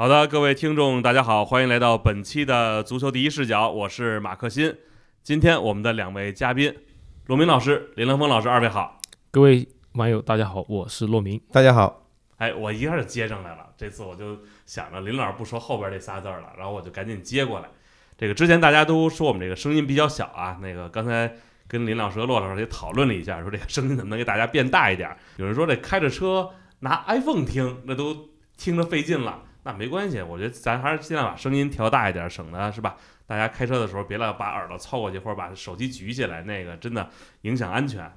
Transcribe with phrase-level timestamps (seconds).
[0.00, 4.74] 好的，各位听众，大家好，欢迎来到本期的足球第一视角，我是马克新。
[5.22, 6.74] 今天我们的两位嘉宾，
[7.26, 8.98] 骆明老师、林良峰老师，二位好。
[9.30, 11.38] 各位网友，大家好，我是骆明。
[11.52, 12.06] 大家好。
[12.38, 13.66] 哎，我一下就接上来了。
[13.76, 17.68] 这次我就想着林老师不说后边这仨字儿了，然后我就赶紧接过来。
[18.16, 21.30] 这个之前大家都说我们这个声音比较小啊，那个刚才
[21.68, 25.14] 跟林老师和骆老师也讨论了一下，说这个声音怎么能给大家变大一点？
[25.36, 26.48] 有人说这开着车
[26.78, 29.42] 拿 iPhone 听，那都听着费劲了。
[29.62, 32.96] 那没关系，我觉得咱还是尽量把声音调大一点，省得是吧？
[33.26, 37.08] 大家开车的时候别老把耳朵凑过去，或者把手机举起来，那个真的
[37.42, 38.10] 影响安全。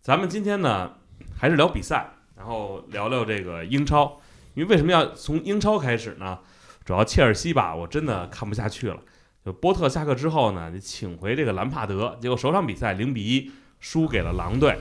[0.00, 0.92] 咱们今天呢，
[1.36, 4.20] 还是聊比赛，然后聊聊这个英超。
[4.54, 6.38] 因为为什么要从英超开始呢？
[6.84, 8.98] 主要切尔西吧，我真的看不下去了。
[9.44, 14.78] 就波特下课之后呢，你请回这个兰帕德，结果首场比赛零比一输给了狼队。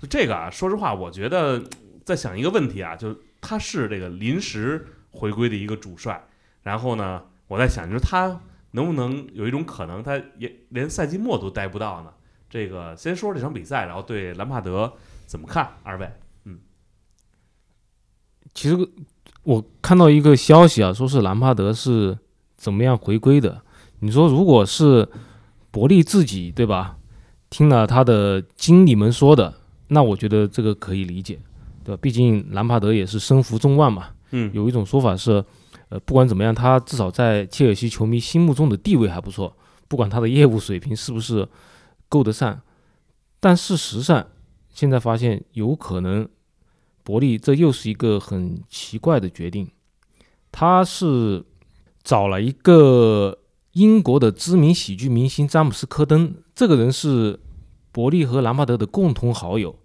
[0.00, 1.62] 就这个啊，说实话，我觉得
[2.04, 4.86] 在想一个问题啊，就他是这个临时。
[5.12, 6.24] 回归的一个主帅，
[6.62, 8.40] 然后呢，我在想，就是他
[8.72, 12.10] 能不能有一种可能，他也连赛季末都待不到呢？
[12.50, 14.92] 这个先说这场比赛，然后对兰帕德
[15.26, 15.68] 怎么看？
[15.82, 16.10] 二位，
[16.44, 16.58] 嗯，
[18.54, 18.76] 其实
[19.42, 22.18] 我看到一个消息啊，说是兰帕德是
[22.56, 23.62] 怎么样回归的？
[24.00, 25.08] 你说如果是
[25.70, 26.96] 伯利自己对吧？
[27.50, 29.54] 听了他的经理们说的，
[29.88, 31.38] 那我觉得这个可以理解，
[31.84, 31.98] 对吧？
[32.00, 34.08] 毕竟兰帕德也是身负重望嘛。
[34.32, 35.44] 嗯，有一种说法是，
[35.90, 39.54] 呃，不管怎么样，他至少在切尔西球迷心目中的地位还不错。
[39.88, 41.46] 不管他的业务水平是不是
[42.08, 42.62] 够得上，
[43.38, 44.26] 但事实上，
[44.70, 46.26] 现在发现有可能，
[47.02, 49.70] 伯利这又是一个很奇怪的决定。
[50.50, 51.44] 他是
[52.02, 53.38] 找了一个
[53.72, 57.38] 英国的知名喜剧明星詹姆斯·科登，这个人是
[57.90, 59.78] 伯利和兰帕德的共同好友。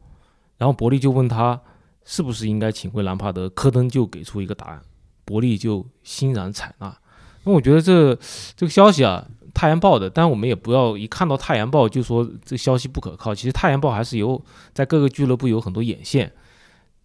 [0.58, 1.62] 然后伯利就问他。
[2.10, 3.50] 是不是应该请回兰帕德？
[3.50, 4.82] 科登就给出一个答案，
[5.26, 6.98] 伯利就欣然采纳。
[7.44, 8.16] 那我觉得这
[8.56, 13.36] 这个消息啊，《太阳报》的，但我们也不要一看到《太阳报》就说这消息不可靠。
[13.36, 14.42] 其实《太阳报》还是有
[14.74, 16.32] 在各个俱乐部有很多眼线，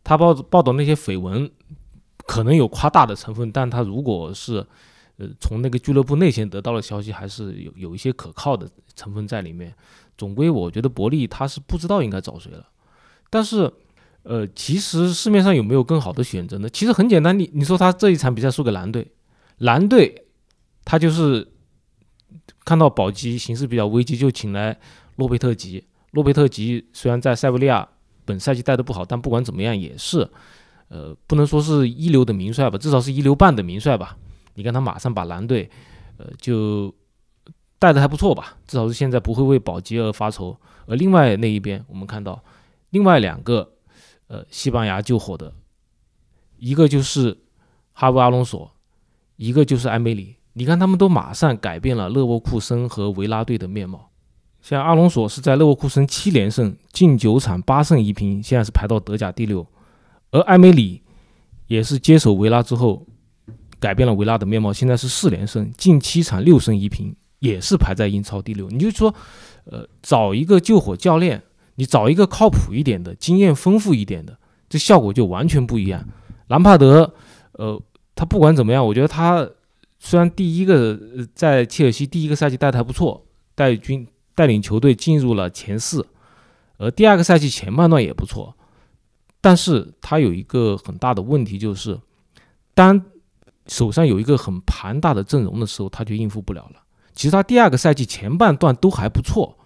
[0.04, 1.50] 他报报道那些绯闻
[2.19, 4.64] 可能有夸大的成分，但他如果是
[5.16, 9.74] 呃从那个俱乐部内线得到的消息，还是有有一些可靠的成分在里面。
[10.16, 12.69] 总归我觉得伯利他是不知道应该找谁了，
[13.28, 13.69] 但是。
[14.24, 16.68] 呃，其实市面上有没有更好的选择呢？
[16.68, 19.10] 其实很简单，你你说他这一场比赛输给蓝队，
[19.58, 20.26] 蓝队
[20.84, 21.48] 他就是
[22.64, 24.78] 看到保级形势比较危机，就请来
[25.16, 25.84] 洛贝特吉。
[26.12, 27.88] 洛贝特吉虽然在塞维利亚
[28.24, 30.30] 本赛季带的不好，但不管怎么样也是，
[30.86, 34.16] 呃，不能说是一流的名帅吧，至少是一流半的名帅吧。
[34.54, 35.68] 你看他马上把蓝队，
[36.18, 36.94] 呃，就
[37.80, 40.56] 带的还不错吧，至少是现在不会为保级而发愁。
[40.86, 42.40] 而另外那一边，我们看到
[42.90, 43.68] 另外两个。
[44.32, 45.53] 呃，西班牙救火的，
[46.56, 47.37] 一个就是
[47.93, 48.72] 哈维阿隆索，
[49.37, 50.37] 一个就是埃梅里。
[50.54, 54.09] 你看，他们都马上改变了勒沃库森和维拉队的面貌。
[54.62, 59.66] 像阿隆索是在勒沃库森七连胜，近九场八胜一平，现在是排到德甲第六。
[60.31, 61.03] 而埃梅里
[61.66, 63.06] 也是接手维拉之后，
[63.78, 68.70] 改变了维拉的面貌，现在是四连胜，近七场六胜一平，也是排在英超第六。
[68.70, 69.14] 你就说，
[69.64, 71.43] 呃，找一个救火教练。
[71.76, 74.38] 你找一个靠谱一点的、经验丰富一点的，
[74.68, 76.06] 这效果就完全不一样。
[76.48, 77.14] 兰帕德，
[77.52, 77.80] 呃，
[78.14, 79.48] 他不管怎么样，我觉得他
[79.98, 81.00] 虽然第一个
[81.34, 83.24] 在切尔西第一个赛季带的还不错，
[83.54, 86.06] 带军带领球队进入了前四，
[86.76, 88.54] 而第二个赛季前半段也不错，
[89.40, 91.98] 但是他有一个很大的问题，就是
[92.74, 93.02] 当
[93.66, 96.82] 手上有一个很庞大的阵容的时候，他就应付不了了。
[97.14, 99.56] 其实他第二个赛季前半段都还不错，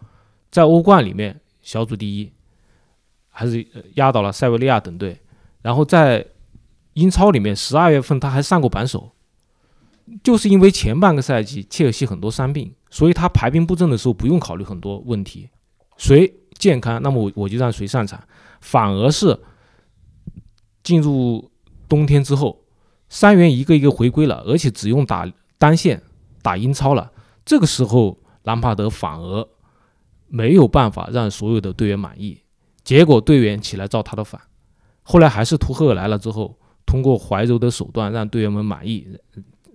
[0.53, 1.41] 在欧冠里面。
[1.67, 2.33] 小组第一，
[3.29, 5.21] 还是压倒了塞维利亚等队。
[5.63, 6.25] 然后在
[6.93, 9.11] 英超里面，十二月份他还上过榜首，
[10.23, 15.51] 就是因为前半个赛季切尔西很多伤病，所以他排兵布阵的时候不用考虑很多问题，
[15.97, 18.23] 谁健康，那么我我就让谁上场。
[18.61, 19.37] 反而是
[20.85, 21.51] 进入
[21.89, 22.63] 冬天之后，
[23.09, 25.29] 三员一个一个回归了，而且只用打
[25.59, 26.01] 单线
[26.43, 27.11] 打英超了。
[27.45, 29.49] 这个时候，兰帕德反而。
[30.29, 32.43] 没有办法让所有的队员满意，
[32.85, 34.41] 结果队员起来造他的反。
[35.03, 39.07] 后来还是图赫尔来了之后，通过怀柔的手段让队员们满意，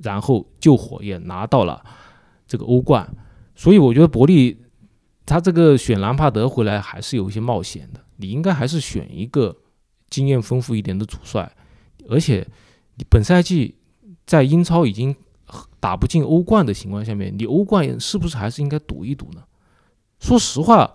[0.01, 1.83] 然后救火也拿到了
[2.47, 3.09] 这个欧冠。
[3.55, 4.57] 所以我觉得伯利
[5.25, 8.01] 他这个选兰帕德回来还是有一些冒险的。
[8.17, 9.55] 你应该还是选一个
[10.09, 11.51] 经验丰富一点的主帅，
[12.09, 12.45] 而且
[12.95, 13.75] 你本赛季
[14.25, 15.15] 在英超已经
[15.79, 19.41] 打不进欧冠的情况下面，你欧冠是不是还是应该赌一赌呢？
[20.21, 20.93] 说实话，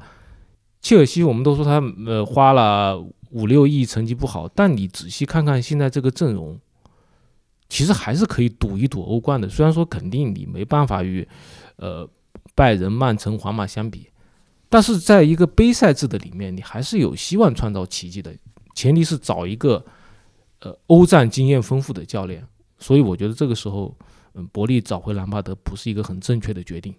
[0.80, 2.98] 切尔西我们都说他呃花了
[3.30, 4.48] 五六亿，成绩不好。
[4.48, 6.58] 但你仔细看看现在这个阵容，
[7.68, 9.48] 其实还是可以赌一赌欧冠的。
[9.48, 11.26] 虽然说肯定你没办法与
[11.76, 12.08] 呃
[12.54, 14.08] 拜仁、曼城、皇马相比，
[14.68, 18.32] 但是在一个杯赛制的里面，你还是有希望创造奇迹的。
[18.74, 19.84] 前提是找一个
[20.60, 22.46] 呃欧战经验丰富的教练。
[22.78, 23.92] 所以我觉得这个时候，
[24.34, 26.94] 嗯，伯利找回兰帕德不是一个很正确的决定。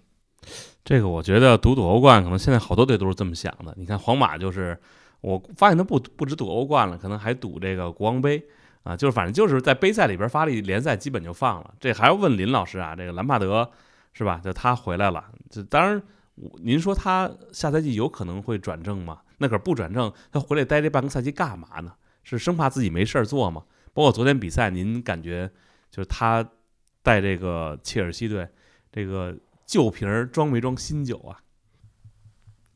[0.88, 3.74] 这个我觉得赌赌欧冠，可能现在好多队都是这么想的。
[3.76, 4.74] 你看皇马就是，
[5.20, 8.42] 我发现他不不止赌欧冠了，可能还赌这个国王杯
[8.84, 11.74] 啊，就是反正就是在杯赛里边发力，联赛基本就放了。
[11.78, 13.70] 这还要问林老师啊，这个兰帕德
[14.14, 14.40] 是吧？
[14.42, 16.02] 就他回来了，就当然，
[16.62, 19.20] 您说他下赛季有可能会转正吗？
[19.36, 21.92] 那可是不转正，他回来待这半个赛季干嘛呢？
[22.22, 23.62] 是生怕自己没事儿做吗？
[23.92, 25.50] 包括昨天比赛，您感觉
[25.90, 26.48] 就是他
[27.02, 28.48] 带这个切尔西队，
[28.90, 29.36] 这个
[29.68, 31.44] 旧瓶装没装新酒啊？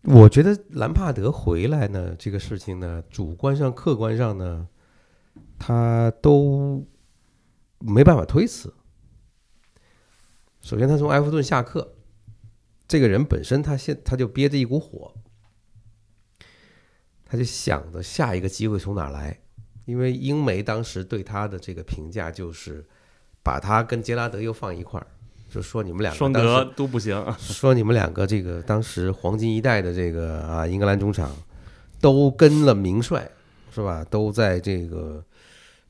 [0.03, 4.69] 我觉得兰帕德回来呢，这个事情呢，主观上、客观上呢，
[5.59, 6.87] 他都
[7.79, 8.75] 没办法推辞。
[10.61, 11.94] 首先，他从埃弗顿下课，
[12.87, 15.15] 这个人本身他现他就憋着一股火。
[17.25, 19.41] 他就想着下一个机会从哪来，
[19.87, 22.87] 因为英媒当时对他的这个评价就是
[23.43, 25.06] 把他跟杰拉德又放一块儿，
[25.53, 31.31] 就说你们两个双德都不行， 说你们两个这个当时黄金一代的这个啊英格兰中场
[32.01, 33.31] 都跟了名帅
[33.75, 34.03] 是吧？
[34.11, 35.23] 都在这个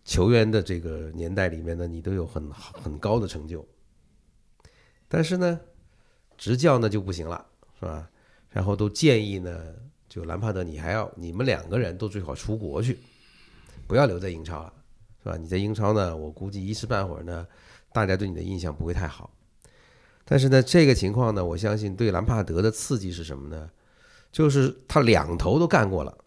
[0.04, 3.64] 球员的这个年代里面呢，你都有很很高的成就，
[5.08, 5.60] 但是呢，
[6.36, 7.46] 执教呢就不行了
[7.78, 8.08] 是吧？
[8.50, 9.56] 然后都建议呢。
[10.08, 12.98] 就兰帕德，你还要你们两个人都最好出国去，
[13.86, 14.70] 不要留在英超了，
[15.22, 15.38] 是吧？
[15.38, 17.46] 你在英超呢，我估计一时半会儿呢，
[17.94, 19.30] 大家对你的印象不会太好。
[20.32, 23.70] 但是呢，这个情况呢，我相信对兰帕德的刺激是什么呢？
[24.30, 26.18] 就是他两头都干过了，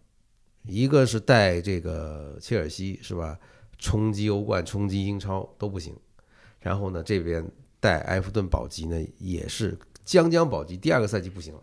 [0.62, 3.36] 一个是带这个切尔西，是吧？
[3.78, 5.92] 冲击欧冠、冲击英超都不行。
[6.60, 7.44] 然后呢，这边
[7.80, 11.60] 带埃弗顿保级呢，也是将将保级，第二个赛季不行了。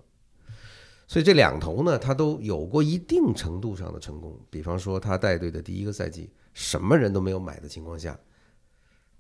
[1.08, 4.38] 所以这两头呢，他都有过一定程度上的成功。
[4.50, 8.20] 比方说，他带队的第一个赛季，什么人都没有买的情况下，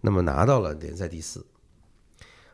[0.01, 1.45] 那么拿到了联赛第四，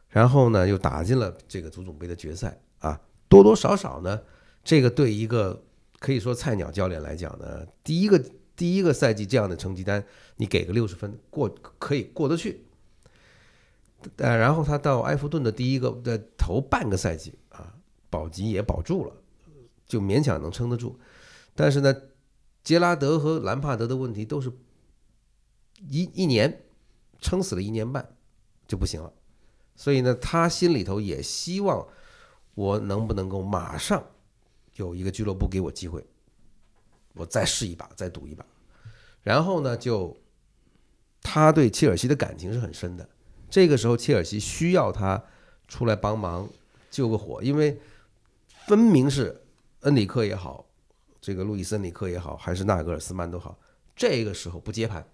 [0.09, 2.99] 然后呢，又打进了这个足总杯的决赛啊。
[3.27, 4.21] 多多少少呢，
[4.63, 5.63] 这个对一个
[5.99, 8.19] 可以说菜鸟教练来讲呢，第一个
[8.55, 10.03] 第一个赛季这样的成绩单，
[10.37, 11.47] 你给个六十分过
[11.77, 12.65] 可以过得去。
[14.17, 17.75] 呃，然后他到埃弗顿的第一个的头半个赛季啊，
[18.09, 19.13] 保级也保住了。
[19.85, 20.99] 就勉强能撑得住，
[21.55, 21.91] 但是呢，
[22.63, 24.51] 杰拉德和兰帕德的问题都是
[25.89, 26.61] 一一年
[27.19, 28.07] 撑死了一年半
[28.67, 29.11] 就不行了，
[29.79, 31.87] 所以呢，他心里头也希望
[32.53, 34.03] 我能不能够马上
[34.75, 36.05] 有一个俱乐部给我机会，
[37.13, 38.45] 我再试一把，再赌一把。
[39.23, 40.17] 然后呢，就
[41.21, 43.07] 他对切尔西的感情是很深的，
[43.49, 45.23] 这个时候切尔西需要他
[45.69, 46.49] 出来帮忙
[46.91, 47.79] 救个火，因为
[48.67, 49.41] 分明是。
[49.83, 50.65] 恩里克也好，
[51.21, 53.57] 这个路易斯里克也好，还是纳格尔斯曼都好，
[53.95, 55.07] 这个时候不接盘，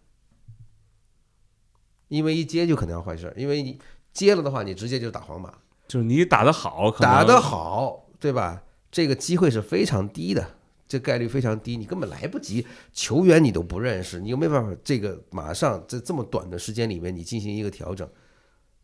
[2.07, 3.79] 因为一接就可能要坏事因为你
[4.15, 5.53] 接了的话，你直接就打皇马，
[5.87, 8.63] 就是你打得好，打得好，对吧？
[8.91, 10.43] 这个机会是非常低的，
[10.87, 18.09] 这概率非常低，你根本来不及，球员你都不认识，你又没办法，这个马上在这么短的时间里面你进行一个调整，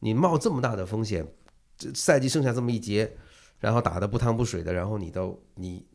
[0.01, 1.25] 你冒这么大的风险，
[1.75, 3.11] 这赛季剩下这么一节。
[3.61, 5.85] 然后打得不汤不水的，然后你到你，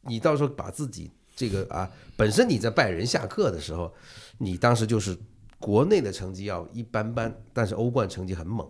[0.00, 3.94] 你到时候把自己这个啊，本身你在拜仁下课的时候，
[4.38, 5.16] 你当时就是
[5.58, 8.68] 国内的成绩要一般般，但是欧冠成绩很猛。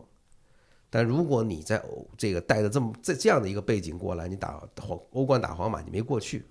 [0.88, 6.46] 但如果你在欧这个带着这么这这样的一个背景过来，你打皇欧冠打皇马你没过去，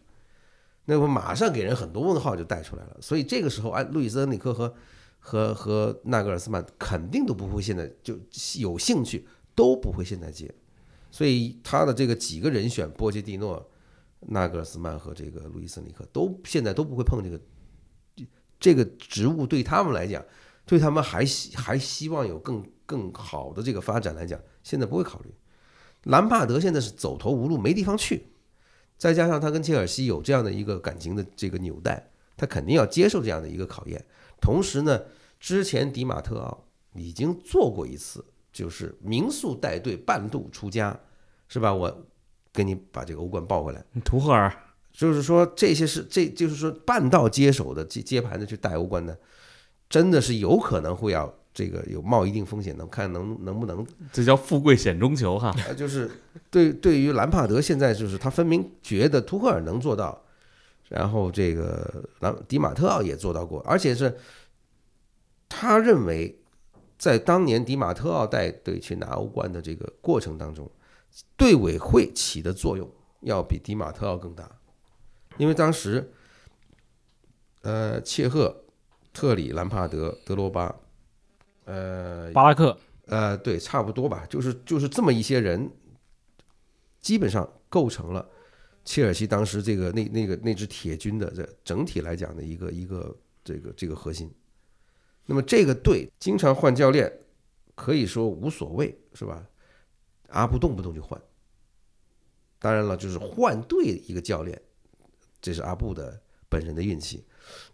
[0.84, 2.98] 那么马上给人很多问号就带出来了。
[3.01, 4.75] 所以这个时候，安路易斯恩里克和
[5.20, 8.20] 和和纳格尔斯曼肯定都不会现在就
[8.60, 9.25] 有兴趣，
[9.56, 10.54] 都不会现在接。
[11.10, 13.65] 所以他的这个几个人选，波切蒂诺、
[14.20, 17.39] 纳格尔斯曼和这个路易斯尼克都现在都不会碰这个
[18.59, 20.24] 这个职务，对他们来讲，
[20.65, 25.33] 对他们还希还希望有更更好的这个发展来讲，现在不会考虑。
[26.03, 28.27] 兰帕德现在是走投无路，没地方去，
[28.97, 34.05] 再加上他跟切尔西有这样的一个感情的这个纽带，他肯定要接受这样的一个考验。
[34.39, 35.01] 同时呢，
[35.39, 38.24] 之前迪马特奥已经做过一次。
[38.55, 40.97] 就是民宿带队半路出家，
[41.50, 41.74] 是吧？
[41.74, 42.05] 我
[42.53, 43.83] 给你把这个欧冠抱回来。
[44.05, 44.50] 图赫尔，
[44.95, 49.17] 就是说这些是，这就是说半道接手的接接盘的去带欧冠的，
[49.89, 53.85] 真的是有可能会要这个有冒一定风险的，看能能不能。
[54.13, 55.53] 这叫富贵险中求哈。
[55.77, 56.09] 就是
[56.49, 60.23] 对对于兰帕德现在就是他分明觉得图赫尔能做到，
[60.87, 64.17] 然后这个兰迪马特奥也做到过，而且是
[65.49, 66.39] 他认为。
[66.97, 70.71] 在当年迪马特奥带队去拿欧冠的这个过程当中，
[71.35, 74.49] 队委会起的作用要比迪马特奥更大，
[75.38, 76.12] 因为当时，
[77.62, 78.63] 呃，切赫、
[79.13, 80.75] 特里、兰帕德、德罗巴，
[81.65, 82.77] 呃，巴拉克
[83.08, 85.72] 呃，对，差不多吧，就是就是这么一些人，
[87.01, 88.27] 基本上构成了
[88.84, 94.32] 切尔西当时这个那那个那支铁军的这整体来讲的一个一个这个这个核心。
[95.25, 97.12] 那么这个队经常换教练，
[97.74, 99.44] 可以说无所谓，是吧？
[100.30, 101.20] 阿布动不动就换。
[102.60, 104.60] 当然了，就是换队一个教练，
[105.45, 107.23] 这是阿布的本人的运气。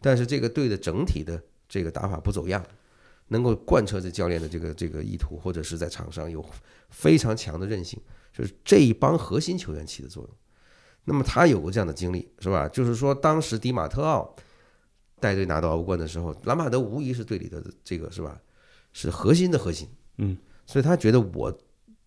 [0.02, 2.66] 但是这个队的整体的这个打法不走样，
[3.30, 6.44] 能够贯彻这教练的这个这个意图，或者是在场上有
[6.90, 8.00] 非常强的韧性，
[8.34, 10.32] 就是这一帮核心球员起的作用。
[11.06, 12.68] 那么他有过这样的经历，是吧？
[12.68, 14.36] 就是说当时迪马特奥。
[15.22, 18.42] 带队拿到欧冠的时候，兰帕德无疑是队里的这个是吧？
[18.92, 19.88] 是核心的核心。
[20.18, 20.36] 嗯，
[20.66, 21.56] 所以他觉得我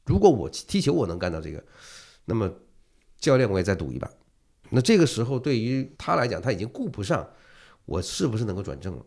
[0.05, 1.65] 如果我踢球我能干到这个，
[2.25, 2.53] 那么
[3.21, 4.11] 教练我也再赌一把。
[4.75, 7.27] 那这个时候对于他来讲，他已经顾不上
[7.85, 9.07] 我是不是能够转正了。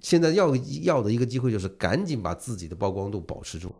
[0.00, 3.74] 现在要要的一个机会就是赶紧把自己的曝光度保持住，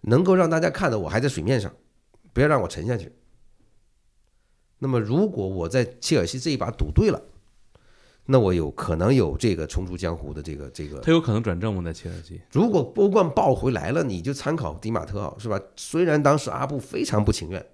[0.00, 1.72] 能够让大家看到我还在水面上，
[2.32, 3.12] 不要让我沉下去。
[4.78, 7.22] 那么如果我在切尔西这一把赌对了。
[8.26, 11.82] 那我有可能有这个重出江湖的这个这个，他有可能转正吗？
[11.82, 15.60] 在切尔西，如果欧冠报回来了，你就参考迪马特奥是吧？
[15.76, 17.66] 虽然当时阿布非常不情愿，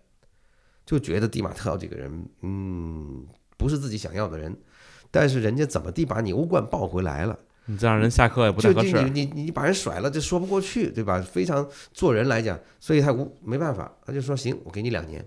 [0.90, 3.24] 就觉得蒂马特奥这个人，嗯，
[3.56, 4.56] 不是自己想要的人，
[5.08, 7.38] 但是人家怎么地把你欧冠抱回来了？
[7.66, 9.00] 你这让人下课也不太合适。
[9.04, 11.20] 你你你把人甩了，这说不过去，对吧？
[11.20, 15.24] 非常做人来讲，所以他无没办法，他就说行，我给你两年。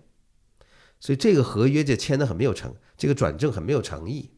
[1.00, 4.32] 所以这个合约就签的很没有诚，这个转正很没有诚意。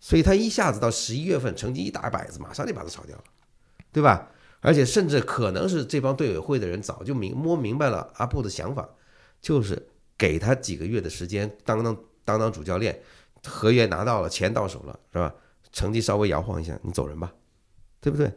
[0.00, 3.22] 所以他一下子到十一月份成绩一打摆子，马上就把他炒掉了，
[3.92, 4.32] 对吧？
[4.60, 8.88] 而且甚至可能是这帮队委会的人早就明摸明白了阿布的想法，
[9.40, 13.00] 就是给他几个月的时间当当当当主教练，
[13.44, 15.32] 合约拿到了，钱到手了，是吧？
[15.72, 17.32] 成绩稍微摇晃一下，你走人吧，
[18.00, 18.32] 对不对？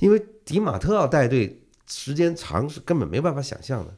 [0.00, 3.96] 因为迪马特奥带队时间长是根本没办法想象的，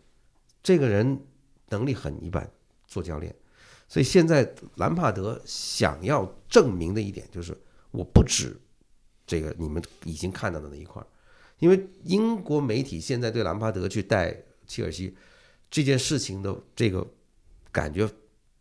[0.63, 1.25] 这个人
[1.71, 2.51] 能力很一般，
[2.87, 3.35] 做教练。
[3.89, 7.57] 所以现在兰帕德想要证明的一点就是，
[7.91, 8.57] 我不止
[9.27, 11.07] 这个你们已经看到的那一块儿，
[11.59, 14.37] 因为英国媒体现在对兰帕德去带
[14.67, 15.15] 切尔西
[15.71, 17.07] 这件事情的这个
[17.73, 18.09] 感觉，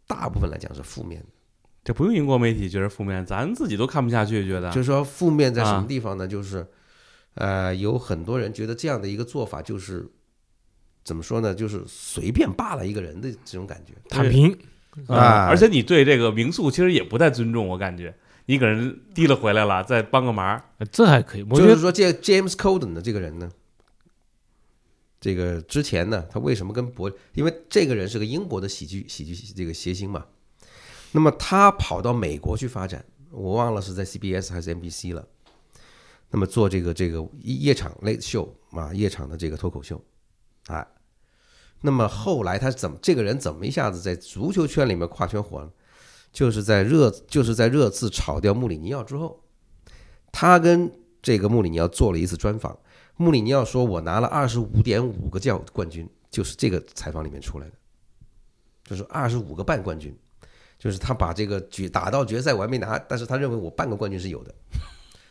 [0.08, 1.28] 大部分来讲是负面的。
[1.84, 6.28] 这不用英国媒体觉得负面，咱自己都看不下去，觉得就是说负面在什么地方呢？
[6.28, 6.66] 就是
[7.34, 10.10] 呃，有很多人觉得这样的一个做法就是
[11.04, 11.54] 怎么说呢？
[11.54, 14.58] 就是随便罢了一个人的这种感觉，躺平。
[15.08, 15.48] 啊！
[15.48, 18.14] 而且你对这个民宿其实也不太尊重，我感觉
[18.46, 21.46] 你给人提了回来了，再帮个忙，这还可以。
[21.46, 23.50] 就是说，这 James Corden 的这个人呢，
[25.22, 27.10] 这个之前呢，他为什么跟博？
[27.36, 30.26] 因为这个人是个英国的喜剧喜剧这个谐星嘛。
[31.12, 35.28] 那么他跑到美国去发展，我忘了是在 CBS 还是 NBC 了。
[36.32, 40.04] 那么做这个这个夜场 Late Show 啊，夜场的这个脱口秀，
[40.66, 40.88] 啊。
[41.82, 45.72] 那么后来他怎么这个人怎么一下子在足球圈里面跨圈火了？
[46.34, 49.44] 就是在热就是在热刺炒掉穆里尼奥之后，
[50.32, 52.80] 他跟这个穆里尼奥做了一次专访。
[53.18, 57.74] 穆里尼奥说：“我拿了二十五点五个叫冠军，就是这个采访里面出来的，
[58.84, 60.16] 就是二十五个半冠军，
[60.80, 64.56] 就是他把这个决打到决赛我还没拿，但是他认为我半个冠军是有的，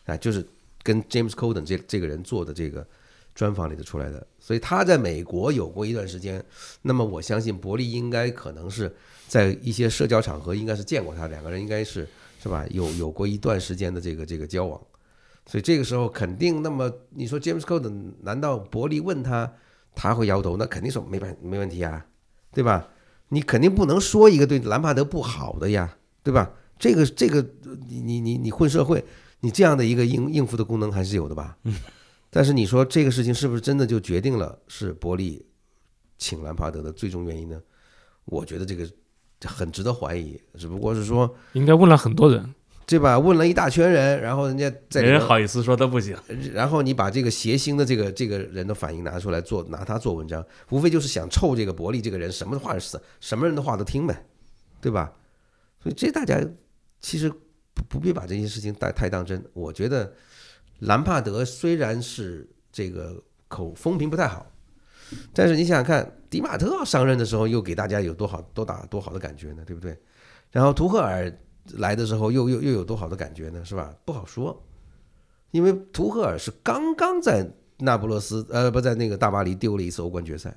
[0.06, 0.46] 啊，就是
[0.82, 2.86] 跟 James Corden 这这个人做的这个。”
[3.32, 6.44] 专访里头出来的，所以他在美国有过一段时间。
[6.82, 8.92] 那么我相信伯利应该可能是
[9.28, 12.06] 在一些社交场合应该是见过他，两个人应该是
[12.42, 12.66] 是吧？
[12.70, 14.78] 有有过一段时间的这个这个交往。
[15.50, 19.52] 所以这个时候肯定，那么你说 James Corden 难道伯利问他，
[19.96, 20.56] 他会摇头？
[20.56, 22.06] 那肯定说没办没问题啊，
[22.52, 22.86] 对吧？
[23.30, 26.52] 你肯定不能说一个对兰帕德不好的呀，对吧？
[26.78, 27.44] 这个这个
[27.88, 29.04] 你你你你混社会，
[29.40, 31.58] 你这样的一个应应付的功能还是有的吧？
[32.30, 35.44] 但是你说这个事情是不是真的就决定了是伯利
[36.16, 37.60] 请兰帕德的最终原因呢？
[38.24, 38.88] 我觉得这个
[39.44, 42.54] 很值得怀疑，只不过是说应该问了很多人，
[42.90, 43.18] 对吧？
[43.18, 46.16] 问了一大圈人，然后人家在没人好意思说他不行。
[46.52, 54.26] 然后你把这个谐星的这个这个人的反应拿出来做，拿他做文章，无非就是想臭这个伯利这个人，什么话是什么人的话都听呗，
[54.80, 55.12] 对吧？
[55.82, 56.38] 所以这大家
[56.98, 57.30] 其实
[57.72, 60.12] 不不必把这些事情太太当真，我觉得。
[60.80, 64.50] 兰帕德虽然是这个口风评不太好，
[65.34, 69.94] 但是你想想看，迪马特上任的时候又给大家有多好多大多好的感觉呢，对不对？
[70.50, 71.30] 然后图赫尔
[71.78, 73.94] 来的时候又又又有多好的感觉呢，是吧？
[74.04, 74.62] 不好说。
[75.50, 80.56] 因为图赫尔是刚刚在那不勒斯，呃，不在那个大巴黎丢了一次欧冠决赛，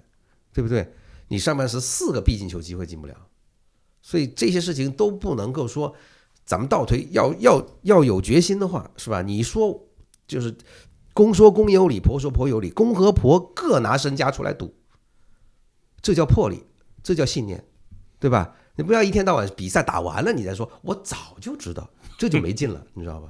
[0.54, 0.94] 对不对？
[1.30, 3.16] 你上半时四个必进球机会进不了，
[4.04, 5.96] 所以这些事情都不能够说，
[6.46, 9.24] 咱们倒推，要要要有决心的话，是吧？
[9.24, 9.88] 你说
[10.28, 10.56] 就是
[11.14, 14.76] 公说公有理，婆说婆有理，公和婆各拿身家出来赌，
[16.04, 16.64] 这叫魄力，
[17.02, 17.66] 这叫信念，
[18.20, 18.56] 对吧？
[18.76, 21.88] 你不要一天到晚比赛打完了你再说，我早就知道，
[22.18, 23.30] 这就没劲了， 你知道吧？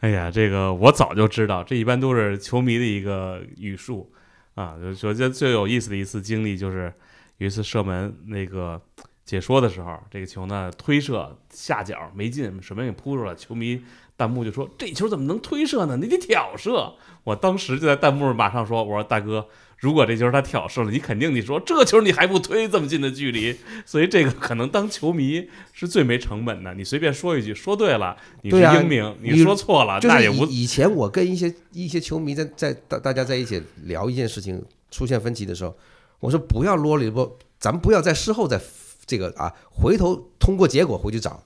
[0.00, 4.12] 哎呀，这个我早就知道，这一般都是球迷的一个语术
[4.54, 4.76] 啊。
[4.80, 6.92] 就我觉得最有意思的一次经历，就是
[7.38, 8.80] 有一次射门那个
[9.24, 13.82] 解说的时候，这个球呢推射下角没进，什么也扑住了，球迷
[14.16, 15.96] 弹幕就说这球怎么能推射呢？
[15.96, 16.94] 你得挑射。
[17.24, 19.48] 我当时就在弹幕马上说，我说大哥。
[19.80, 23.56] 如果这球他挑射了，你肯定你说这球你还不推这么近的距离，
[23.86, 26.74] 所以这个可能当球迷是最没成本的。
[26.74, 30.44] 你随便说一句，说对了你是英明，你说错了那也无。
[30.44, 35.74] 以前我跟一些一些球迷在在大大家在一起聊一件事情出现分歧的时候，
[36.20, 38.60] 我说不要啰里啰，咱们不要在事后再
[39.06, 41.44] 这个啊，回头通过结果回去找，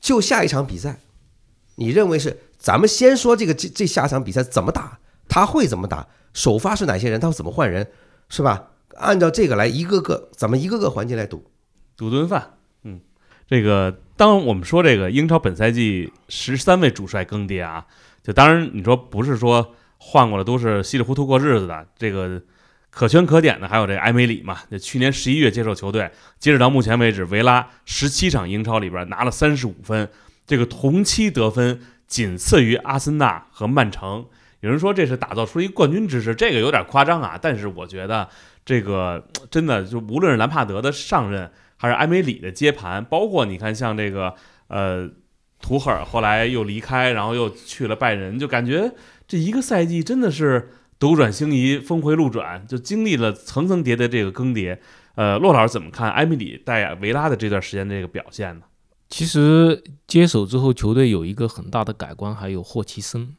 [0.00, 1.00] 就下一场比赛，
[1.74, 6.06] 你认为是咱们先说这个这这下场比赛怎么打，他会怎么打？
[6.36, 7.18] 首发是哪些人？
[7.18, 7.88] 他会怎么换人，
[8.28, 8.72] 是吧？
[8.94, 11.50] 按照这个来，一个个咱们一个个环节来赌，
[11.96, 12.58] 赌顿饭。
[12.82, 13.00] 嗯，
[13.48, 17.86] 这个当我们说这个英超本赛季十三位主帅更迭啊，
[18.22, 22.42] 就当然你说不是说换过来都是稀里糊涂过日子的，这个
[22.90, 24.58] 可圈可点的还有这埃梅里嘛。
[24.70, 30.10] 就去年十一月接手球队，截止到目前为止，维拉十七场英超里边拿了三十五分，
[30.46, 34.26] 这个同期得分仅次于阿森纳和曼城。
[34.66, 37.38] 有人说这是打造出一冠军之势，这个有点夸张啊。
[37.40, 38.28] 但是我觉得
[38.64, 44.34] 这个真的就无论是兰帕德的上任，还是埃梅里的接盘，包括你看像这个
[44.66, 45.08] 呃
[45.60, 48.92] 图赫尔后来又离开，然后又去了拜仁，就感觉
[49.28, 54.76] 这一个赛季真的是斗转星移、峰回路转，就经历了层层叠叠这个更迭。
[55.14, 58.66] 呃，骆老师怎么看埃梅里带维拉的这段时间这个表现呢？
[59.08, 63.36] 其实接手之后，球队有一个很大的改观，还有霍奇森。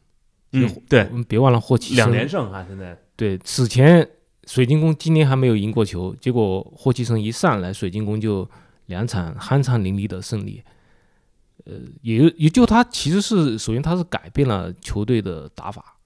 [0.51, 2.65] 嗯，对，我们别忘了霍奇两连胜啊！
[2.67, 4.07] 现在对，此前
[4.45, 8.49] 水晶宫今年还没有赢过球，结果霍奇森一上来，水晶宫就
[8.85, 10.63] 两场酣畅淋漓的胜利。
[11.65, 15.97] 呃，也也就他其实是首先他是改变了球队的打法，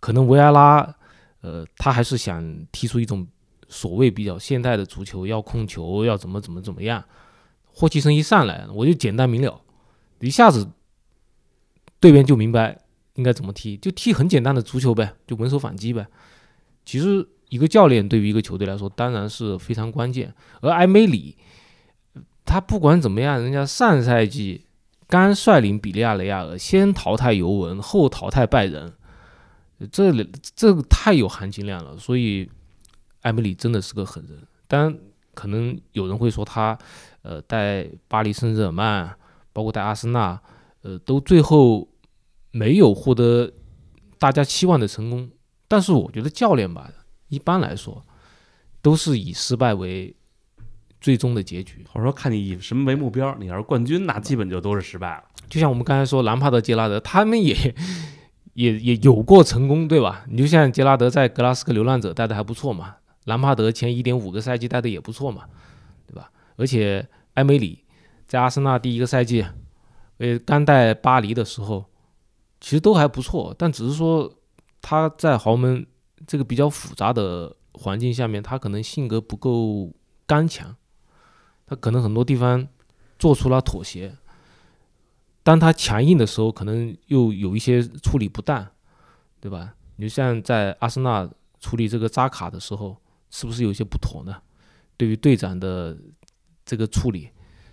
[0.00, 0.94] 可能维埃拉，
[1.42, 3.26] 呃，他还是想踢出一种
[3.68, 7.04] 所谓比较现代的足球，要控球，要怎么怎么怎么样。
[7.74, 9.60] 霍奇森一上来，我就简单明了，
[10.20, 10.66] 一下子
[12.00, 12.78] 对面就明白。
[13.14, 13.76] 应该怎么踢？
[13.76, 16.06] 就踢很简单的足球呗，就稳守反击呗。
[16.84, 20.34] 其实一个教练对于一个球队来说，当然是非常关键。
[20.62, 21.36] 而埃梅里，
[22.44, 24.64] 他不管怎么样，人家上赛季
[25.06, 28.92] 刚率领比利亚雷亚尔先淘汰尤文，后淘汰拜仁，
[29.90, 30.10] 这
[30.56, 31.98] 这太有含金量了。
[31.98, 32.50] 所以
[33.20, 34.38] 埃梅里真的是个狠人。
[34.66, 34.98] 当然，
[35.34, 36.76] 可能有人会说他，
[37.20, 39.14] 呃，带巴黎圣日耳曼，
[39.52, 40.40] 包括带阿森纳，
[40.80, 41.86] 呃，都最后。
[42.52, 43.50] 没有获得
[44.18, 45.28] 大家期望的成功，
[45.66, 46.88] 但是我觉得教练吧，
[47.28, 48.00] 一般来说
[48.80, 50.14] 都是以失败为
[51.00, 51.84] 最终的结局。
[51.90, 53.34] 或者说，看你以什么为目标。
[53.40, 55.24] 你要是冠军，那基本就都是失败了。
[55.48, 57.56] 就像我们刚才说，兰帕德、杰拉德他们也
[58.54, 60.24] 也也有过成功，对吧？
[60.28, 65.46] 你就像杰拉德在格拉斯哥流浪者带的还不错嘛，兰帕德前一点五个赛季带的也不错嘛，
[66.06, 66.30] 对吧？
[66.56, 67.82] 而且埃梅里
[68.26, 69.44] 在阿森纳第一个赛季，
[70.18, 71.86] 呃，刚带巴黎的时候。
[72.62, 74.32] 其实都还不错，但只是说
[74.80, 75.84] 他在豪门
[76.28, 79.92] 这个比较复杂的环境下面，他可能性格不够
[80.26, 80.76] 刚强，
[81.66, 82.68] 他可能很多地方
[83.18, 84.16] 做出了妥协。
[85.42, 88.64] 当他强硬的时候，可能又有一些处理不当，
[89.40, 89.74] 对吧？
[89.96, 92.96] 你就像在阿森纳处理这个扎卡的时候，
[93.28, 94.40] 是不是有些不妥呢？
[94.96, 95.98] 对于队长的
[96.64, 97.28] 这个处理，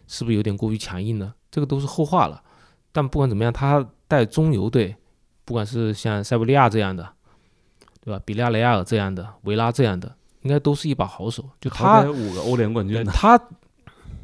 [0.08, 1.36] 是不是有点过于强硬呢？
[1.52, 2.44] 这个都是后话了。
[2.92, 3.88] 但不管怎么样，他。
[4.10, 4.94] 带中游队，
[5.46, 7.08] 不管是像塞维利亚这样的，
[8.02, 8.20] 对吧？
[8.26, 11.48] 比利亚雷亚尔这样的，维拉这样的，应该都是一把好手。
[11.62, 13.40] 就他五个欧联冠军，他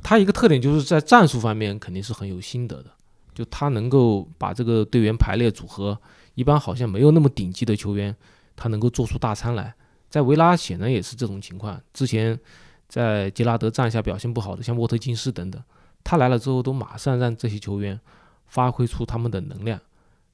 [0.02, 2.90] 他一个特点就是在战术方面肯定是很有心得的。
[3.36, 5.96] 就他能够把这个队员排列组合，
[6.34, 8.16] 一般好像没有那么顶级的球员，
[8.56, 9.74] 他能够做出大餐来。
[10.10, 11.80] 在维拉显然也是这种情况。
[11.94, 12.40] 之前
[12.88, 15.62] 在杰拉德帐下表现不好的，像沃特金斯等等，
[16.04, 18.00] 他来了之后都马上让这些球员。
[18.48, 19.80] 发挥出他们的能量，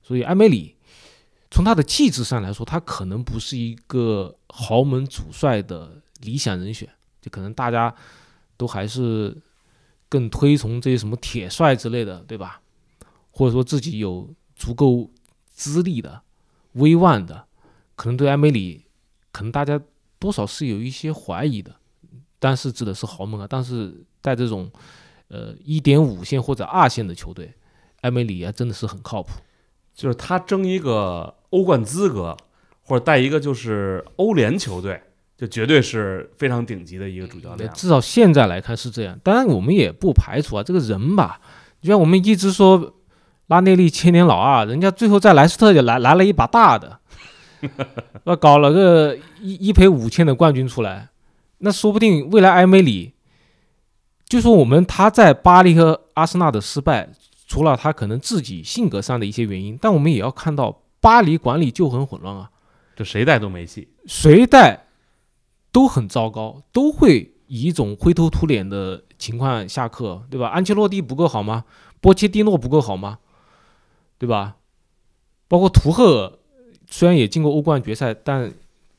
[0.01, 0.75] 所以埃梅里
[1.49, 6.87] 从他的气质上来说，他可能不是一个豪门主帅的理想人选，
[7.21, 7.93] 就可能大家
[8.57, 9.35] 都还是
[10.07, 12.61] 更推崇这些什么铁帅之类的，对吧？
[13.31, 15.09] 或者说自己有足够
[15.53, 16.21] 资历的、
[16.73, 17.45] 威望的，
[17.95, 18.85] 可能对埃梅里，
[19.31, 19.81] 可能大家
[20.19, 21.75] 多少是有一些怀疑的。
[22.39, 24.71] 但是指的是豪门啊，但是在这种
[25.27, 27.53] 呃一点五线或者二线的球队，
[28.01, 29.31] 埃梅里啊真的是很靠谱。
[29.93, 32.35] 就是他争一个欧冠资格，
[32.81, 34.99] 或者带一个就是欧联球队，
[35.37, 37.69] 就绝对是非常顶级的一个主教练。
[37.73, 39.19] 至少现在来看是这样。
[39.21, 41.41] 当然，我们也不排除啊，这个人吧，
[41.81, 42.95] 就像我们一直说
[43.47, 46.99] 拉内利千年老二，人家最后在莱斯特也来来了一把大的，
[48.23, 51.09] 那， 搞了个一一赔五千的冠军出来，
[51.57, 53.13] 那说不定未来埃梅里，
[54.25, 57.09] 就说我们他在巴黎和阿森纳的失败，
[57.51, 62.49] 除了他可能自己性格上的一些原因，但我们也要看到巴黎管理就很混乱啊。
[62.95, 63.89] 就谁带都没戏。
[64.05, 64.87] 谁带
[65.69, 70.47] 都很糟糕，都会以一种灰头土脸的情况下课，对吧？
[70.47, 71.65] 安切洛蒂不够好吗？
[71.99, 73.19] 波切蒂诺不够好吗？
[74.17, 74.55] 对吧？
[75.49, 76.39] 包括图赫尔，
[76.89, 78.49] 虽然也进过欧冠决赛，但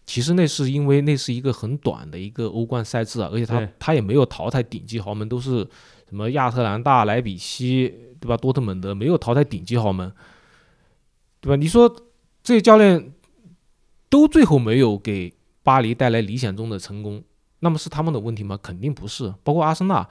[0.04, 5.66] 其实那是因为那是一个很短的一个欧冠赛制啊，而且他他也没有淘汰顶级豪门，都是
[6.06, 8.36] 什么亚特兰大、莱比锡，对吧？
[8.36, 10.14] 多特蒙德没有淘汰顶级豪门，
[11.40, 11.56] 对吧？
[11.56, 11.92] 你说
[12.44, 13.12] 这些教练
[14.08, 17.24] 都最后没有给巴黎带来理想中的成功，
[17.58, 18.56] 那么是他们的问题吗？
[18.62, 19.34] 肯定不是。
[19.42, 20.08] 包括阿森纳，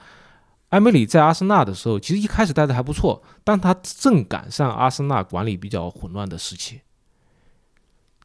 [0.68, 6.82] 埃梅里在阿森纳的时候，其实一开始带的还不错，但他正赶上阿森纳管理比较混乱的时期，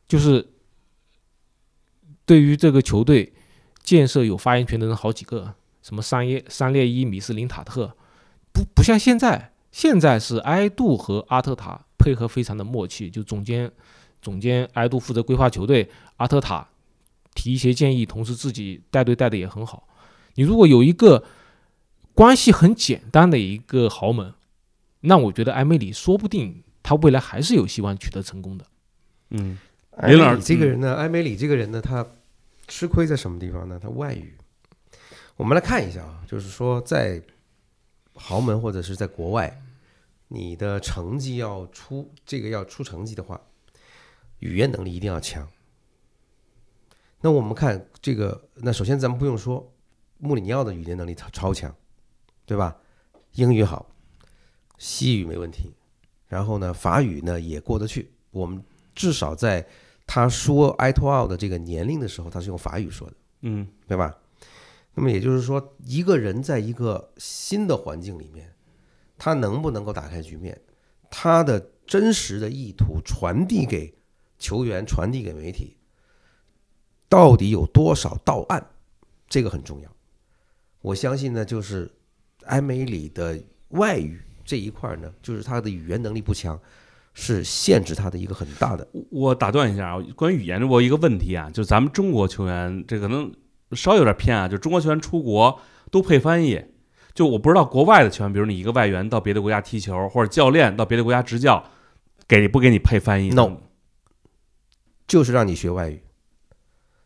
[0.06, 0.50] 就是
[2.26, 3.34] 对于这个球队
[3.84, 7.95] 建设有发言权的人好几个，什么桑耶、桑列一、米斯林塔特，
[8.52, 13.71] 不不像现在，现在是埃杜和阿特塔配合非常的默契，就总监
[14.21, 16.67] 总监埃杜负责规划球队，阿特塔
[17.36, 19.88] 提一些建议，同时自己带队带的也很好。
[20.36, 21.23] 你如果有一个
[22.13, 24.34] 关系很简单的一个豪门，
[25.01, 28.65] 那我觉得埃梅里说不定他未来还是有希望取得成功的。
[29.30, 29.58] 嗯，
[29.97, 32.06] 埃梅林老师里这个人呢，埃梅里这个人呢，他
[32.67, 33.80] 吃亏在什么地方呢？
[33.82, 34.34] 他外语。
[35.36, 37.21] 我们来看一下啊，就是说在
[38.17, 39.62] 豪门或者是在国外，
[40.27, 43.39] 你的成绩要出这个要出成绩的话，
[44.39, 45.47] 语言能力一定要强。
[47.21, 49.73] 那我们看这个，那首先咱们不用说，
[50.17, 51.73] 穆里尼奥的语言能力超超强，
[52.45, 52.77] 对吧？
[53.34, 53.89] 英语好，
[54.77, 55.73] 西语没问题，
[56.27, 58.12] 然后呢，法语呢也过得去。
[58.32, 59.67] 我们至少在
[60.06, 64.15] 他说埃托奥的这个年龄的时候，他是用法语说的，嗯，对吧？
[64.97, 68.51] 那么也就是说，一个人在一个新的环境里面，
[69.15, 70.60] 他能不能够打开局面，
[71.12, 73.93] 他的真实的意图传递给
[74.39, 75.77] 球员、传递给媒体，
[77.07, 78.71] 到底有多少到案，
[79.29, 79.91] 这个很重要。
[80.81, 81.91] 我相信呢，就是
[82.45, 86.60] 埃梅里的外语这一块呢，就是他的语言能力不强，
[87.13, 88.88] 是限制他的一个很大的。
[89.12, 93.31] 我打断一下啊，关于语言，我有一个问题啊，就咱们中国球员，这可能
[93.71, 95.60] 稍有点偏啊，就中国球员出国
[95.91, 96.63] 都配翻译。
[97.13, 101.63] 就我不知道国外的球员，比如你一个外援到别的国家踢球，或者教练到别的国家执教，
[102.27, 103.58] 给不给你配翻译 No
[105.08, 106.03] 就是让你学外语。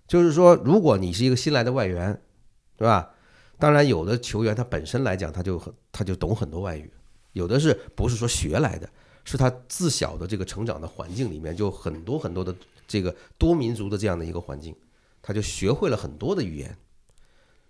[0.07, 2.21] 就是说，如果你是一个新来的外援，
[2.75, 3.11] 对吧？
[3.57, 6.91] 当然，有的球员他本身来讲，他就很他就懂很多外语，
[7.31, 8.89] 有的是不是说学来的，
[9.23, 12.53] 是他自小的这个成长的环境里面就很多很多的
[12.85, 14.75] 这个多民族的这样的一个环境，
[15.21, 16.77] 他就学会了很多的语言。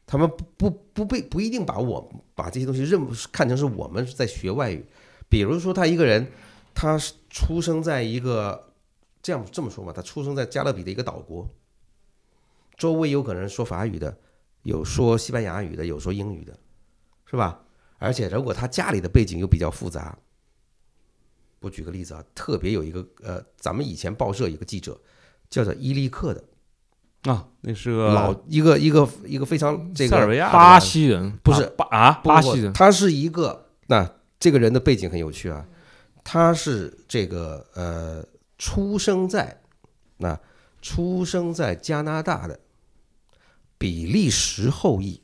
[0.05, 2.99] 他们不不不被不一定把我把这些东西认
[3.31, 4.85] 看成是我们在学外语，
[5.29, 6.29] 比如说他一个人，
[6.73, 8.73] 他出生在一个
[9.21, 11.49] 这样这么说吧，他出生在加勒比的一个岛国，
[12.75, 14.17] 周围有可能说法语的，
[14.63, 16.59] 有说西班牙语的，有说英语的，
[17.25, 17.63] 是吧？
[17.97, 20.17] 而且如果他家里的背景又比较复杂，
[21.59, 24.99] 我举个例子啊，特别有一个呃，咱们以前报社有个记者
[25.49, 26.43] 叫做伊利克的
[27.23, 35.65] 啊，那是个老一个一个一个非常这个塞尔维亚巴西人不是啊巴啊，巴西人他是一个那这个人的背景很有趣啊，
[36.23, 38.25] 他是这个呃
[38.57, 39.61] 出生在
[40.17, 40.39] 那
[40.81, 42.59] 出生在加拿大的
[43.77, 45.21] 比利时后裔，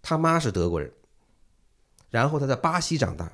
[0.00, 0.90] 他妈是德国人，
[2.10, 3.32] 然后他在巴西长大，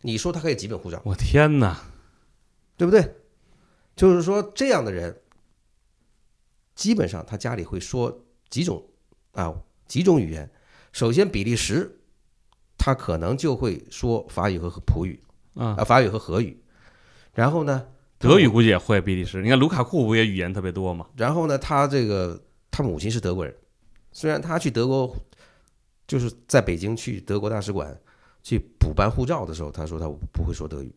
[0.00, 1.00] 你说他可以几本护照？
[1.04, 1.82] 我天哪！
[2.76, 3.16] 对不对？
[3.94, 5.20] 就是说，这样的人，
[6.74, 8.84] 基本上他家里会说几种
[9.32, 9.54] 啊
[9.86, 10.50] 几种语言。
[10.92, 11.98] 首先，比利时，
[12.78, 15.20] 他可能就会说法语和葡语
[15.54, 16.62] 啊，啊，法语和荷语。
[17.32, 17.86] 然后呢，
[18.18, 19.42] 德语估计也会，比利时。
[19.42, 21.08] 你看卢卡库不也语言特别多吗？
[21.16, 23.52] 然后呢，他这个他母亲是德国人，
[24.12, 25.16] 虽然他去德国，
[26.06, 28.00] 就是在北京去德国大使馆
[28.44, 30.94] 去补办护照的时候，他说他不会说德语，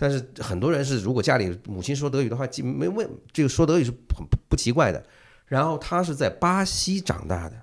[0.00, 5.04] 但是很多人是如果家里母亲说德语的话，基没问这个说德语是很不不奇怪的。
[5.44, 7.62] 然后他是在巴西长大的，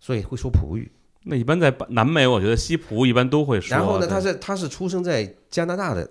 [0.00, 0.90] 所以会说葡语。
[1.24, 3.76] 那一般在巴南美，我觉得西葡一般都会说。
[3.76, 6.10] 然后呢，他是他是出生在加拿大的，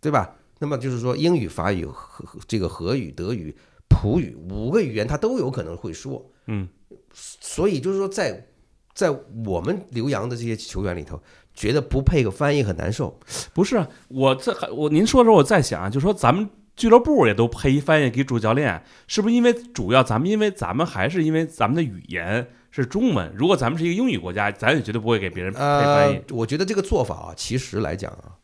[0.00, 0.36] 对吧？
[0.60, 3.56] 那么就是说英语、法语和和这个荷语、德语、
[3.88, 6.24] 葡语五个语言他都有可能会说。
[6.46, 6.68] 嗯，
[7.12, 8.46] 所以就是说在
[8.94, 9.10] 在
[9.44, 11.20] 我们留洋的这些球员里头，
[11.58, 13.18] 觉得不配个翻译很难受。
[13.52, 28.38] 不是啊，我这还我您说的时候我在想啊，就说咱们俱乐部也都配一翻译给主教练，是不是因为主要咱们因为咱们还是因为咱们的语言是中文，如果咱们是一个英语国家，咱也绝对不会给别人配翻译呃。，我觉得这个做法啊，其实来讲啊，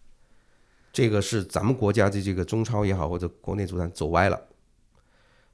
[0.92, 4.40] 这个是咱们国家的这个中超也好，或者国内足坛走歪了。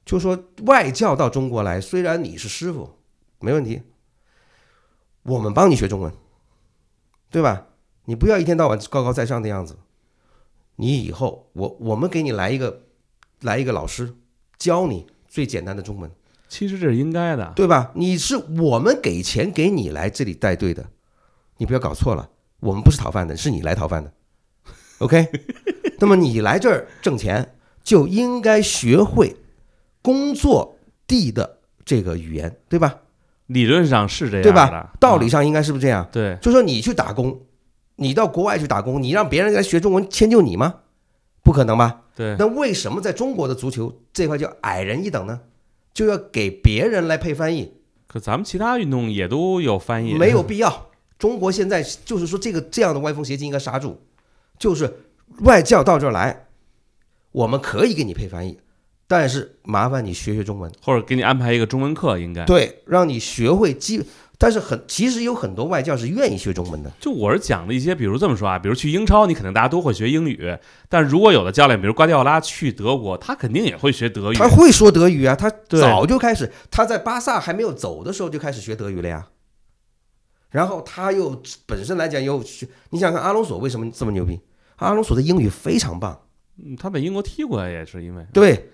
[0.03, 2.97] 就说外教到中国来，虽然你是师傅，
[3.39, 3.83] 没问题，
[5.21, 6.11] 我们帮你学中文，
[7.31, 7.67] 对吧？
[8.05, 9.77] 你不要一天到晚高高在上的样子。
[10.75, 12.83] 你以后，我我们给你来一个
[13.41, 14.15] 来一个老师，
[14.57, 16.11] 教你最简单的中文。
[16.49, 17.91] 其实这是应该的，对吧？
[17.95, 20.89] 你是我们给钱给你来这里带队的，
[21.57, 24.11] 你不要搞错了，我们不是讨饭的，是你来讨饭的
[24.99, 25.29] ，OK？
[25.99, 29.37] 那么你来这儿挣钱，就应该学会
[30.01, 33.01] 工作地的这个语言，对吧？
[33.53, 34.93] 理论上是这样，对吧？
[34.99, 36.07] 道理啊上应该是不是这样？
[36.11, 37.41] 对，就说你去打工，
[37.95, 40.75] 你到国外去打工，你让别人来学中文迁就你吗？
[41.43, 42.01] 不可能吧？
[42.15, 45.41] 对，那为什么在中国的足球这块叫矮人一等呢？
[45.93, 47.73] 就要给别人来配翻译？
[48.07, 50.87] 可咱们其他运动也都有翻译，没有必要。
[51.17, 54.01] 中国现在就是说，这个这样的歪风邪气应该刹住，
[54.59, 54.91] 就是
[55.39, 56.47] 外教到这儿来，
[57.31, 58.57] 我们可以给你配翻译，
[59.11, 62.45] 但是麻烦你学学中文，或者给你安排一个中文课，应该。
[62.45, 64.01] 对，让你学会基。
[64.37, 74.37] 但是很其实有很多外教是愿意学中文的，就我是讲的一些，比如这么说啊，比如去英超，你肯定大家都会学英语，但如果有的教练，比如瓜迪奥拉去德国，他肯定也会学德语。
[74.37, 79.27] 他会说德语啊，他早就开始，他在巴萨还没有走的时候就开始学德语了呀。
[80.51, 84.39] 然后他又本身来讲又学，你想想看阿隆索为什么这么牛逼？
[84.77, 86.17] 阿隆索的英语非常棒，
[86.57, 88.71] 嗯他在英国踢过，也是因为对，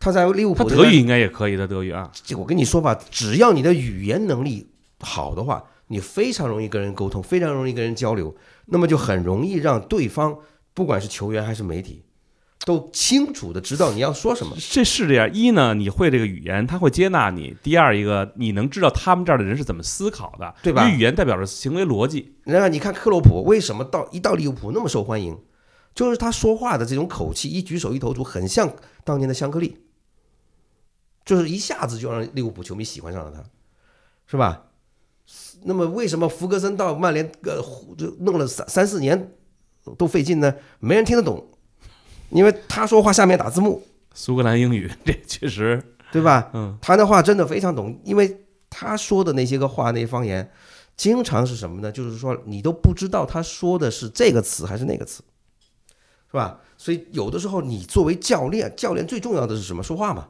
[0.00, 2.10] 他在利物浦他德语应该也可以的，德语啊。
[2.36, 4.68] 我跟你说吧，只要你的语言能力
[5.00, 8.34] 好的话，你非常容易跟人沟通，非常容易跟人交流，
[8.66, 10.36] 那么就很容易让对方，
[10.74, 12.02] 不管是球员还是媒体，
[12.64, 14.54] 都清楚的知道你要说什么。
[14.70, 22.34] 这是这样，一呢，你会这个语言，他会接纳你；第二一个，你能知道他们这儿的人是怎么思考的，对吧语言代表着行为逻辑。
[22.44, 25.36] 然后你看克洛普为什么到一到利物浦那么受欢迎，
[25.94, 28.70] 就是他说话的这种口气，一举手一投足，很像
[29.04, 29.76] 当年的香克利，
[31.28, 33.44] 就是一下子就让利物浦球迷喜欢上了他，
[34.26, 34.64] 是吧？
[35.64, 37.62] 那么为什么福格森到曼联呃
[37.98, 39.34] 就弄了三三四年
[39.98, 40.54] 都费劲呢？
[40.80, 41.46] 没人听得懂，
[42.30, 43.82] 因为他说话下面打字幕，
[44.14, 46.50] 苏格兰英语，这确实，对吧？
[46.54, 50.50] 嗯，他的话真的非常懂，因为他说的那些个话，那些方言，
[50.96, 51.92] 经常是什么呢？
[51.92, 55.22] 就是说你都不知道他说的是这个词还是那个词，
[56.30, 56.60] 是吧？
[56.78, 59.82] 所以有的时候你作为教练，教练最重要的是什么？
[59.82, 60.28] 说话嘛。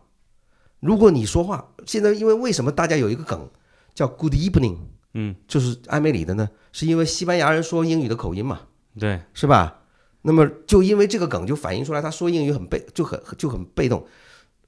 [0.81, 3.49] 如果你说话，现在因为为什么大家有一个梗
[3.95, 4.77] 叫 “Good evening”，
[5.15, 6.49] 嗯，就是艾梅里的呢？
[6.73, 8.61] 是因为西班牙人说英语的口音嘛，
[8.99, 9.83] 对，是吧？
[10.23, 14.07] 那么就因为这个梗，就反映出来他说英语很被就很就很被动。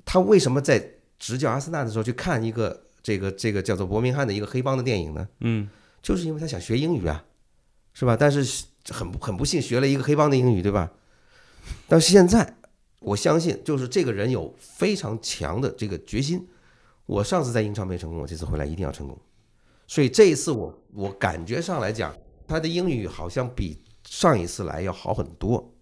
[0.04, 5.28] 他为什么在执教阿森纳的时候去看一个这个这个叫做伯明翰的一个黑帮的电影呢？
[5.40, 5.68] 嗯，
[6.02, 7.22] 就是因为他想学英语啊，
[7.92, 8.16] 是吧？
[8.16, 10.90] 但是很很不幸学了一个黑帮的英语，对吧？
[11.86, 12.56] 但是现在
[13.00, 16.46] 我相信，就是这个人有非常强的这个决心。
[17.06, 19.18] 我上次在英超没成功，我这次回来一定要成功。
[19.86, 22.14] 所以这一次我我感觉上来讲，
[22.46, 25.74] 他的英语好像比上一次来要好很多，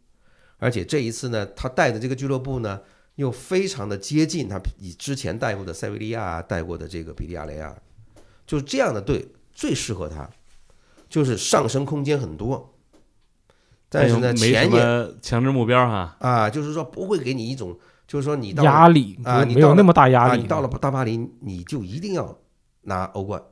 [0.57, 2.81] 而且这一次呢，他带的这个俱乐部呢，
[3.17, 7.77] 又非常的接近他以之前带过的塞维利亚、带过的这个比利亚雷亚，
[8.47, 10.31] 就这样的队最适合他，
[11.09, 12.75] 就是上升空间很多，
[13.89, 16.17] 但是呢，没什钱也么强制目标哈。
[16.21, 20.43] 啊，就是说不会给你一种，就是说你到了压力啊你到了没有那么大压啊，力。
[20.43, 22.37] 你到了大巴黎，你就一定要
[22.83, 23.43] 拿欧冠，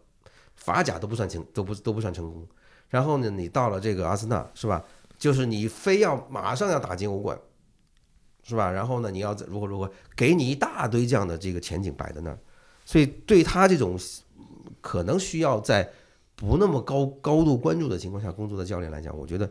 [0.54, 2.46] 法甲都不算成，都不都不算成功。
[2.88, 4.84] 然后呢，你到了这个阿森纳，是吧？
[5.18, 7.38] 就是你非要马上要打进欧冠，
[8.42, 8.70] 是吧？
[8.70, 12.38] 然后呢，你要如何如何，给你一大堆这样的这个前景摆在那儿，
[12.84, 13.98] 所以对他这种
[14.82, 15.90] 可能需要在
[16.34, 19.50] 不那么高高度关注的情况下工作的教练来讲，我觉得，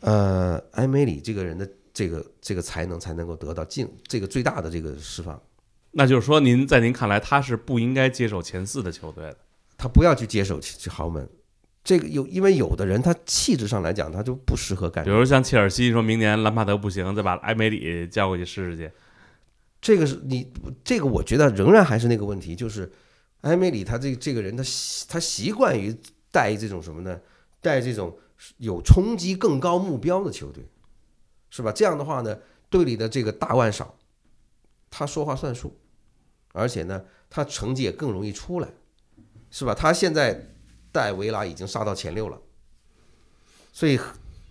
[0.00, 5.40] 呃，埃梅里这个人的这个这个才能才能够得到尽这个最大的这个释放。
[5.90, 9.36] 那就是说，您在您看来，他是不应该接手前四的球队的。
[9.76, 11.28] 他不要去接手豪门，
[11.84, 15.10] 这个有，因为有的人他气质上来讲，他就不适合干比。
[15.10, 18.90] 如像切尔西说明年兰帕德不行，再把埃梅里叫过去试试去。
[19.80, 22.90] 这个是你这个，我觉得仍然还是那个问题，就是
[23.42, 25.96] 埃梅里他这这个人，他习他习惯于
[26.32, 27.18] 带这种什么呢？
[27.60, 28.16] 带这种
[28.58, 30.64] 有冲击更高目标的球队，
[31.50, 31.72] 是吧？
[31.72, 32.38] 这样的话呢，
[32.70, 33.94] 队里的这个大腕少，
[34.90, 35.76] 他说话算数，
[36.52, 38.68] 而且呢，他成绩也更容易出来，
[39.50, 39.74] 是吧？
[39.74, 40.46] 他现在
[40.92, 42.40] 带维拉已经杀到前六了，
[43.72, 43.98] 所以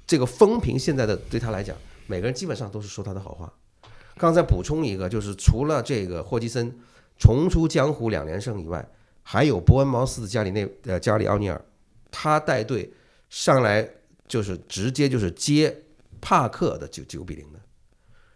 [0.06, 1.76] 这个风评现在的对他来讲，
[2.08, 3.52] 每个人基本上都是说他的好话。
[4.18, 6.80] 刚才补充一个，就是除了这个霍奇森
[7.18, 8.88] 重出江湖两连胜以外，
[9.22, 11.64] 还有伯恩茅斯的加里内呃加里奥尼尔，
[12.10, 12.92] 他带队
[13.30, 13.90] 上来
[14.28, 15.84] 就是直接就是接
[16.22, 17.60] 帕克的九九比零的，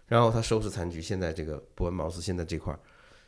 [0.08, 1.02] 然后他收拾残局。
[1.02, 2.80] 现在这个伯恩茅斯现在这块儿，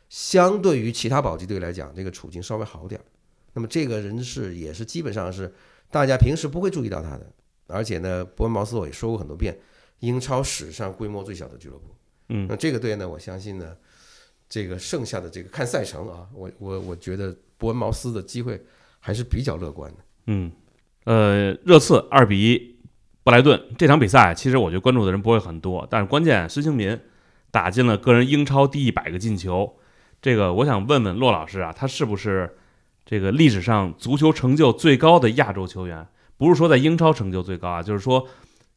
[0.08, 3.04] 相对于其他保级队来讲，这个处境稍微好点儿。
[3.52, 5.52] 那么这个人是也是基本上是
[5.90, 7.32] 大家平时不会注意到他的，
[7.66, 9.58] 而且呢，伯恩茅斯我也说过很多遍，
[10.00, 11.94] 英超史上规模最小的俱乐部。
[12.28, 13.76] 嗯那这个队呢，我相信呢，
[14.48, 18.60] 这个剩下的这个看赛程啊，我我我觉得伯恩茅斯的机会
[18.98, 19.98] 还是比较乐观的。
[20.26, 20.50] 嗯，
[21.04, 22.76] 呃，热刺二比一
[23.22, 26.98] 布莱顿这场比赛，其实我觉得关注的人不会很多，但是关键孙兴民
[27.50, 29.76] 打进了个人英超第一百个进球，
[30.20, 32.56] 这个我想问问骆老师啊，他是不是
[33.04, 36.06] 这个历史上足球成就最高的亚洲球员？
[36.36, 38.26] 不是说在英超成就最高啊，就是说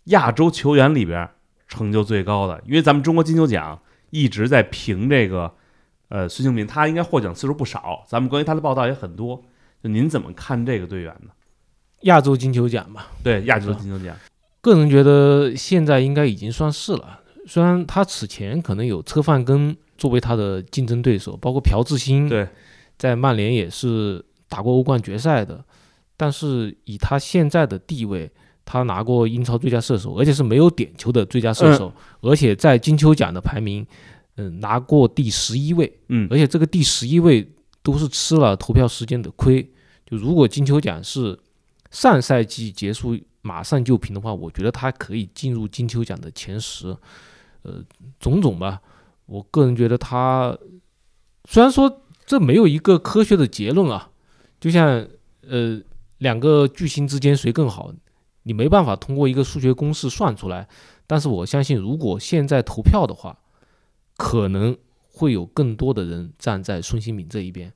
[0.06, 1.30] 亚洲球员里边
[1.68, 5.54] 成就最高的，因为咱们中国金球奖一直在评这个
[6.10, 9.44] 呃孙兴民，他应该获奖次数不少，咱们关于他的报道也很多。
[9.82, 11.32] 就您怎么看这个队员呢？
[12.02, 14.16] 亚洲金球奖嘛，对亚洲金球奖，
[14.62, 17.22] 个人觉得现在应该已经算是了。
[17.46, 22.48] 虽然他此前可能有车范根作为他的竞争对手，包括朴智星，对，
[22.98, 25.64] 在曼联也是打过欧冠决赛的，
[26.16, 28.30] 但是以他现在的地位，
[28.66, 33.86] 他拿过英超最佳射手，而且是没有点球的最佳射手，而且在金球奖的排名，
[34.36, 36.28] 嗯、拿过第十一位，嗯。
[36.30, 37.50] 而且这个第十一位
[37.82, 39.64] 都是吃了投票时间的亏。
[40.06, 41.38] 就如果金球奖是
[41.92, 46.96] 上赛季结束马上就评的话，我觉得他可以进入金球奖的前十。
[47.64, 47.84] 呃，
[48.20, 48.82] 种种吧，
[49.26, 50.58] 我个人觉得他
[51.46, 54.10] 虽然说这没有一个科学的结论啊，
[54.60, 55.06] 就像
[55.42, 55.82] 呃
[56.20, 57.92] 两个巨星之间谁更好，
[58.44, 60.68] 你没办法通过一个数学公式算出来。
[61.08, 63.38] 但是我相信，如果现在投票的话，
[64.16, 64.78] 可能
[65.12, 67.74] 会有更多的人站在孙兴敏这一边。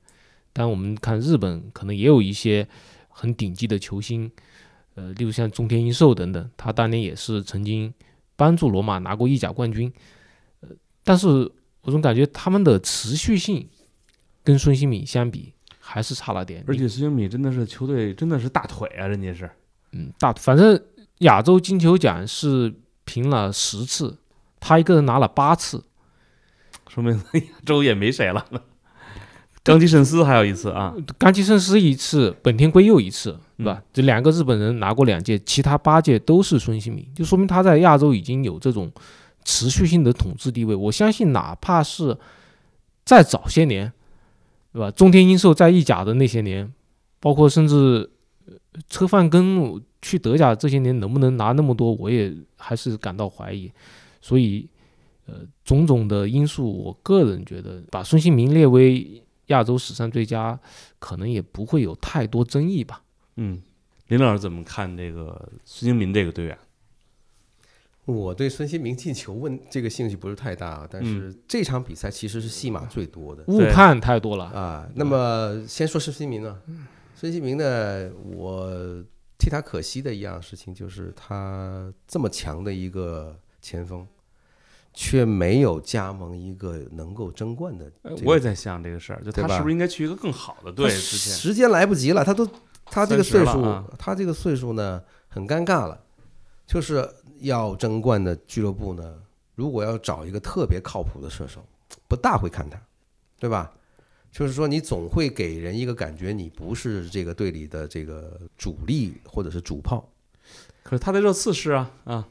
[0.54, 2.66] 但，我们看日本可能也有一些
[3.12, 4.30] 很顶级的球星，
[4.94, 7.92] 呃，例如像中田英寿等等，他当年也是曾经
[8.34, 9.92] 帮助罗马拿过意甲冠军。
[10.60, 10.68] 呃，
[11.04, 11.28] 但是
[11.82, 13.68] 我总感觉他们的持续性
[14.42, 16.64] 跟孙兴敏相比还是差了点。
[16.66, 19.50] 而且孙兴敏真的是球队真的是大腿啊，人家是，
[19.92, 20.82] 嗯，大反正
[21.18, 24.18] 亚洲金球奖是评了十次，
[24.58, 25.84] 他一个人拿了八次。
[26.88, 28.46] 说明亚洲也没谁了。
[29.64, 33.80] 冈崎慎司还有一次啊，冈崎慎司一次，本田圭佑一次，对吧？
[33.92, 38.90] 这两个日本人拿过两届，其他八届都是孙兴民，就说明他在亚洲已经有这种
[39.44, 40.74] 持续性的统治地位。
[40.74, 42.16] 我相信，哪怕是
[43.04, 43.92] 再早些年，
[44.72, 44.90] 对吧？
[44.90, 46.72] 中田英寿在意甲的那些年，
[47.20, 48.10] 包括甚至
[48.46, 48.54] 呃
[48.88, 53.70] 车范根去德甲这些年，能不能拿那么多，我也还是感到怀疑。
[54.20, 54.68] 所以，
[55.26, 60.58] 呃，种种的因素，我个人觉得把孙兴民列为亚洲史上最佳，
[60.98, 63.02] 可能也不会有太多争议吧。
[63.36, 63.62] 嗯，
[64.08, 66.58] 林老师怎么看这个孙兴民这个队员？
[68.04, 74.88] 我对孙兴民进球问这个兴趣不是太大，啊但是这场比赛其实是戏码最多的误判太多了，啊。
[74.96, 76.60] 那么先说孙兴民呢，
[77.14, 79.04] 孙兴民呢，我
[79.38, 84.04] 替他可惜的一样事情就是他这么强的一个前锋，
[84.94, 88.14] 却没有加盟一个能够争冠的这个。
[88.16, 90.90] 呃我也在想这个事儿，就他是不是应该去一个更好的队？
[90.90, 92.48] 时间来不及了，他都
[92.84, 95.98] 他这个岁数，啊他这个岁数呢很尴尬了，
[96.66, 97.08] 就是
[97.40, 99.16] 要争冠的俱乐部呢，
[99.54, 101.64] 如果要找一个特别靠谱的射手，
[102.06, 102.80] 不大会看他，
[103.38, 103.72] 对吧？
[104.30, 110.08] 就是说，你总会给人一个感觉，你不是这个队里的这个主力或者是主炮。
[110.82, 112.26] 可是他在热刺是啊啊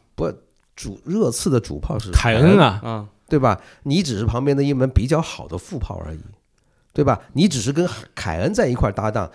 [0.75, 3.61] 主热刺的主炮是凯恩啊，啊，对吧？
[3.83, 6.19] 你只是旁边的一门比较好的副炮而已，
[6.93, 7.21] 对吧？
[7.33, 9.29] 你只是跟凯恩在一块搭档，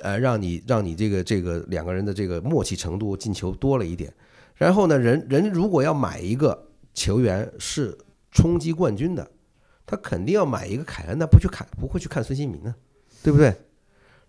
[0.00, 4.12] 呃，让你让你这个这个两个人的这个默契程度进球多了一点。
[4.54, 7.96] 然后呢，人人如果要买一个球员是
[8.30, 9.30] 冲击冠军的，
[9.86, 12.74] 他肯定要买一个凯恩，那不去看不会去看孙兴民呢，
[13.22, 13.54] 对不对？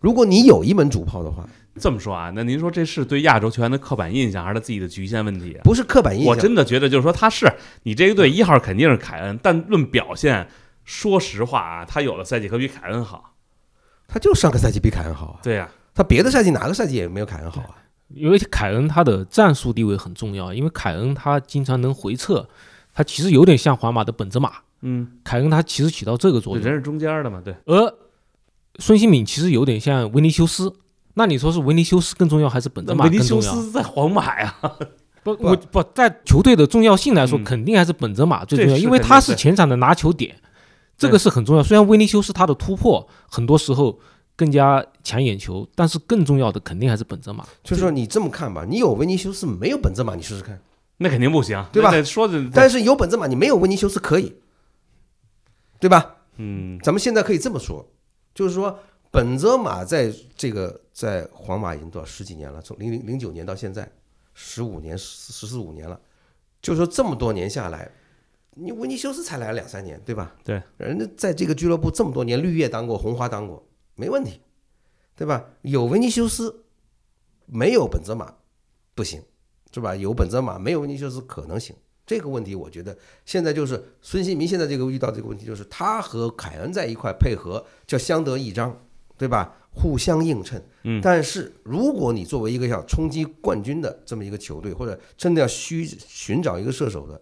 [0.01, 1.47] 如果你有一门主炮的话，
[1.79, 5.61] 这么说啊，那您说这是对亚洲球员的刻板印象，还是他自己的局限问题啊？
[5.63, 7.49] 不是刻板印象，我真的觉得，就是说他是
[7.83, 10.47] 你这个队一号肯定是凯恩，但论表现，
[10.83, 13.35] 说实话啊，他有的赛季可比凯恩好。
[14.07, 17.75] 他就上个赛季比凯恩好啊，对呀、他别的赛季哪个赛季也没有凯恩好啊。
[18.09, 22.45] 因为凯恩他的战术地位很重要，因为凯恩他经常能回撤，
[22.93, 24.51] 他其实有点像皇马的本泽马。
[24.81, 27.93] 嗯，凯恩他其实起到这个作用，人是中间的嘛，对，而
[28.81, 30.73] 孙兴敏其实有点像维尼修斯。
[31.13, 33.39] 那你说是维尼修斯更重要还是本泽马维尼修？
[33.39, 34.55] 斯在皇马呀，
[35.23, 40.35] 不，我不在球队的重要性来说，嗯肯定还是本泽马最重要，因为他是前场的拿球点，
[40.97, 41.61] 这个是很重要。
[41.61, 43.99] 虽然维尼修斯他的突破很多时候
[44.35, 47.45] 更加抢眼球，但是更重要的肯定还是本泽马。
[47.63, 50.59] 就是说你这么看吧，你有维尼修斯没有本泽马，你试试看。
[50.97, 54.33] 那肯定不行，对吧说的，但是有本泽马，你没有维尼修斯可以，
[55.79, 56.15] 对吧？
[56.37, 57.85] 嗯，咱们现在可以这么说，
[58.33, 58.79] 就是说
[59.09, 63.89] 本泽马在这个在皇马已经多少十几年了，从零零零九年到现在，
[64.33, 65.99] 十五年十十四五年了，
[66.61, 67.91] 就是说这么多年下来，
[68.51, 70.35] 你维尼修斯才来了两三年，对吧？
[70.43, 73.65] 对，人家在这个俱乐部这么多年，绿叶当过，红花当过，
[73.95, 74.39] 没问题，
[75.15, 75.45] 对吧？
[75.61, 76.63] 有维尼修斯，
[77.45, 78.33] 没有本泽马
[78.95, 79.21] 不行，
[79.73, 79.95] 是吧？
[79.95, 81.75] 有本泽马，没有维尼修斯可能行。
[82.11, 88.77] 这个问题，我觉得现在就是孙兴民现在这个遇到这个问题，就是他和凯恩在一块配合叫相得益彰，
[89.17, 89.55] 对吧？
[89.73, 90.61] 互相映衬。
[90.83, 97.21] 嗯但是如果你作为一个要冲击冠军的这么一个球队，或者真的要需寻找一个射手的，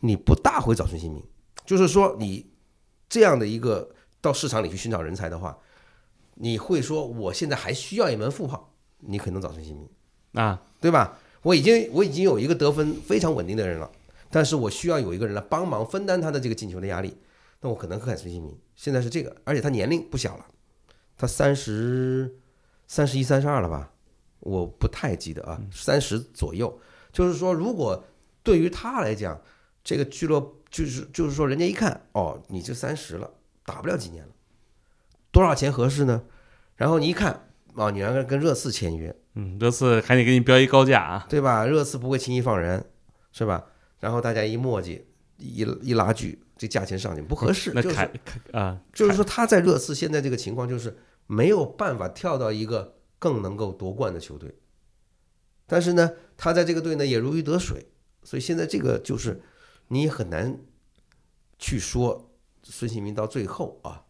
[0.00, 1.24] 你不大会找孙兴民。
[1.64, 2.44] 就是说，你
[3.08, 3.88] 这样的一个
[4.20, 5.56] 到市场里去寻找人才的话，
[6.34, 9.88] 你会说我现在还需要一门副炮，你可能找孙兴民。
[10.34, 11.18] 啊，对吧？
[11.42, 13.90] 我已经我已经有一个得分非常稳定的人了，
[14.30, 17.16] 但是我需要有一个人来帮忙分担他的这个进球的压力，
[17.60, 18.56] 那我可能会看孙兴民。
[18.76, 20.46] 现在是这个，而且他年龄不小了，
[21.16, 22.38] 他三十
[22.86, 23.92] 三十一、三十二了吧？
[24.38, 26.80] 我不太记得啊，三十左右。
[27.12, 28.04] 就是说，如果
[28.42, 29.38] 对于他来讲，
[29.82, 33.30] 这个俱乐部就是就是说，人家一看，哦，你这三十了，
[33.64, 34.30] 打不了几年了，
[35.32, 36.22] 多少钱合适呢？
[36.76, 41.66] 然后你一看，哦，你让人跟热刺签约，嗯，热刺还得给你标一高价啊，对吧？
[41.66, 42.86] 热刺不会轻易放人，
[43.32, 43.66] 是吧？
[44.00, 45.00] 然后大家一磨叽，
[45.38, 47.72] 一一拉锯，这价钱上去不合适。
[47.74, 54.52] 就是那凯凯啊，就是说他在热刺现在这个情况，就是没有办法跳到一个更能够夺冠的球队。
[55.66, 57.86] 但是呢，他在这个队呢也如鱼得水，
[58.24, 59.40] 所以现在这个就是
[59.88, 60.58] 你也很难
[61.58, 62.32] 去说
[62.64, 64.04] 孙兴民到最后啊，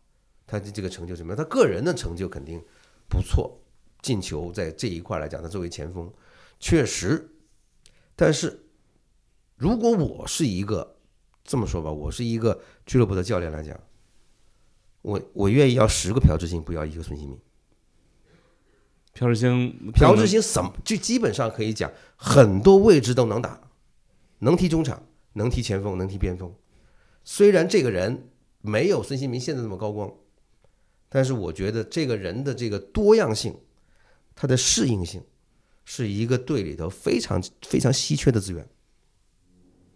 [0.47, 1.36] 他的这个成就怎么样？
[1.36, 2.62] 他个人的成就肯定
[3.09, 3.61] 不错，
[4.01, 6.11] 进球在这一块来讲，他作为前锋
[6.59, 7.30] 确实，
[8.16, 8.66] 但是
[9.61, 10.97] 如果我是一个
[11.45, 13.79] 这么说吧，我是一个俱乐部的教练来讲，
[15.03, 17.39] 我我愿意要十个朴智星，不要一个孙兴民。
[19.13, 23.61] 朴智星，朴智星什么就基本上可以讲，很多位置都能打，
[24.39, 26.55] 能踢中场，能踢前锋，能踢边锋。
[27.23, 28.31] 虽然这个人
[28.63, 30.11] 没有孙兴民现在那么高光，
[31.11, 33.55] 但是我觉得这个人的这个多样性，
[34.35, 35.23] 他的适应性，
[35.85, 38.67] 是一个队里头非常非常稀缺的资源。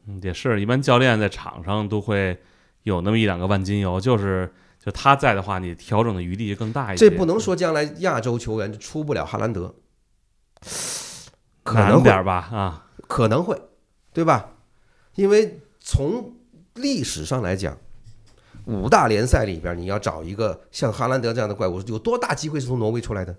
[0.06, 2.38] 嗯也是一般教练在场上都会
[2.82, 7.08] 有那么一两个万金油，就是就他在的话，你调整的余地就更大一些。
[7.08, 9.74] 这不能说将来亚洲球员就出不了哈兰德，
[11.62, 13.60] 可能点吧啊，可能会，
[14.12, 14.50] 对吧？
[15.14, 16.34] 因为从
[16.74, 17.78] 历史上来讲，
[18.66, 23.36] 五大联赛里边，你要找一个像哈兰德这样的怪物，有多大机会是从挪威出来的，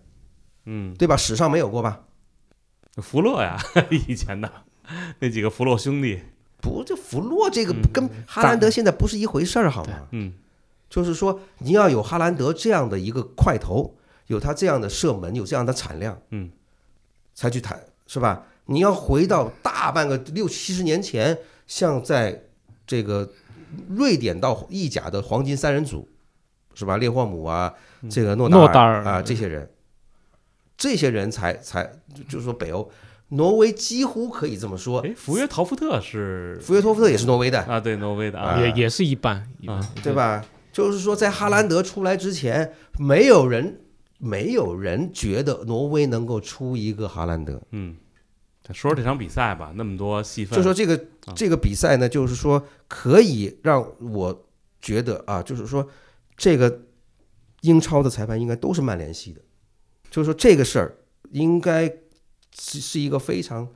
[0.66, 1.16] 嗯，对吧？
[1.16, 2.02] 史上没有过吧？
[2.98, 3.58] 福勒呀，
[4.08, 4.50] 以前的
[5.20, 6.22] 那几个福洛兄弟，
[6.66, 10.08] 不，这弗洛这个嗯跟哈兰德现在不是一回事儿，好吗？
[10.10, 10.34] 嗯，
[10.90, 13.96] 就是说，你要有哈兰德这样的一个块头，
[14.26, 16.50] 有他这样的射门，有这样的产量，嗯，
[17.36, 18.48] 才去谈，是吧？
[18.66, 21.38] 你要回到大半个六七十年前，
[21.68, 22.42] 像在
[22.88, 23.32] 这个
[23.90, 26.08] 瑞典到意甲的黄金三人组，
[26.74, 26.98] 是吧？
[26.98, 27.72] 列霍姆啊，
[28.10, 29.70] 这个诺达诺达尔啊，这些人，
[30.76, 31.88] 这些人才才
[32.28, 32.90] 就是说北欧，
[33.30, 39.94] 挪威几乎可以这么说，哎，福约陶夫特是福约托夫特也是挪威的，啊，对，挪威的啊，也也是一半，一半啊。
[40.04, 40.14] 对？
[40.14, 40.46] 吧？
[40.72, 43.82] 就是说，在哈兰德出来之前，没有人
[44.18, 47.62] 没有人觉得挪威能够出一个哈兰德。
[47.72, 47.96] 嗯，
[48.68, 50.96] 说说这场比赛吧，那么多戏份，就说这个
[51.26, 51.34] 啊。
[51.36, 54.46] 这个比赛呢，就是说可以让我
[54.80, 55.88] 觉得啊，就是说
[56.38, 56.82] 这个
[57.62, 59.42] 英超的裁判应该都是曼联系的，
[60.12, 60.98] 就是说这个事儿
[61.32, 61.92] 应该
[62.58, 63.68] 是是一个非常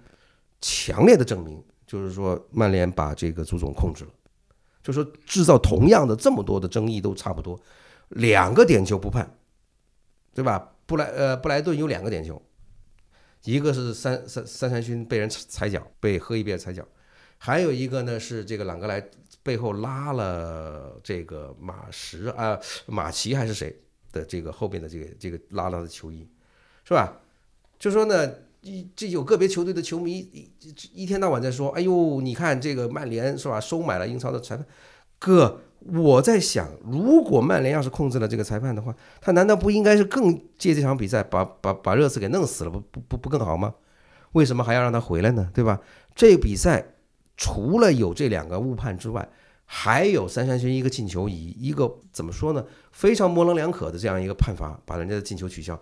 [0.61, 4.11] 强烈的证明，就是说曼联把这个足总控制了，
[4.81, 7.59] 就说制造同样的这么多的争议都差不多，
[8.09, 9.37] 两个点球不判，
[10.33, 10.75] 对吧？
[10.85, 12.41] 布莱呃布莱顿有两个点球，
[13.43, 16.87] 一个是三三三三勋被人踩脚，被喝一遍踩脚，
[17.37, 19.03] 还有一个呢是这个朗格莱
[19.43, 23.77] 背后拉了这个马什啊马奇还是谁
[24.11, 26.27] 的这个后边的这个这个拉了的球衣，
[26.85, 27.19] 是吧？
[27.77, 28.33] 就说呢。
[28.95, 33.59] 这有个别球队的球迷一一天到晚在说：“哎呦，你看这个曼联是吧？
[33.59, 34.65] 收买了英超的裁判。”
[35.19, 43.75] 哥，我在想，如果曼联要是控制了这个裁判的话，他难道不应该是更借这场比赛把把把热刺给弄死了，不不不不更好吗？
[44.31, 45.49] 为什么还要让他回来呢？
[45.53, 45.81] 对吧？
[46.15, 46.93] 这比赛
[47.35, 49.27] 除了有这两个误判之外，
[49.65, 55.79] 还有三山勋一个进球，以一个怎么说呢，非常模棱两可的这样一个判罚，把人家的进球取消。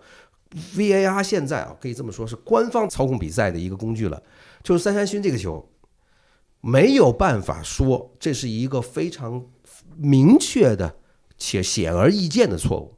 [0.74, 4.22] VAR 现在啊，可以这么说，是官方操控比赛的一个工具了。
[4.62, 5.70] 就是三山勋这个球，
[6.60, 9.44] 没有办法说这是一个非常
[9.96, 10.96] 明确的
[11.36, 12.94] 且显而易见的错误。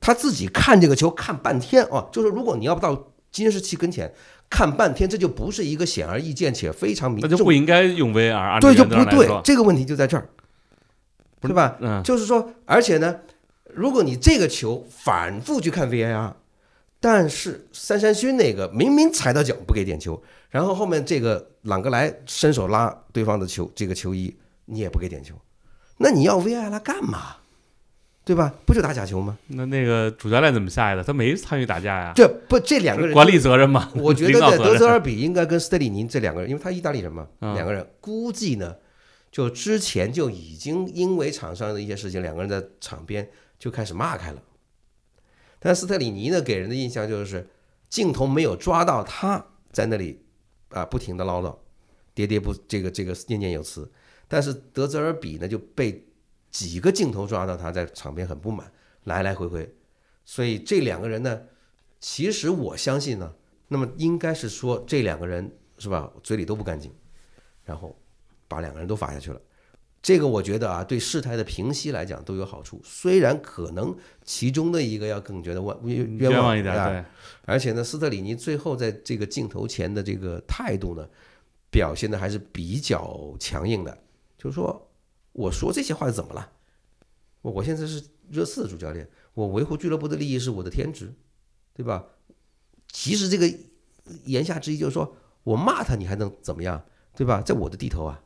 [0.00, 4.12] 他自己看这个球看半天啊，就是如果你要不到监视器跟前
[4.50, 8.60] 看半天，这就不是一个显而易见且非常明，那就不应该用 VAR。
[8.60, 10.28] 对，就不对，这个问题就在这儿，
[11.40, 11.78] 对吧？
[11.80, 13.20] 嗯，就是说，而且呢。
[13.74, 16.32] 如果你这个球反复去看 VAR，
[17.00, 24.34] 但是三山勋那个明明踩到脚不给点球，然后后面这个朗格莱伸手拉对方的球，这个球衣
[24.66, 25.34] 你也不给点球，
[25.96, 27.36] 那你要 VAR 来干嘛？
[28.24, 28.54] 对吧？
[28.64, 29.36] 不就打假球吗？
[29.48, 31.02] 那那个主教练怎么下来的？
[31.02, 32.12] 他没参与打架呀？
[32.14, 33.90] 这不这两个人管理责任吗？
[33.96, 38.76] 我觉得 在德泽尔比应该跟斯特里尼这两个人，因为他意大利人嘛，两个人估计呢，
[39.32, 43.28] 就之前就已经因为场上的一些事情，两个人在场边。
[43.62, 44.42] 就开始骂开了，
[45.60, 47.48] 但斯特里尼呢，给人的印象就是
[47.88, 50.20] 镜头没有抓到他在那里
[50.70, 51.56] 啊，不停的唠叨，
[52.16, 53.88] 喋喋不这个这个念念有词。
[54.26, 56.04] 但是德泽尔比呢，就被
[56.50, 58.68] 几个镜头抓到他在场边很不满，
[59.04, 59.72] 来来回回。
[60.24, 61.42] 所以这两个人呢，
[62.00, 63.32] 其实我相信呢，
[63.68, 66.92] 那么应该是说这两个人是吧，嘴里都不干净，
[67.62, 67.96] 然后
[68.48, 69.40] 把两个人都罚下去了。
[70.02, 72.80] 这个我觉得啊，对事态的平息来讲都有好处。
[72.82, 77.04] 虽然可能其中的一个要更觉得冤冤枉一点，对。
[77.44, 81.08] 而且呢，斯特里尼最后在这个镜头前的这个态度呢，
[81.70, 83.96] 表现的还是比较强硬的。
[84.36, 84.90] 就是说，
[85.32, 86.50] 我说这些话是怎么了？
[87.42, 91.14] 我现在是热刺的主教练，我维护俱乐部的利益是我的天职，
[91.74, 92.04] 对吧？
[92.88, 93.52] 其实这个
[94.24, 96.84] 言下之意就是说我骂他，你还能怎么样？
[97.16, 97.40] 对吧？
[97.40, 98.21] 在我的地头啊。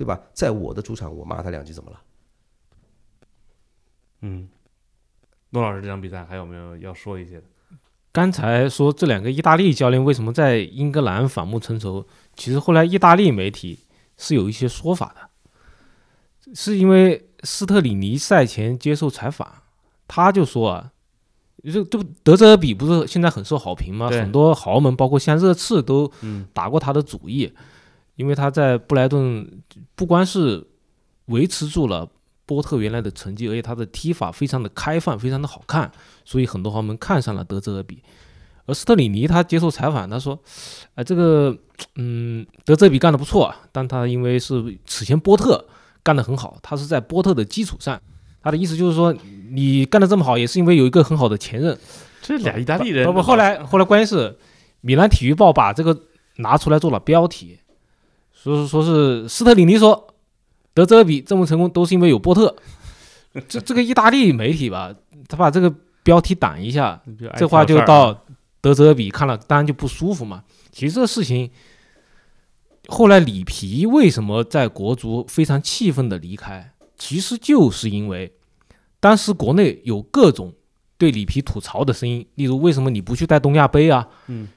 [0.00, 0.18] 对吧？
[0.32, 2.00] 在我的主场，我骂他两句怎么了？
[4.22, 4.48] 嗯，
[5.50, 7.42] 诺老师，这场比赛还有没有要说一些的？
[8.12, 12.06] 刚才说这两个意大利教练为什么在英格兰反目成仇？
[12.34, 13.80] 其实后来意大利媒体
[14.16, 19.52] 是有一些说法的，是因为斯特里尼赛前接受采访，
[20.08, 20.92] 他就说啊，
[21.62, 24.08] 这这不德泽尔比不是现在很受好评吗？
[24.08, 26.10] 很多豪门，包括像热刺都
[26.54, 27.52] 打过他的主意。
[28.20, 29.62] 因为他在布莱顿
[29.94, 30.62] 不光是
[31.26, 32.06] 维持住了
[32.44, 35.90] 波特原来的成绩，而且他的踢法非常的开放，非常的好看，
[36.22, 38.02] 所以很多豪门看上了德泽尔比。
[38.66, 40.38] 而斯特里尼他接受采访，他说
[40.96, 41.56] ：“哎，这个，
[41.96, 45.66] 嗯，德泽尔比干得不错，但他因为是此前波特
[46.02, 47.98] 干得很好，他是在波特的基础上，
[48.42, 49.16] 他的意思就是说，
[49.50, 51.78] 你干得这么好，也是因为有一个很好的前任。
[52.20, 54.36] 这俩意大利人，不不，后来后来关键是
[54.82, 55.98] 米兰体育报把这个
[56.36, 57.58] 拿出来做了标题。”
[58.42, 60.14] 说说是斯特里尼说，
[60.72, 62.56] 德泽比这么成功都是因为有波特。
[63.48, 64.94] 这这个意大利媒体吧，
[65.28, 65.72] 他把这个
[66.02, 67.00] 标题挡一下，
[67.36, 68.24] 这话就到
[68.60, 70.42] 德泽比看了，当然就不舒服嘛。
[70.72, 71.50] 其实这个事情，
[72.88, 78.32] 后来里皮为什么在国足非常气愤的离开，其实就是因为
[78.98, 80.52] 当时国内有各种
[80.96, 84.08] 对里皮吐槽的声音，例如为什么你不去带东亚杯啊？
[84.28, 84.48] 嗯，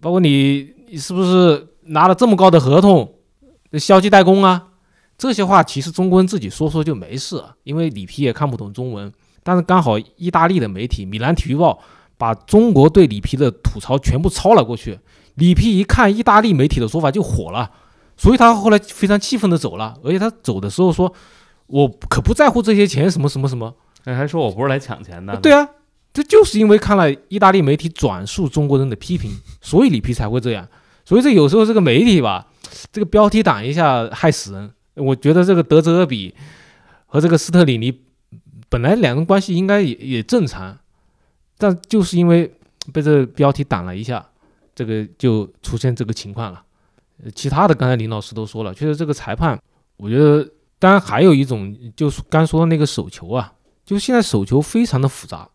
[0.00, 3.12] 包括你你是不是拿了这么高的合同？
[3.78, 4.68] 消极怠工啊，
[5.16, 9.12] 这些话其实中国人自己说说就没事，因为里皮也看不懂中文。
[9.42, 11.72] 但是刚好意大利的媒体《米兰体育报》
[12.16, 14.98] 把中国对里皮的吐槽全部抄了过去，
[15.34, 17.70] 里皮一看意大利媒体的说法就火了，
[18.16, 19.94] 所以他后来非常气愤的走了。
[20.04, 21.12] 而且他走的时候说
[21.66, 25.36] ：“我可不在乎这些钱，什么什么什么。”哎，还说我不是来抢钱的。
[25.38, 25.68] 对啊，
[26.12, 30.68] 这就是因为看了意大利媒体转述中国人的批评，所以里皮才会这样。
[31.04, 32.46] 所以这有时候这个媒体吧。
[32.90, 34.72] 这个标题党一下害死人。
[34.94, 36.34] 我觉得这个德泽尔比
[37.06, 38.00] 和这个斯特里尼
[38.68, 40.78] 本来两人关系应该也也正常，
[41.58, 42.52] 但就是因为
[42.92, 44.26] 被这标题挡了一下，
[44.74, 46.62] 这个就出现这个情况了。
[47.34, 49.60] 其他的刚才林老师都说了，确实这个裁判，
[49.96, 50.48] 我觉得
[50.78, 53.52] 当然还有一种就是刚说的那个手球啊，
[53.84, 55.48] 就现在手球非常的复杂。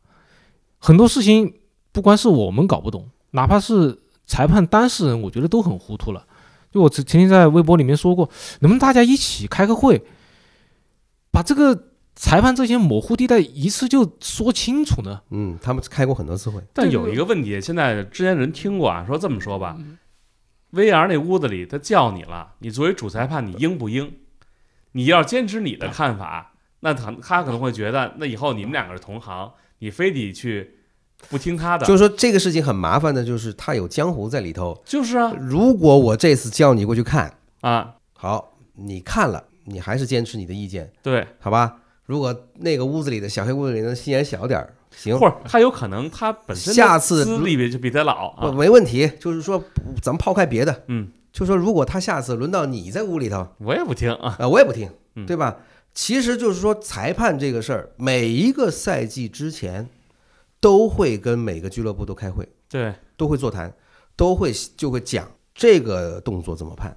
[0.78, 1.56] 很多事情
[1.92, 6.27] 不光是我们搞不懂，哪怕是裁判当事人，我觉得都很糊涂了。
[6.78, 10.04] 就我曾曾经在微博里面说过，能不能大家一起开个会，
[11.32, 15.22] 把这个裁判这些模糊地带一次就说清楚呢？
[15.32, 19.78] 嗯，他们开过很多次会，但有一个问题，现在之前人听过啊，说这么说吧
[20.72, 24.14] ，VR 那屋子里他叫你了，你作为主裁判，你应不应？
[24.94, 30.77] 你要坚持你的看法，那他他可能会觉得，那以后你们两个是同行，你非得去
[31.30, 34.82] 不听他的，就是说这个事情很麻烦的，就是他有江湖在里头。
[34.86, 35.34] 就是啊。
[35.40, 41.78] 如果我这次叫你过去看，啊，好，你看了，你还是坚持你的意见，对，好吧？
[42.06, 49.12] 如果那个屋子里的小黑屋子里的心眼小点儿，行，或者他有可能他本身下次资历比就比他老啊，没问题。
[49.20, 49.62] 就是说，
[50.02, 54.14] 咱们抛开别的，嗯，就说如果他下次轮到你在屋里头，我也不听。
[54.14, 55.58] 啊，啊，我也不听嗯，对吧？
[55.94, 59.90] 其实就是说，裁判这个事儿，每一个赛季之前
[60.68, 63.74] 都会跟每个俱乐部都开会，对，都会座谈，
[64.18, 66.94] 都会就会讲这个动作怎么判，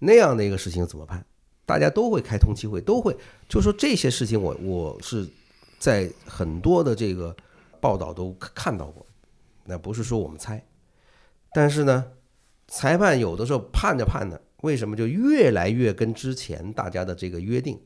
[0.00, 1.24] 那样的一个事情怎么判，
[1.64, 3.16] 大家都会开通气会，都会
[3.48, 5.28] 就说这些事情我，我是
[5.78, 7.36] 在很多的这个
[7.80, 9.06] 报道都看到过，
[9.62, 10.66] 那不是说我们猜，
[11.52, 12.04] 但是呢，
[12.66, 17.80] 裁判有的时候判着判着，为什么就越来越跟之前大家的这个约定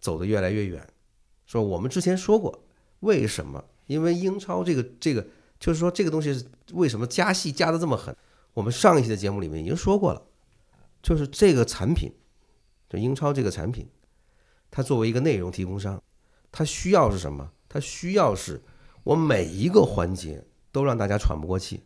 [0.00, 0.88] 走得越来越远？
[1.44, 2.64] 说我们之前说过，
[3.00, 3.62] 为什么？
[3.86, 5.26] 因为英超这个这个，
[5.58, 8.14] 就是说这个东西是为什么加戏加的这么狠？
[8.54, 10.22] 我们上一期的节目里面已经说过了，
[11.02, 12.12] 就是这个产品，
[12.88, 13.88] 就英超这个产品，
[14.70, 16.02] 它作为一个内容提供商，
[16.52, 17.50] 它需要是什么？
[17.68, 18.62] 它需要是
[19.02, 21.82] 我每一个环节都让大家喘不过气，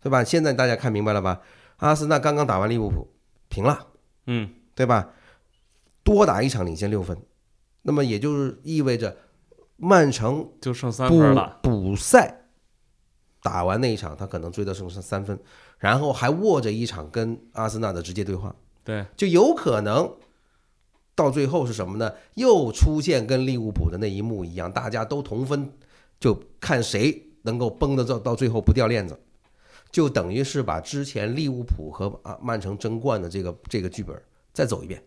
[0.00, 0.22] 对吧？
[0.22, 1.40] 现在大家看明白了吧？
[1.78, 3.08] 阿森纳刚刚打完利物浦，
[3.48, 3.88] 平了，
[4.26, 5.12] 嗯，对吧？
[6.02, 7.16] 多打一场领先六分，
[7.80, 9.16] 那么也就是意味着
[9.76, 12.46] 曼城就剩三分了，补赛
[13.42, 15.38] 打完那一场，他可能追得剩三三分，
[15.78, 18.54] 然后还握着一场跟阿森纳的直接对话，
[18.84, 20.16] 对，就有可能
[21.14, 22.12] 到最后是什么呢？
[22.34, 25.72] 又出现跟利物浦的那一幕一样，大家都同分，
[26.18, 29.20] 就看谁能够绷得到到最后不掉链子，
[29.90, 34.16] 就等于是把之前利物浦和啊曼城争冠的这个这个剧本
[34.52, 35.02] 再走一遍。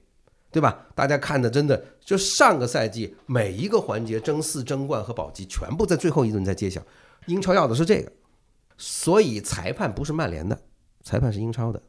[0.58, 0.88] 对吧？
[0.96, 6.82] 大家看的真的就上个赛季每一个环节争四、争冠和保级，全部在最后一轮才揭晓。
[7.28, 8.12] 英超要的是这个，
[8.76, 10.60] 所以裁判不是曼联的，
[11.04, 11.80] 裁判是英超的，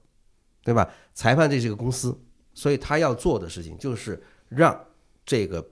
[0.63, 0.87] 对吧？
[1.15, 2.15] 裁判这是一个公司，
[2.53, 4.79] 所以他要做的事情就是让
[5.25, 5.67] 这个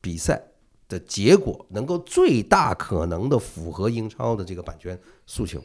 [0.00, 0.42] 比赛
[0.88, 5.62] 的结果能够最大可能的符合英超的这个版权诉求。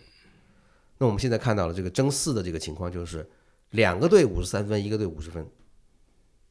[0.98, 3.26] 那我们现在看到了这个争四的这个情况，就是
[3.70, 5.48] 两个队五十三分，一个队五十分。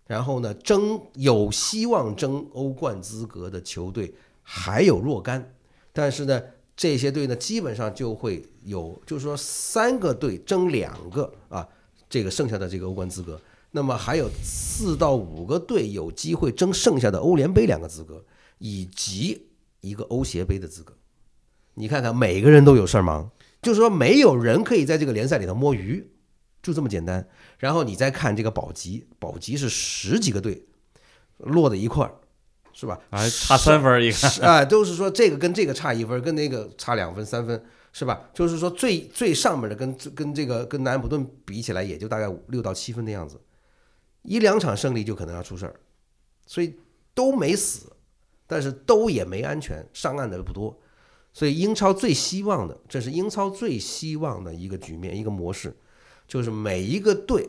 [0.06, 5.54] 然后呢，争有希望争欧冠资格的球队还有若干，
[5.92, 6.42] 但是呢，
[6.76, 11.66] 这些队呢基本上就会有，就是说三个队争两个啊，
[12.10, 13.40] 这个剩下的这个欧冠资格，
[13.70, 18.22] 那么还有四到五个队有机会争剩下的欧联杯两个资格，
[18.58, 19.46] 以及
[19.80, 20.94] 一个欧协杯的资格。
[21.74, 23.30] 你看看，每个人都有事儿忙，
[23.62, 26.06] 就是说没有人可以在这个联赛里头摸鱼，
[26.64, 27.24] 就这么简单。
[27.58, 30.66] 然后你再看这个保级，保级是十几个队
[31.38, 32.14] 落在一块儿，
[32.72, 32.98] 是吧？
[33.10, 38.28] 啊差三分一个，是啊，都是说这个跟这个差一分，跟那个差两分、三分，是吧？
[38.34, 43.40] 就是说最最上面的跟跟这个跟南安普顿比起来，也就大概六到七分的样子，
[44.22, 45.74] 一两场胜利就可能要出事儿，
[46.46, 46.74] 所以
[47.14, 47.92] 都没死，
[48.46, 50.76] 但是都也没安全，上岸的不多，
[51.32, 55.76] 所以英超最希望的，这是英超最希望的一个局面，一个模式，
[56.34, 57.48] 就是每一个队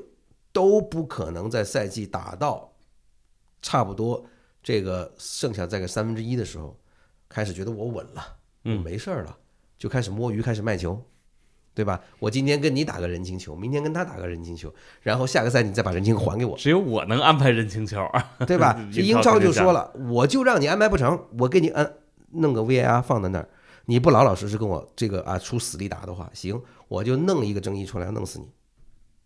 [0.53, 2.71] 都不可能在赛季打到
[3.59, 4.23] 差不多
[4.61, 6.79] 这个剩下再个三分之一的时候，
[7.27, 8.25] 开始觉得我稳了，我
[8.65, 9.35] 嗯没事儿了，
[9.79, 11.01] 就开始摸鱼，开始卖球，
[11.73, 11.99] 对吧？
[12.19, 14.71] 我今天跟你打个人情球，明天跟他打个人情球，
[15.01, 18.79] 然后下个赛季你再把人情还给我，只有我能安排人情球啊，对吧？
[18.93, 21.91] 英超这英超就说了，我就让你安排不成，我给你安
[22.33, 23.49] 弄个 VAR 放在那儿，
[23.85, 28.47] 你不老老实实跟我这个啊出死力打的话，行，我就弄一个争议出来弄死你，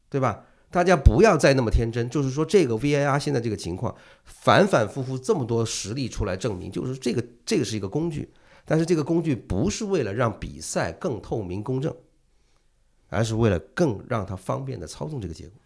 [0.10, 0.45] 对吧？
[0.72, 8.30] 大家不要再那么天真，就是说这个 VAR 现在这个情况反反复复这么多实例出来证明，就是这个这个是一个工具，
[8.66, 11.95] 但是这个工具不是为了让比赛更透明公正，
[13.10, 15.60] 而是为了更让它方便的操纵这个结果。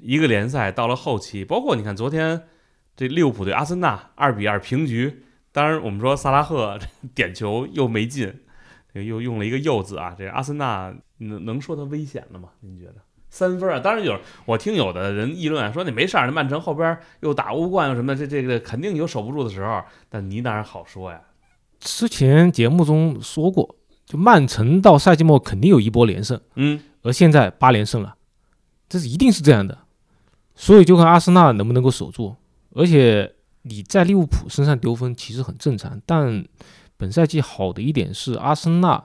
[0.00, 2.48] 一个联赛到了后期，包括你看昨天
[2.96, 5.22] 这利物浦对阿森纳二比二平局，
[5.52, 6.76] 当然我们说萨拉赫
[7.14, 8.34] 点球又没进，
[8.94, 12.48] 又用了一个又字啊，这阿森纳能能说他危险了吗？
[12.58, 12.96] 您觉得？
[13.32, 21.18] 三分啊，当然有，我听有的人议论啊，说你没事儿，那曼城后边又打欧冠又什么的，这这个肯定有守不住的时候，但你哪好说呀？
[21.80, 23.74] 之前节目中说过，
[24.04, 28.14] 就曼城到赛季末肯定有一波连胜，嗯，而现在八连胜了，
[28.86, 29.78] 这是一定是这样的。
[30.54, 32.36] 所以就看阿森纳能不能够守住。
[32.74, 36.44] 而且你在利物浦身上丢分其实很正常，但
[36.98, 39.02] 本赛季好的一点是阿森纳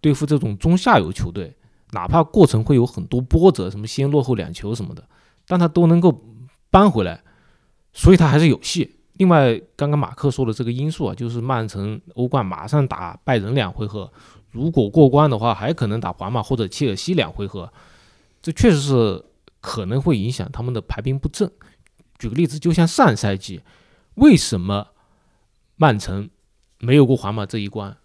[0.00, 1.56] 对付这种中下游球队，
[1.92, 5.04] 哪怕过程会有很多波折，什么先落后两球什么的，
[5.46, 6.24] 但他都能够
[6.70, 7.22] 扳回来，
[7.92, 8.96] 所以他还是有戏。
[9.14, 14.10] 另外，刚刚马克说的这个因素啊，就是曼城欧冠马上打拜仁两回合，
[14.50, 17.70] 如果过关的话，还可能打皇马或者切尔西两回合，
[18.40, 19.24] 这确实是
[19.60, 21.50] 可能会影响他们的排兵布阵。
[22.18, 23.60] 举个例子，就像上赛季，
[24.14, 24.86] 为什么
[25.76, 26.30] 曼城
[26.78, 27.96] 没有过皇马这一关，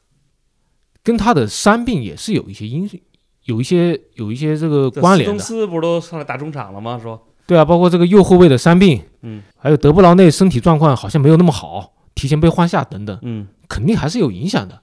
[1.01, 2.97] 跟他的伤病也是有一些因素，
[3.45, 5.41] 有一些有一些这个关联的。
[5.41, 6.99] 斯不是都上来打中场了吗？
[7.01, 14.81] 说，对啊，包括这个右后卫的伤病，嗯，还有德布劳内身体状况好像没有那么好，提前被换下等等，嗯，肯定还是有影响的。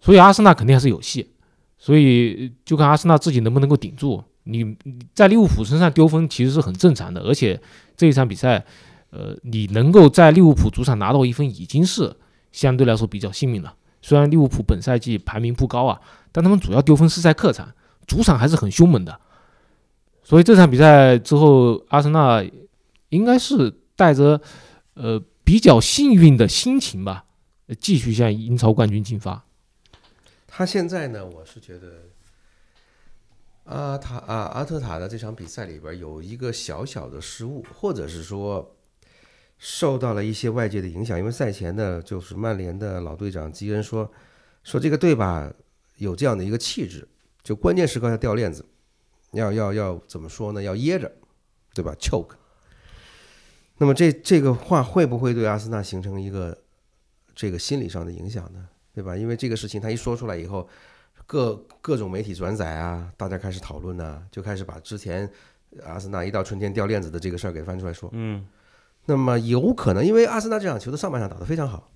[0.00, 1.30] 所以阿森纳肯定还是有戏，
[1.78, 4.22] 所以就看阿森纳自己能不能够顶住。
[4.46, 7.58] 你你在利物浦身上丢分其实是很正常的，而且
[7.96, 8.62] 这一场比赛，
[9.10, 12.14] 呃，你能够在利物浦主场拿到一分，已经是
[12.52, 13.72] 相对来说比较幸运了。
[14.02, 15.98] 虽然利物浦本赛季排名不高啊，
[16.30, 17.72] 但他们主要丢分是在客场，
[18.06, 19.20] 主场还是很凶猛的。
[20.22, 22.44] 所以这场比赛之后，阿森纳
[23.10, 24.40] 应该是带着
[24.94, 27.26] 呃比较幸运的心情吧，
[27.78, 29.44] 继续向英超冠军进发。
[30.46, 32.04] 他现在呢，我是觉得，
[33.64, 38.76] 阿塔啊阿特塔的这场比赛里边有一个小小的失误，或者是说
[39.58, 41.18] 受到了一些外界的影响。
[41.18, 44.10] 因为赛前呢，就是曼联的老队长基恩说，
[44.62, 45.52] 说这个队吧
[45.96, 47.06] 有这样的一个气质，
[47.44, 48.64] 就关键时刻要掉链子，
[49.32, 50.62] 要要要怎么说呢？
[50.62, 51.12] 要噎着，
[51.74, 52.34] 对吧？choke。
[53.76, 56.56] 那么这这个话会不会对阿森纳形成一个
[57.34, 58.68] 这个心理上的影响呢？
[58.94, 59.16] 对吧？
[59.16, 60.68] 因为这个事情他一说出来以后，
[61.26, 65.28] 各各种媒体转载啊，大家开始讨论呢、就开始把之前
[65.82, 68.08] 阿森纳一到春天掉链子的这个事儿给翻出来说。
[68.12, 68.46] 嗯，
[69.04, 71.90] 那么有可能，因为阿森纳这场球的上半场打得非常好，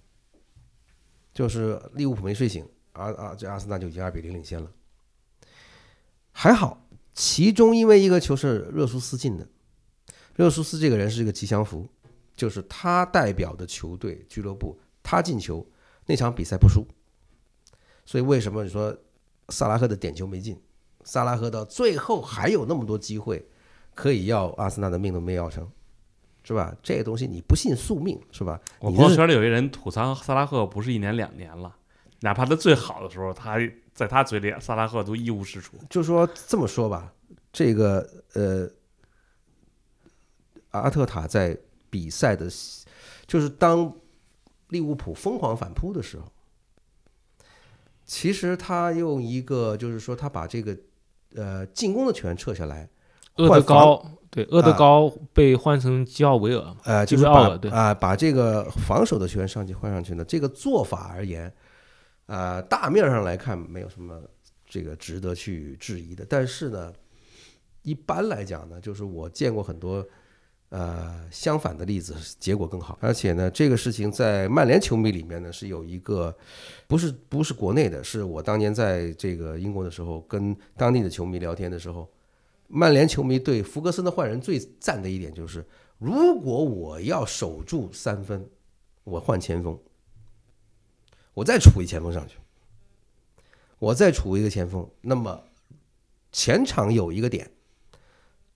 [1.33, 4.69] 就是利物浦没睡醒，阿阿这阿森纳就已经二比零领先了。
[6.41, 9.45] 还好，其中因为一个球是热苏斯进的，
[10.36, 11.84] 热苏斯这个人是一个吉祥符，
[12.36, 15.68] 就是他代表的球队俱乐部，他进球
[16.07, 16.86] 那场比赛不输。
[18.07, 18.97] 所以为什么你说
[19.49, 20.57] 萨拉赫的点球没进？
[21.03, 23.45] 萨拉赫到最后还有那么多机会
[23.97, 25.68] 可以要阿森纳的命都没要成，
[26.45, 26.72] 是吧？
[26.84, 28.61] 这个东西你不信宿命是吧？
[28.78, 31.74] 我朋友圈里有一人吐槽萨拉赫不是一年两年了，
[32.20, 33.57] 哪怕他最好的时候，他
[33.99, 35.77] 在他嘴里萨拉赫都一无是处。
[35.91, 37.13] 就说这么说吧，
[37.53, 38.71] 这个呃，
[40.71, 41.59] 阿特塔在
[41.91, 42.49] 比赛的，
[43.27, 43.93] 就是当
[44.69, 46.31] 利物浦疯狂反扑的时候，
[48.05, 50.79] 其实他用一个就是说他把这个
[51.35, 52.89] 呃进攻的权撤下来，
[53.35, 61.53] 厄德高对厄德高被换成基奥维尔嘛，呃，就是把奥尔对啊、把这个防守的球员上去换上去呢，这个做法而言，
[62.29, 64.22] 呃，大面上来看没有什么
[64.66, 66.93] 这个值得去质疑的，但是呢，
[67.83, 70.07] 一般来讲呢，就是我见过很多
[70.68, 76.37] 呃相反的例子，结果更好，而且呢，这个事情在曼联球迷里面呢是有一个
[76.87, 82.09] 不是不是国内的，是我当年在这个英国的时候跟当地的球迷聊天的时候。
[82.70, 85.64] 曼联球迷对福格森的换人最赞的一点就是，
[85.97, 88.47] 如果我要守住三分，
[89.05, 89.81] 我换前锋，
[91.39, 92.36] 我再杵一前锋上去，
[93.78, 95.45] 我再杵一个前锋，那么
[96.32, 97.49] 前场有一个点，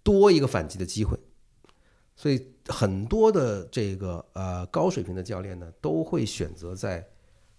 [0.03, 1.17] 多一个反击的机会。
[2.17, 7.07] 所以很多的这个呃高水平的教练呢，都会选择在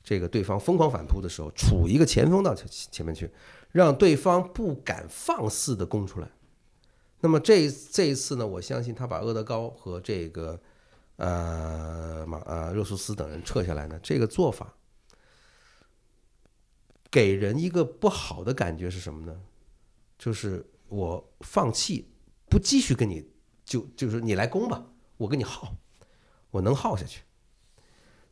[0.04, 3.32] 这个对方疯狂反扑的时候，杵一个前锋到前前面去，
[3.72, 6.28] 让对方不敢放肆的攻出来。
[7.22, 10.60] 那么这这一次呢，我相信他把厄德高和这个
[11.16, 14.76] 呃马呃热苏斯等人撤下来呢，这个做法
[17.14, 19.40] 给人一个不好的感觉是什么呢？
[20.18, 22.10] 就是我放弃，
[22.50, 23.24] 不继续跟你
[23.64, 24.84] 就就是你来攻吧，
[25.18, 25.76] 我跟你耗，
[26.50, 27.22] 我能耗下去。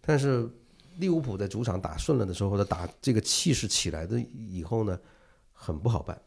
[0.02, 0.50] 但是
[0.98, 5.00] 利物浦在主场打顺了的时候，或者打这个气势起来的以后呢，
[5.54, 6.20] 很不好办。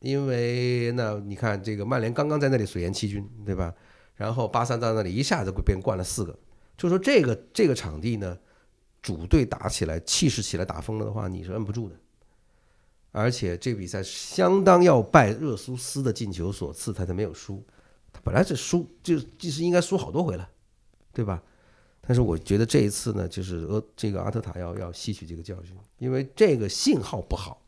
[0.00, 3.74] 因为那你看，这个曼联刚刚在那里水淹七军，对吧？
[4.16, 6.38] 然后巴萨在那里一下子被灌了四个，
[6.76, 8.38] 就说这个这个场地呢，
[9.00, 11.96] 主队打起来气势起来打疯了的话，你是摁不住的。
[13.12, 17.62] 而且这比赛相当要拜热苏斯的进球所赐，他才没有输。
[18.12, 20.48] 他本来是输，就就是应该输好多回了，
[21.12, 21.40] 对吧？
[22.04, 27.62] 但是我觉得这一次呢，就是俄这个阿特塔要要吸取这个教训，因为这个信号不好，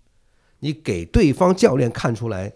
[0.58, 2.52] 你给对方教练看出来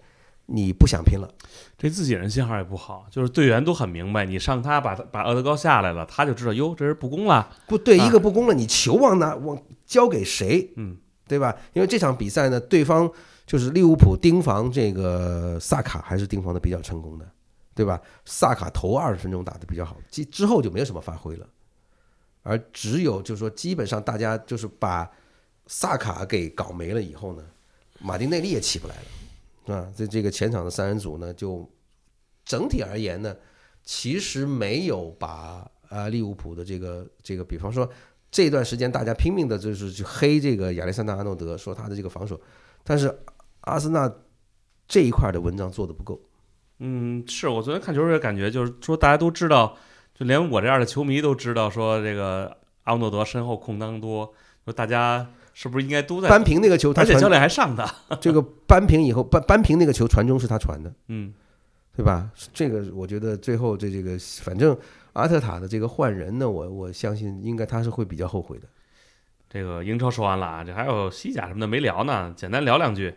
[0.47, 1.33] 你不想拼了。
[1.79, 7.57] 这自己人信号也不好，就是队员都很明白，你上他把他把厄德高下来了，他就知道哟，这是不攻了。
[7.69, 10.73] 不对，啊一个不攻了，你球往哪往交给谁？
[10.77, 10.97] 嗯，
[11.29, 11.55] 对吧？
[11.75, 13.11] 因为这场比赛呢，对方
[13.47, 17.31] 就是利物浦盯防这个萨卡，还是盯防的比较成功的，
[17.75, 18.01] 对吧？
[18.25, 21.47] 萨卡头二十分钟打的比较好，之之后就没有什么发挥了，
[22.43, 25.09] 而只有就是说，基本上大家就是把
[25.67, 27.43] 萨卡给搞没了以后呢，
[28.01, 29.03] 马丁内利也起不来了，
[29.67, 29.93] 是吧？
[29.97, 31.69] 这这个前场的三人组呢，就
[32.45, 33.37] 整体而言呢，
[33.85, 37.89] 其实没有把啊利物浦的这个这个，比方说
[38.39, 42.41] 这段时间大家拼命的就是去黑这个亚历山大阿诺德，说他的这个防守，
[42.85, 43.13] 但是
[43.63, 44.09] 阿森纳
[44.87, 46.21] 这一块的文章做的不够。
[46.79, 49.77] 嗯，是我昨天看球也感觉就是说，大家都知道，
[50.15, 54.33] 就连我这样的球迷都知道，说这个阿诺德身后空当多，
[54.65, 56.29] 说大家是不是应该都在？
[56.29, 61.35] 扳平那个球，而且教练还上他，这个扳平以后，扳扳平那个球传中是他传的，嗯，
[61.97, 62.31] 对吧？
[62.55, 64.79] 这个我觉得最后这这个，反正
[65.19, 68.69] 阿特塔的这个换人呢，我我相信应该他是会比较后悔的。
[69.51, 73.15] 这个英超说完了啊，这还有西甲什么的没聊呢，简单聊两句。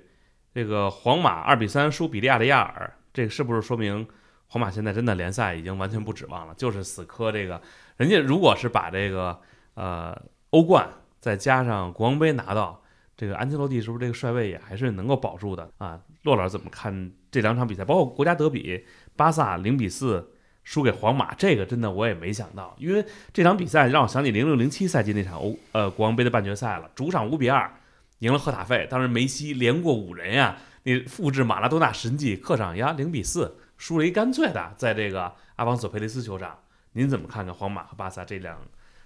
[0.54, 4.08] 这个皇马二比三输比利亚的亚尔，这个是不是说明
[4.47, 6.54] 皇马现在真的联赛已经完全不指望了？
[6.56, 7.62] 就是死磕这个，
[7.97, 9.39] 人家如果是把这个
[9.76, 10.89] 呃欧冠
[11.20, 12.82] 再加上国王杯拿到，
[13.16, 16.02] 这个安切洛蒂是不是这个帅位也还是能够保住的啊？
[16.24, 17.86] 骆老师怎么看这两场比赛？
[17.86, 18.86] 包括国家德比，
[19.16, 20.30] 巴萨零比四
[20.64, 27.72] 输给皇马，这个真的我也没想到，因为这场比赛让我想起零六零七赛季那场欧呃国王杯的半决赛了，主场五比二
[28.20, 36.57] 赢了赫塔费，当时梅西连过五人呀，那复制马拉多纳神迹，客场呀零比四输了一干脆的，在这个阿方索佩雷斯球场，
[36.93, 38.57] 您怎么看看皇马和巴萨这两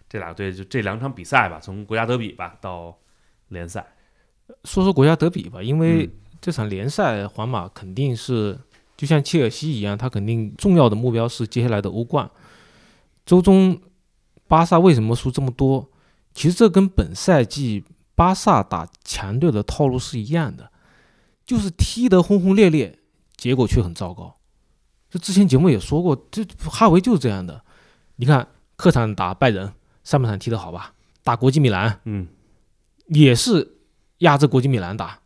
[0.10, 2.98] 这俩队就这两场比赛吧，从国家德比吧到
[3.48, 3.86] 联赛，
[4.66, 6.12] 说说国家德比吧，因为嗯。
[6.42, 8.56] 这场联赛皇马肯定是
[8.98, 12.30] 就像切尔西一样，他肯定重要的目标是接下来的欧冠。
[13.26, 13.80] 周中
[14.48, 15.90] 巴萨为什么输这么多？
[16.34, 17.84] 其实这跟本赛季
[18.14, 20.72] 巴萨打强队的套路是一样的，
[21.46, 23.00] 就是踢得轰轰烈烈，
[23.36, 24.36] 结果却很糟糕。
[25.10, 27.64] 这之前节目也说过，这哈维就是这样的。
[28.18, 29.74] 你看客场打拜仁，
[30.04, 30.94] 上半场踢得好吧？
[31.24, 32.28] 打国际米兰嗯，
[33.08, 33.78] 也是
[34.20, 35.20] 压着国际米兰打，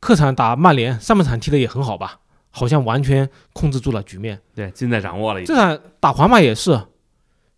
[0.00, 2.20] 客场打曼联，上半场踢得也很好吧？
[2.56, 4.40] 好像完全控制住了局面。
[4.54, 6.80] 对，尽在掌握了这场打皇马也是，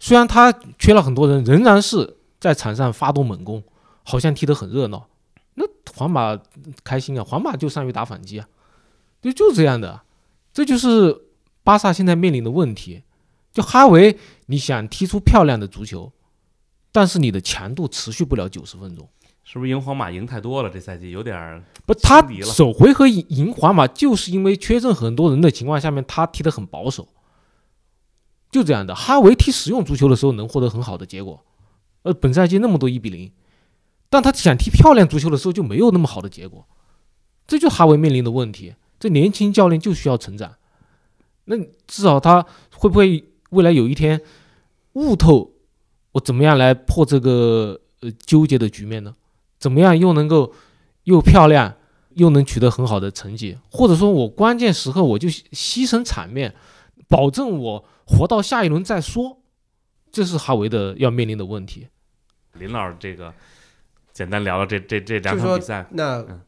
[0.01, 3.63] 虽然他缺了很多人，仍然是在场上发动猛攻，
[4.03, 5.07] 好像踢得很热闹。
[5.55, 6.39] 那皇马
[6.83, 8.49] 开心啊，皇马就善于打反击啊，
[9.21, 10.01] 就就这样的，
[10.55, 11.15] 这就是
[11.63, 13.03] 巴萨现在面临的问题。
[13.53, 16.11] 就哈维，你想踢出漂亮的足球，
[16.91, 19.07] 但是你的强度持续不了九十分钟。
[19.49, 20.69] 是不是赢皇马赢太多了？
[20.69, 27.07] 这赛季有点儿不，他首回合赢赢皇马，就是因为缺阵很多人的情况下面，他踢得很保守，
[28.51, 28.93] 就这样的。
[28.93, 31.45] 哈维踢实用足球的时候能获得很好的结果，
[32.03, 33.31] 呃，本赛季那么多一比零，
[34.11, 36.67] 但他想踢漂亮足球的时候就没有那么好的结果，
[37.47, 38.75] 这就是哈维面临的问题。
[38.99, 40.57] 这年轻教练就需要成长，
[41.45, 42.45] 那至少他
[42.75, 44.21] 会不会未来有一天
[44.95, 45.53] 悟透
[46.11, 49.15] 我怎么样来破这个呃纠结的局面呢？
[49.67, 50.55] 怎么样又能够
[51.03, 51.75] 又漂亮，
[52.11, 56.55] 又能取得很好的成绩，或者说我关键时刻我就牺牲场面，
[57.09, 59.43] 保证我活到下一轮再说，
[60.13, 61.89] 这是哈维的要面临的问题。
[62.53, 63.35] 林老师这个
[64.13, 66.41] 简单聊聊这这这两场比赛，那嗯。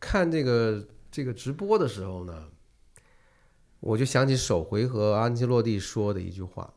[0.00, 2.44] 看这个这个直播的时候呢，
[3.80, 6.72] 我就想起首回合安切洛蒂说的一句话，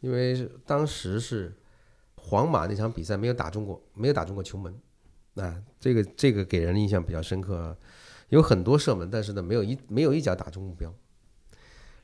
[0.00, 1.56] 因为当时是
[2.14, 4.72] 皇马那场比赛没有打中过，没有打中过球门，
[5.34, 7.76] 那这个这个给人印象比较深刻，
[8.28, 10.92] 有很多射门，但是呢没有一没有一脚打中目标。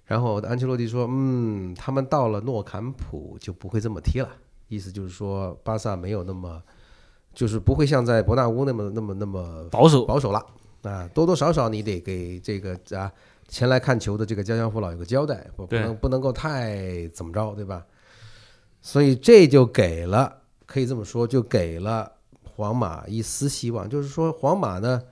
[0.05, 4.29] 然后安切洛蒂说：“嗯，他们到了诺坎普就不会这么踢了，
[4.67, 6.61] 意思就是说巴萨没有那么，
[7.33, 10.45] 就是不会像在伯纳乌那么那么那么保守，保守了
[10.83, 13.13] 啊，多多少少你得给这个啊
[13.47, 17.87] 前来看球的这个家乡父老有个交代，不不能不能够太怎么着，对吧？
[18.81, 22.11] 所以这就给了，可以这么说，就给了
[22.61, 25.03] 皇马一丝希望，就是说皇马呢，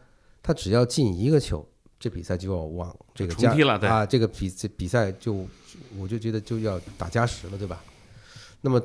[0.42, 1.66] 他只要进一个球，
[1.98, 5.46] 这比赛就要往这个加了，对，啊，这个比这比赛就
[5.96, 7.82] 我就觉得就要打加时了，对吧？
[8.60, 8.78] 那么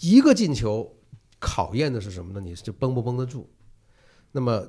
[0.00, 0.90] 一个进球
[1.38, 2.40] 考验的是什么呢？
[2.40, 3.46] 你是绷不绷得住？
[4.32, 4.66] 那么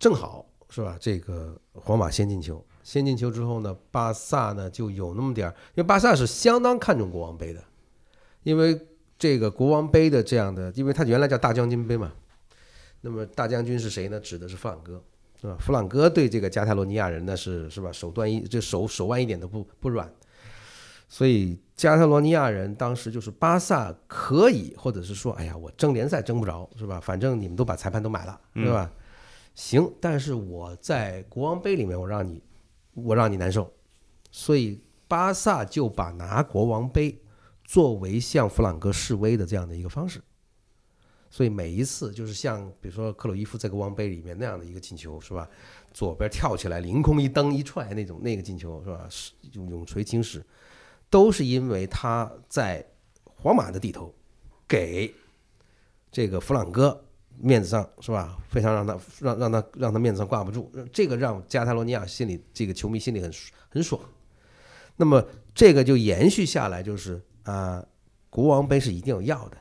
[0.00, 0.96] 正好是吧？
[1.00, 7.62] 这个皇马先进球，先进球之后呢，巴萨呢就有那么点儿，因为巴萨是相当看重国王杯的，
[8.42, 8.84] 因为
[9.16, 12.12] 这个国王杯的这样的，因为它原来叫大将军杯嘛，
[13.00, 14.18] 那么大将军是谁呢？
[14.20, 15.02] 指的是弗朗哥，
[15.40, 15.56] 是吧？
[15.60, 17.92] 弗朗哥对这个加泰罗尼亚人呢是是吧？
[17.92, 20.12] 手段一这手手腕一点都不不软，
[21.08, 26.98] 所以加泰罗尼亚人当时就是巴萨可以，或者是说，哎呀，我争联赛争不着，是吧？
[27.00, 28.90] 反正你们都把裁判都买了，对吧？
[29.54, 32.42] 行，但是我在国王杯里面，我让你
[32.94, 33.72] 我让你难受，
[34.30, 37.16] 所以巴萨就把拿国王杯
[37.64, 40.20] 作为向弗朗哥示威的这样的一个方式。
[41.30, 45.48] 所以每一次就是像比如说克鲁伊夫在国王杯里面那样的一个进球，是吧？
[45.92, 49.06] 左边跳起来凌空一蹬一踹那种那个进球，是吧？
[49.10, 50.44] 是永永垂青史，
[51.10, 52.84] 都是因为他在
[53.24, 54.14] 皇马的地头
[54.66, 55.12] 给
[56.10, 57.04] 这个弗朗哥
[57.36, 58.38] 面子上是吧？
[58.48, 63.32] 非常让他让让他让他面子上挂不住，这个让加泰罗尼亚心里这个球迷心里很
[63.68, 64.00] 很爽。
[64.96, 65.24] 那么
[65.54, 67.84] 这个就延续下来，就是啊，
[68.30, 69.56] 国王杯是一定要要的。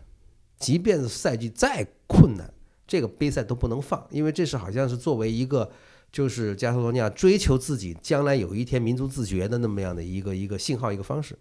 [0.60, 2.51] 即便是赛季再困难，
[2.88, 5.70] 这个杯赛都不能放，因为这是好像是作为一个
[6.12, 11.38] 就是加泰罗尼亚追求自己将来有一天民族自觉的那么样的一个一个信号一个方式。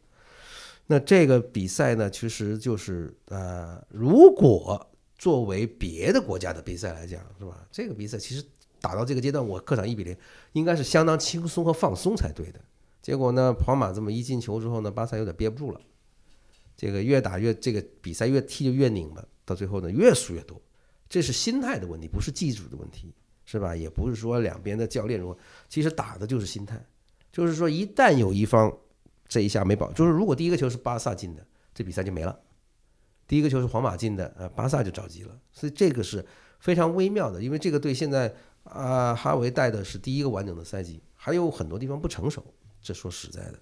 [0.89, 4.87] 那这个比赛呢，其实就是呃，如果
[5.19, 7.67] 作为别的国家的比赛来讲，是吧？
[7.73, 8.45] 这个比赛其实
[8.81, 10.17] 打到这个阶段，我客场一比零，
[10.53, 12.61] 应该是相当轻松和放松才对的。
[13.03, 15.81] 结果呢，皇马这么一进球之后呢，巴萨有点憋不住了。
[16.77, 20.61] 这个越打越这个比赛越踢就越拧巴，到最后呢越输越多，
[21.09, 23.15] 这是心态的问题，不是技术的问题，
[23.45, 23.75] 是吧？
[23.75, 26.85] 也不是说两边的教练如何，其实打的就是心态，
[27.33, 28.71] 就是说一旦有一方
[29.27, 32.33] 这一下没保，就是如果第一个球是巴萨进的，这比赛就没了；
[33.27, 35.41] 第一个球是皇马进的，呃，巴萨就着急了。
[35.53, 36.25] 所以这个是
[36.61, 42.45] 非常微妙的，因为这个队现在啊，哈维带的是第一个完整的赛季，还有很多地方不成熟，
[42.83, 43.59] 这说实在的。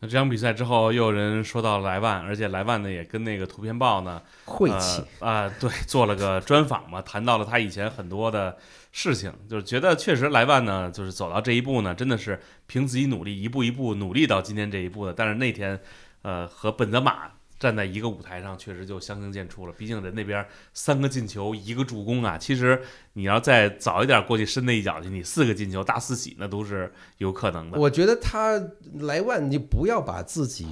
[0.00, 8.56] 那这场比赛之后，又有人说到莱万，而且莱万呢也跟那个图片报呢晦气啊，对，做了个专访嘛，谈到了他以前很多的
[8.92, 15.14] 事情，就是觉得确实莱万呢，就是走到这一步呢，真的是凭自己努力，一步一步努力到今天这一步的。
[15.14, 15.80] 但是那天，
[16.22, 17.30] 呃，和本泽马。
[17.58, 19.72] 站在一个舞台上，确实就相形见绌了。
[19.72, 22.36] 毕竟人那边三个进球，一个助攻啊。
[22.36, 22.82] 其实
[23.14, 27.78] 你要再早一点过去伸那一脚去，你四个进球大四喜那都是有可能的。
[27.78, 28.62] 我觉得他
[28.94, 30.66] 莱万，你不要把自己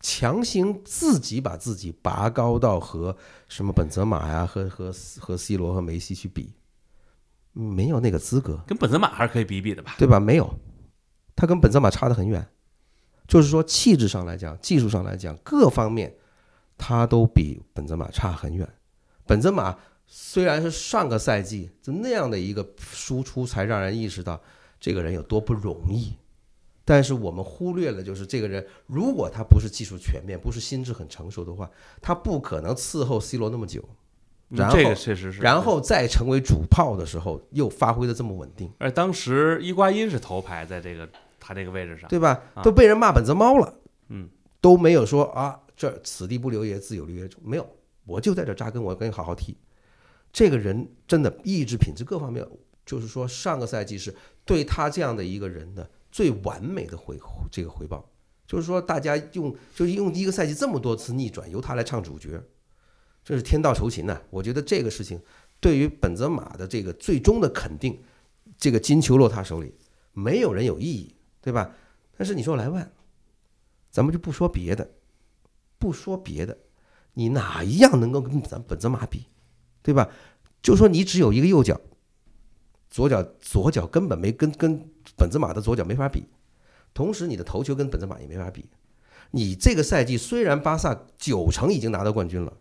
[0.00, 3.16] 强行自己把自己拔高到和
[3.48, 6.52] 什么本泽马呀、和和和 C 罗和梅西去比，
[7.54, 8.62] 没有那个资格。
[8.66, 9.94] 跟本泽马还是可以比比的吧？
[9.96, 10.20] 对吧？
[10.20, 10.54] 没有，
[11.34, 12.46] 他跟本泽马差得很远。
[13.26, 16.14] 就是说气质上来讲，技术上来讲，各方面。
[16.78, 18.68] 他都比本泽马差很远。
[19.26, 24.40] 本泽马虽然是上个赛季就那样的一个输出，才让人意识到
[24.78, 26.14] 这个人有多不容易。
[26.84, 31.68] 但是我们忽略了，就是这个人如果他不是技术全面，不是心智很成熟的话，
[32.00, 33.82] 他不可能伺候 C 罗那么久。
[34.48, 38.72] 然后这个确实是，然后再成为主炮的时候，又发挥的这么稳定。
[38.78, 41.08] 而当时伊瓜因是头牌，在这个
[41.40, 42.40] 他这个位置上，对吧？
[42.62, 43.74] 都被人骂本泽猫了，
[44.10, 44.28] 嗯，
[44.60, 45.58] 都没有说啊。
[45.76, 47.40] 这此地不留爷，自有留爷处。
[47.44, 49.56] 没有，我就在这扎根，我跟你好好踢。
[50.32, 52.46] 这个人真的意志品质各方面，
[52.84, 54.14] 就是说上个赛季是
[54.44, 57.18] 对他这样的一个人的最完美的回
[57.50, 58.10] 这个回报。
[58.46, 62.40] 就是说大家用就是用一个赛季这么多次逆转，由他来唱主角，
[63.24, 64.22] 这是天道酬勤呐。
[64.30, 65.20] 我觉得这个事情
[65.60, 68.00] 对于本泽马的这个最终的肯定，
[68.56, 69.74] 这个金球落他手里，
[70.12, 71.74] 没有人有异议，对吧？
[72.16, 72.92] 但是你说莱万，
[73.90, 74.88] 咱们就不说别的。
[75.78, 76.56] 不说别的，
[77.14, 79.26] 你哪一样能够跟咱本泽马比，
[79.82, 80.10] 对吧？
[80.62, 81.80] 就说你只有一个右脚，
[82.90, 86.24] 左脚左脚根本没跟跟本泽马的左脚没法比，
[86.92, 88.66] 同时你的头球跟本泽马也没法比。
[89.30, 92.52] 你这个赛季虽然巴萨九成已经拿到冠军了，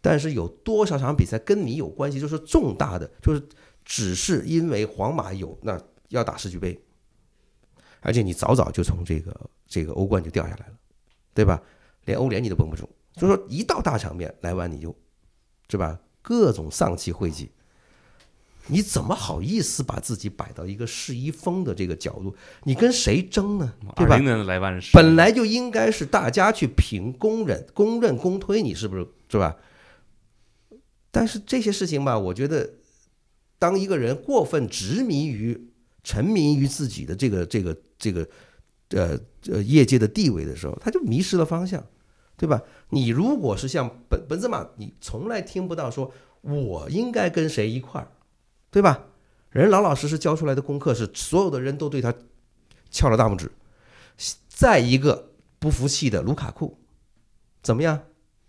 [0.00, 2.20] 但是有多少场比赛跟你有关系？
[2.20, 3.48] 就是重大的，就是
[3.84, 6.80] 只是因为皇马有那要打世俱杯，
[8.00, 10.74] 而且你早早就从这个这个欧冠就掉下来了，
[11.32, 11.60] 对吧？
[12.04, 14.96] 连欧联你都绷不住，就说一到大场面，莱万你就，
[15.68, 15.98] 是吧？
[16.22, 17.50] 各种丧气晦气，
[18.66, 22.34] 你怎么好意思把自己摆到一个世一锋的这个角度？
[22.64, 23.74] 你跟谁争呢？
[23.96, 24.18] 对吧？
[24.92, 29.56] 本来就应该是大家去评公认、公认、公推，你是不是是吧？
[31.10, 32.70] 但是这些事情吧，我觉得，
[33.58, 35.70] 当一个人过分执迷于、
[36.02, 38.28] 沉迷于自己的这个、这个、这个。
[38.90, 39.18] 呃
[39.50, 41.84] 呃，业界的地位的时候，他就迷失了方向，
[42.36, 42.60] 对吧？
[42.90, 46.12] 你如果是像本本泽马，你从来听不到说
[46.42, 48.08] 我应该跟谁一块儿，
[48.70, 49.06] 对吧？
[49.50, 52.14] 人老老实实教出来的功课是所有的人都对他
[52.90, 53.50] 翘了大拇指。
[54.48, 56.78] 再一个不服气的卢卡库，
[57.62, 58.00] 怎么样？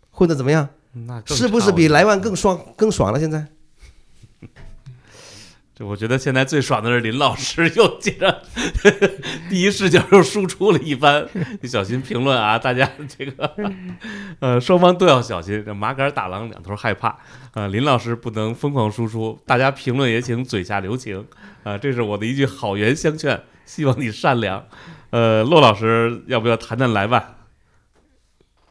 [0.09, 0.69] 混的怎么样？
[0.93, 3.19] 那是不是比莱万更爽更爽了？
[3.19, 3.47] 现在
[5.81, 8.43] 这我觉得现在最爽的是林老师 又接着
[9.49, 11.27] 第一视角又输出了一番，
[11.61, 13.51] 你小心评论啊，大家这个
[14.39, 17.17] 呃双方都要小心，这麻杆打狼两头害怕
[17.53, 21.25] 啊、林老师不能疯狂输出，大家评论也请嘴下留情
[21.63, 24.63] 啊、这是我的一句好言相劝，希望你善良。
[25.09, 27.35] 呃，骆老师要不要谈谈莱万？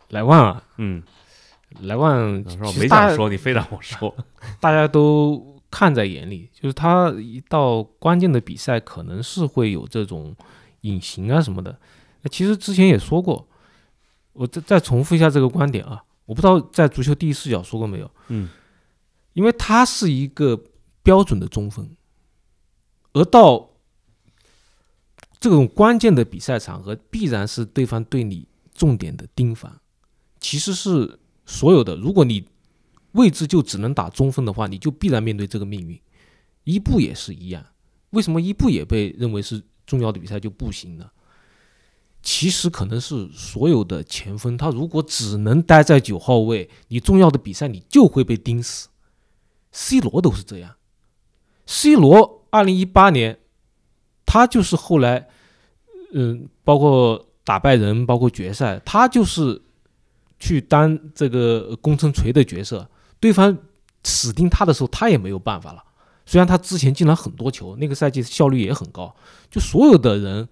[0.09, 1.03] 莱万啊，嗯，
[1.83, 2.45] 莱万
[2.79, 4.17] 没想说，你非让我说，
[4.61, 10.35] 大家都看在眼里，就是他一到关键的比赛，可能是会有这种
[10.83, 11.79] 隐形啊什么的。
[12.23, 13.49] 那其实之前也说过，
[14.33, 18.49] 我再再重复一下这个观点啊，我不知道在足球第一视角说过没有，嗯，
[19.33, 20.61] 因为他是一个
[21.03, 21.89] 标准的中锋，
[23.13, 23.71] 而到
[25.39, 29.81] 这种关键的比赛场合，必然是对方对你重点的盯防。
[30.39, 32.47] 其实是所有的，如果你
[33.13, 36.01] 位置就只能打中锋的话，你就必然面对这个命运。
[36.65, 37.65] 伊布也是一样，
[38.11, 41.11] 为什么伊布也被认为是重要的比赛就不行呢？
[42.23, 48.89] 其实可能是所有的前锋，他如果只能待在九号位，你重要的比赛你就会被盯死。
[49.73, 50.75] C 罗都是这样
[51.65, 53.39] ，C 罗二零一八年，
[54.27, 55.29] 他就是后来，
[56.13, 59.63] 嗯，包括打败人，包括决赛，他就是
[60.39, 62.91] 去当这个攻城锤的角色，
[63.21, 63.57] 对方
[64.03, 65.85] 死盯他的时候，他也没有办法了。
[66.27, 69.15] 虽然他之前进了很多球，那个赛季效率也很高，
[69.51, 70.49] 就所有的人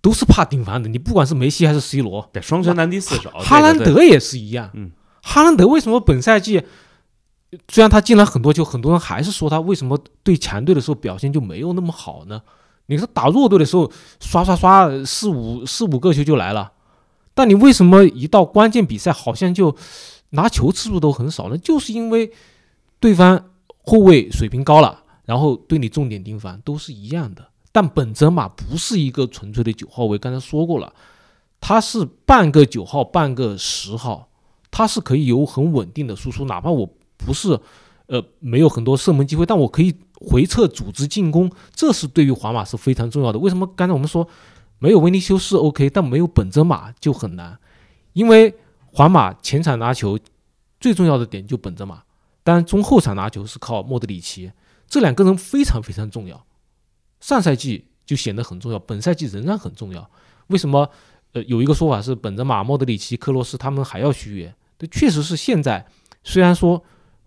[0.00, 0.88] 都是怕盯防的。
[0.88, 3.30] 你不管是梅西还是 C 罗，得双拳难敌四手。
[3.30, 4.70] 哈兰德也是一样。
[4.74, 4.90] 嗯，
[5.22, 6.62] 哈兰德为什么本赛季
[7.68, 12.42] 虽然他进了很多球，很多人还是说他为什么对强队的时候表现就没有那么好呢？
[12.86, 13.90] 你说打弱队的时候
[14.20, 16.72] 刷刷刷四五四五个球就来了，
[17.34, 19.74] 但你为什么一到关键比赛好像就
[20.30, 21.56] 拿球次数都很少呢？
[21.58, 22.32] 就是因为
[23.00, 23.50] 对方
[23.84, 27.46] 后卫水平高了，然后对你重点盯防都是一样的。
[27.72, 30.92] 但本泽马不是一个纯粹的九号位，刚才说过了，
[31.60, 34.28] 他是半个九号，半个十号，
[34.70, 37.58] 他是可以有很稳定的输出，哪怕我不是
[38.06, 43.38] 呃没有很多射门机会，但我可以回撤组织进攻，这是对于皇马是非常重要的。
[43.38, 44.26] 为什么刚才我们说
[44.78, 47.58] 没有维尼修斯 OK，但没有本泽马就很难？
[48.14, 48.54] 因为
[48.96, 50.18] 皇马前场拿球
[50.80, 52.02] 最重要的点就本泽马，
[52.42, 54.50] 当然中后场拿球是靠莫德里奇，
[54.88, 56.46] 这两个人非常非常重要。
[57.20, 60.10] 上赛季就显得很重要，本赛季仍然很重要。
[60.46, 60.88] 为什么？
[61.32, 65.86] 呃，有一个说法是本泽马、莫德里奇、克罗斯他们还要续约，这确实是现在
[66.24, 66.82] 虽然说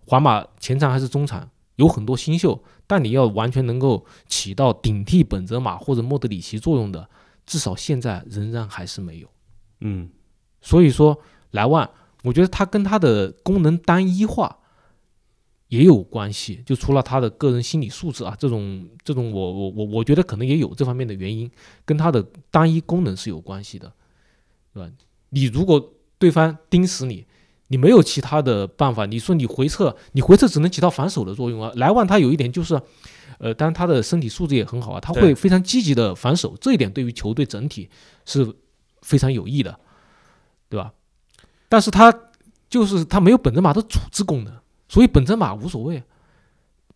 [0.06, 7.08] 皇马前场还是中场有很多新秀，但你要完全能够起到顶替本泽马或者莫德里奇作用的，
[7.46, 9.28] 至少现在仍然还是没有。
[9.82, 10.10] 嗯
[10.60, 11.16] 所以说，
[11.50, 11.88] 莱万，
[12.22, 14.58] 我觉得他跟他的功能单一化
[15.68, 16.62] 也有关系。
[16.66, 21.50] 就除了他的个人心理素质啊，这种这种我我我我觉得可能也有这方面的原因，
[21.84, 23.92] 跟他的单一功能是有关系的，
[24.74, 24.90] 对吧？
[25.30, 27.24] 你如果对方盯死你，
[27.68, 31.72] 你没有其他的办法，你说你回撤，你回撤只能起到防守的作用啊。
[31.76, 32.80] 莱万他有一点就是，
[33.38, 37.88] 呃，当然他的身体素质也很好啊，他会非常积极的防守，这一点对于球队整体
[38.26, 38.54] 是
[39.02, 39.78] 非常有益的，
[40.68, 40.92] 对吧？
[41.70, 42.12] 但是他
[42.68, 44.52] 就是他没有本泽马的组织功能，
[44.88, 46.02] 所以本泽马无所谓。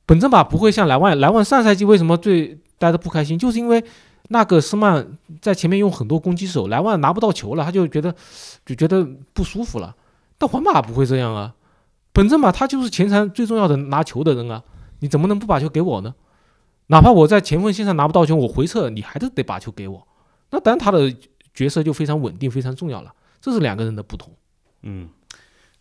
[0.05, 3.83] 本泽马不会像莱万，莱万上赛季为什么最待的不开心，就是因为
[4.29, 8.15] 那个斯曼在前面用很多攻击手，莱万拿不到球了，他就觉得
[8.67, 9.95] 就觉得不舒服了。
[10.37, 11.55] 但皇马不会这样啊，
[12.13, 14.63] 本泽马他就是前场最重要的拿球的人啊，
[14.99, 16.15] 你怎么能不把球给我呢？
[16.89, 20.07] 哪怕我在前锋线上拿不到球，我回撤你还是得把球给我。
[20.51, 21.11] 那当然他的
[21.55, 23.11] 角色就非常稳定，非常重要了。
[23.41, 24.31] 这是两个人的不同。
[24.85, 25.09] 嗯，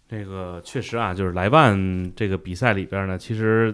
[0.09, 3.73] 这个确实啊，就是莱万这个比赛里边呢，其实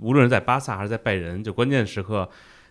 [0.00, 2.28] 无论是在巴萨还是在拜仁，就关键时刻，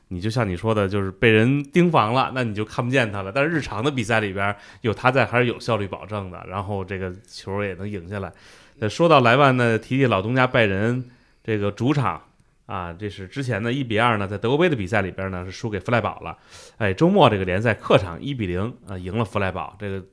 [0.10, 3.32] 你就像你说的，就是被人盯防了，那你就看不见他了。
[3.32, 8.32] 但是日常的比赛里边有他在，还是有效率保证的，然后这个球也能赢下来。
[8.80, 11.04] 呃，说到莱万呢，提提老东家拜仁
[11.44, 12.22] 这个主场。
[12.68, 16.38] 啊，这是之前的一比二呢，在德国杯的比赛里边呢是输给弗赖堡了。
[16.76, 20.04] 哎，周末这个联赛客场一比零啊赢了弗赖堡，这个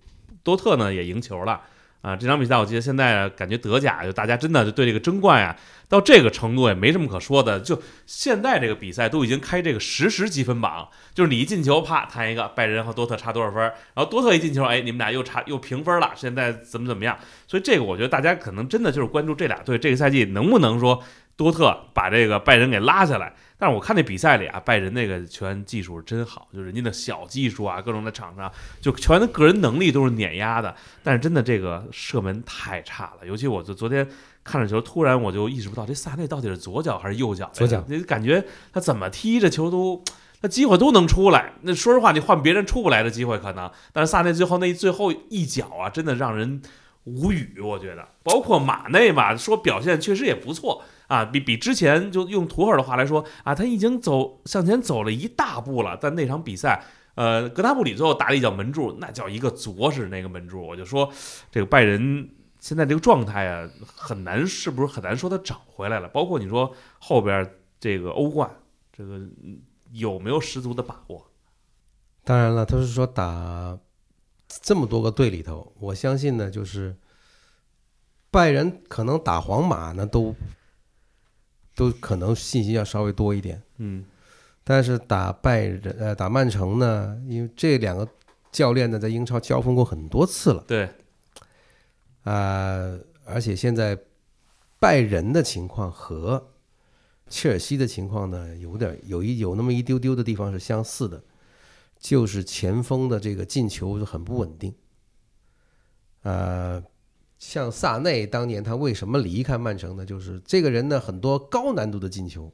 [0.45, 1.61] 多特呢也赢球了。
[2.03, 5.57] 啊，这场比赛我记得现在感觉德甲就大家真的就对这个争冠啊，
[5.89, 7.59] 到这个程度也没什么可说的。
[7.59, 17.19] 就现在这个比赛都已经开这个实时积分榜，就是你一进球，啪弹一个，拜仁和多特差多少分，然后多特一进球，哎，你们俩又差又平分了，现在怎么怎么样？
[17.49, 21.03] 所以这个我觉得大家可能真的就是关注这俩队这个赛季能不能说
[21.39, 23.33] 多特把这个拜仁给拉下来。
[23.65, 30.77] 但是我看那比赛里啊，拜仁那个球员技术真好，就人家的小技术啊，各种在场上就球员的个人能力都是碾压的。
[31.03, 34.07] 但是真的这个射门太差了，尤其我就昨天
[34.45, 37.49] 看着球，突然我就意识不到这萨内到底是左脚还是右脚。
[37.55, 40.05] 左脚你感觉他怎么踢这球都。
[40.43, 46.61] 那机会都能出来，那说实话，你换别人出不来的机会可能，但是萨内最后那最后一脚啊，真的让人
[47.05, 47.59] 无语。
[47.62, 55.98] 我觉得，包括马内吧，说表现确实也不错啊，比比之前就用图尔的话来说啊，他已经走向前走了一大步了。
[56.01, 60.66] 但那场比赛，呃，格纳布里最后打了一脚门柱，那叫一个着实那个门柱。
[60.66, 61.12] 我就说，
[61.51, 62.28] 这个拜仁
[62.60, 66.09] 现在这个状态啊，很难，是不是很难说他找回来了？
[66.09, 67.48] 包括你说后边
[67.78, 68.51] 这个欧冠，
[68.93, 69.20] 这个。
[69.93, 71.31] 有没有十足的把握？
[72.24, 73.78] 当然了，他是说打
[74.48, 76.97] 这么多个队里头，我相信呢，就是
[78.32, 80.35] 拜仁可能打皇马呢，都
[81.75, 83.63] 都可能信心要稍微多一点。
[83.79, 84.05] 嗯，
[84.63, 88.09] 但是打拜仁呃打曼城呢，因为这两个
[88.53, 90.65] 教练呢在英超交锋过很多次了。
[90.67, 90.89] 对，
[92.23, 93.99] 啊，而且现在
[94.79, 96.51] 拜仁的情况和。
[97.27, 101.25] 切尔西的情况呢，有点有一有那么一丢丢的地方是相似的，
[101.99, 104.73] 就是前锋的这个进球是很不稳定。
[106.23, 106.85] 呃，
[107.47, 110.07] 像萨内当年他为什么离开曼城呢？
[110.07, 112.51] 就是这个人呢，很多高难度的进球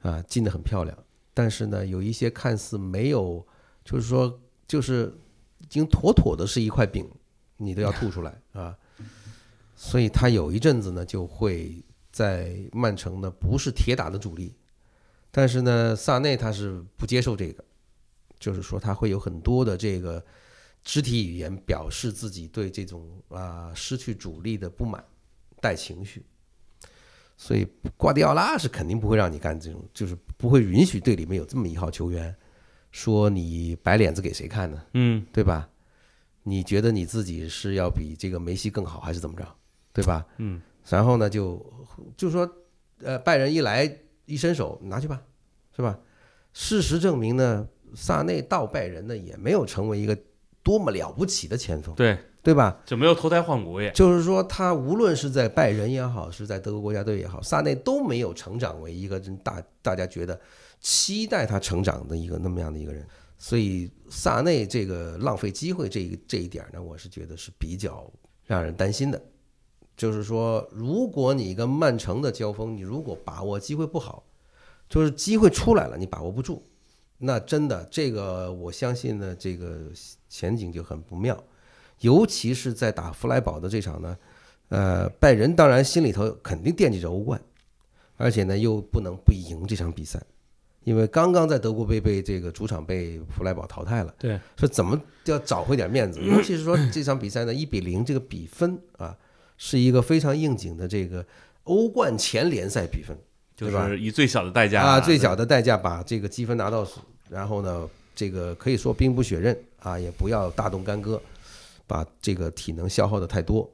[0.00, 0.96] 啊进的很漂亮，
[1.34, 3.46] 但是呢，有一些看似没有，
[3.84, 5.12] 就是说就是
[5.58, 7.06] 已经妥妥的是一块饼，
[7.58, 8.76] 你都要吐出来啊。
[9.76, 11.82] 所以他有一阵子呢就会。
[12.12, 14.54] 在曼城呢，不是铁打的主力，
[15.30, 17.64] 但是呢，萨内他是不接受这个，
[18.38, 20.22] 就是说他会有很多的这个
[20.84, 25.04] 肢体语言表示自己对这种啊失去主力的不满，
[25.60, 26.24] 带情绪，
[27.36, 32.34] 所以瓜迪奥拉是肯定不会让你干这种，就是不会允许队里面有这么一号球员，
[32.90, 34.84] 说你摆脸子给谁看呢？
[34.94, 35.68] 嗯，对吧？
[36.42, 39.46] 你觉得你自己是要比这个梅西更好，还是怎么着？
[39.92, 40.26] 对吧？
[40.38, 40.60] 嗯。
[40.88, 41.64] 然后呢，就
[42.16, 42.50] 就说，
[42.98, 45.22] 呃，拜仁一来一伸手拿去吧，
[45.76, 45.96] 是吧？
[46.52, 50.18] 事实证明呢，萨内到拜仁呢也没有成为一个
[50.62, 52.80] 多么了不起的前锋，对对吧？
[52.84, 53.90] 就没有脱胎换骨也。
[53.92, 60.40] 就是说，他无论是在拜仁也好，是在德国国家队也好，萨内都没有成长为一个大大家觉得
[60.80, 63.06] 期待他成长的一个那么样的一个人。
[63.38, 68.08] 所以，萨内这个浪费机会这一这一点呢，我是觉得是比较
[68.44, 69.20] 让人担心的。
[69.96, 74.24] 就是说，如果你跟曼城的交锋，你如果把握机会不好，
[74.88, 76.64] 就是机会出来了你把握不住，
[77.22, 79.78] 那真的这个我相信呢，这个
[80.28, 81.42] 前景就很不妙。
[82.00, 84.16] 尤其是在打弗莱堡的这场呢，
[84.68, 87.40] 呃，拜仁当然心里头肯定惦记着欧冠，
[88.16, 90.20] 而且呢又不能不赢这场比赛，
[90.84, 99.16] 因为刚刚在德国杯被这个主场被弗莱堡淘汰了，对，说怎么要找回点面子，尤其是说这场比赛呢一比零这个比分啊。
[99.58, 101.24] 是一个非常应景的这个
[101.64, 103.16] 欧冠前联赛比分，
[103.54, 107.00] 就是以最小的代价啊，最小的代价把这个积分拿到手，
[107.32, 111.20] 然后呢，这个可以说兵不血刃啊，也不要大动干戈，
[111.86, 113.68] 把这个体能消耗的太多，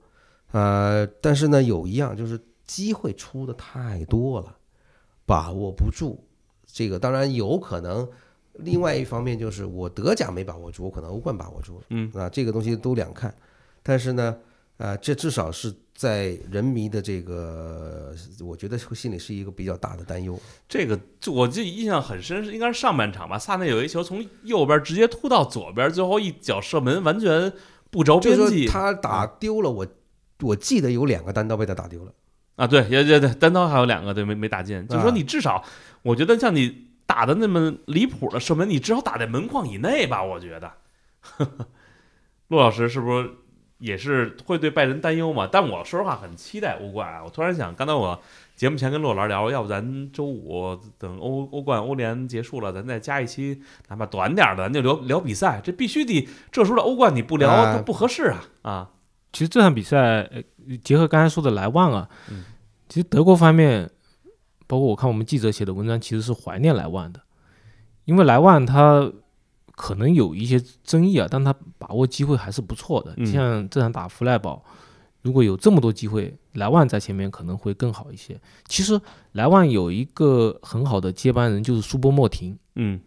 [0.53, 4.57] 呃，但是呢，有一样就是机会出的太多了，
[5.27, 6.25] 把握不住。
[6.67, 8.09] 这个当然有可能，
[8.53, 13.35] 另外一方面就是我德甲没把握住，我可能欧冠把握住了，嗯啊，这个东西都两看，
[13.83, 14.37] 但是呢。
[14.79, 18.15] 啊，这至少是在人迷的这个，
[18.47, 20.39] 我觉得心里是一个比较大的担忧。
[20.69, 20.97] 这个
[21.27, 23.37] 我记印象很深，是应该是上半场吧？
[23.37, 27.53] 萨内有一球从右边直接突到左边，最后一脚射门，完全
[27.91, 28.65] 不着边际。
[28.69, 29.85] 他打丢了，我
[30.43, 32.13] 我记得有两个单刀被他打丢了。
[32.55, 34.87] 啊，对，也也对，单刀还有两个，对，没没打进。
[34.87, 35.65] 就说你至少，
[36.03, 40.23] 我觉得像你打的那么离谱的射门，你至少打在门框以内吧？
[40.23, 40.73] 我觉得，
[42.47, 43.31] 陆老师是不是？
[43.79, 45.49] 也是会对拜仁担忧嘛？
[45.51, 47.23] 但我说实话很期待欧冠啊！
[47.25, 48.21] 我突然想，刚才我
[48.57, 55.61] 节目前跟洛兰聊，要不咱周五等欧欧冠欧联结束了，咱再加一期，哪怕短点的，咱就聊聊比赛。
[55.63, 58.45] 这必须得这时候的欧冠你不聊它不合适啊！
[58.63, 58.91] 啊，
[59.33, 60.29] 其实这场比赛
[60.83, 62.09] 结合刚才说的莱万啊，
[62.89, 63.89] 其实德国方面，
[64.67, 67.21] 包括我看我们记者写的文章，其实是怀念莱万的，
[68.07, 69.13] 因为莱万他。
[69.79, 73.15] 可能有一些争议啊，但他把握机会还是不错的。
[73.25, 74.61] 像这场打弗赖堡，
[75.23, 78.37] 如果有这么多机会，莱万在前面可能会更好一些。
[78.67, 79.01] 其实
[79.33, 82.59] 莱万有一个很好的接班人，就是苏波莫廷。
[82.75, 83.01] 嗯，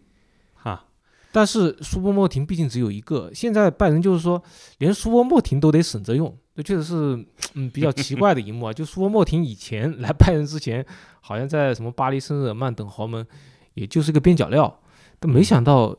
[0.54, 0.86] 哈，
[1.30, 4.42] 但是苏波莫廷毕竟只有一个，现在拜仁就是说
[4.78, 8.72] 连苏波莫廷都得省着用，这确实是嗯比较奇怪的一幕啊。
[8.74, 10.84] 就苏波莫廷以前来拜仁之前，
[11.20, 13.26] 好像在什么巴黎圣日耳曼等豪门，
[13.74, 14.80] 也就是个边角料，
[15.20, 15.94] 但没想到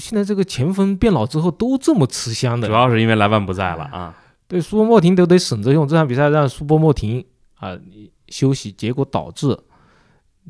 [0.00, 2.74] 现在这个前锋变老之后都这么吃香的主。
[2.74, 4.16] 要是因为莱万不在了啊。
[4.48, 5.86] 对，苏波莫廷都得省着用。
[5.88, 7.24] 这场比赛让苏波莫廷
[7.54, 7.78] 啊
[8.28, 9.58] 休息，结果导致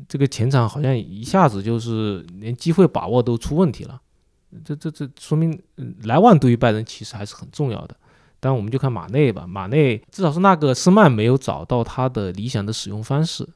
[0.07, 3.99] 这个前场好像一下子就是连机会把握都出问题了。
[4.63, 7.95] 这这这说明嗯莱万对于拜仁其实还是很重要的。
[8.39, 13.47] 当然，我们就看马内吧，马内至少是那个斯曼没有找到他的理想的使用方式。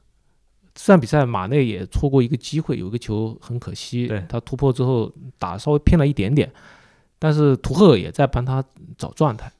[0.80, 6.50] 这场比赛马内也错过一个机会，有一个球很可惜，他突破之后打稍微偏了一点点，
[7.18, 8.64] 但是图赫尔也在帮他
[8.96, 9.52] 找状态。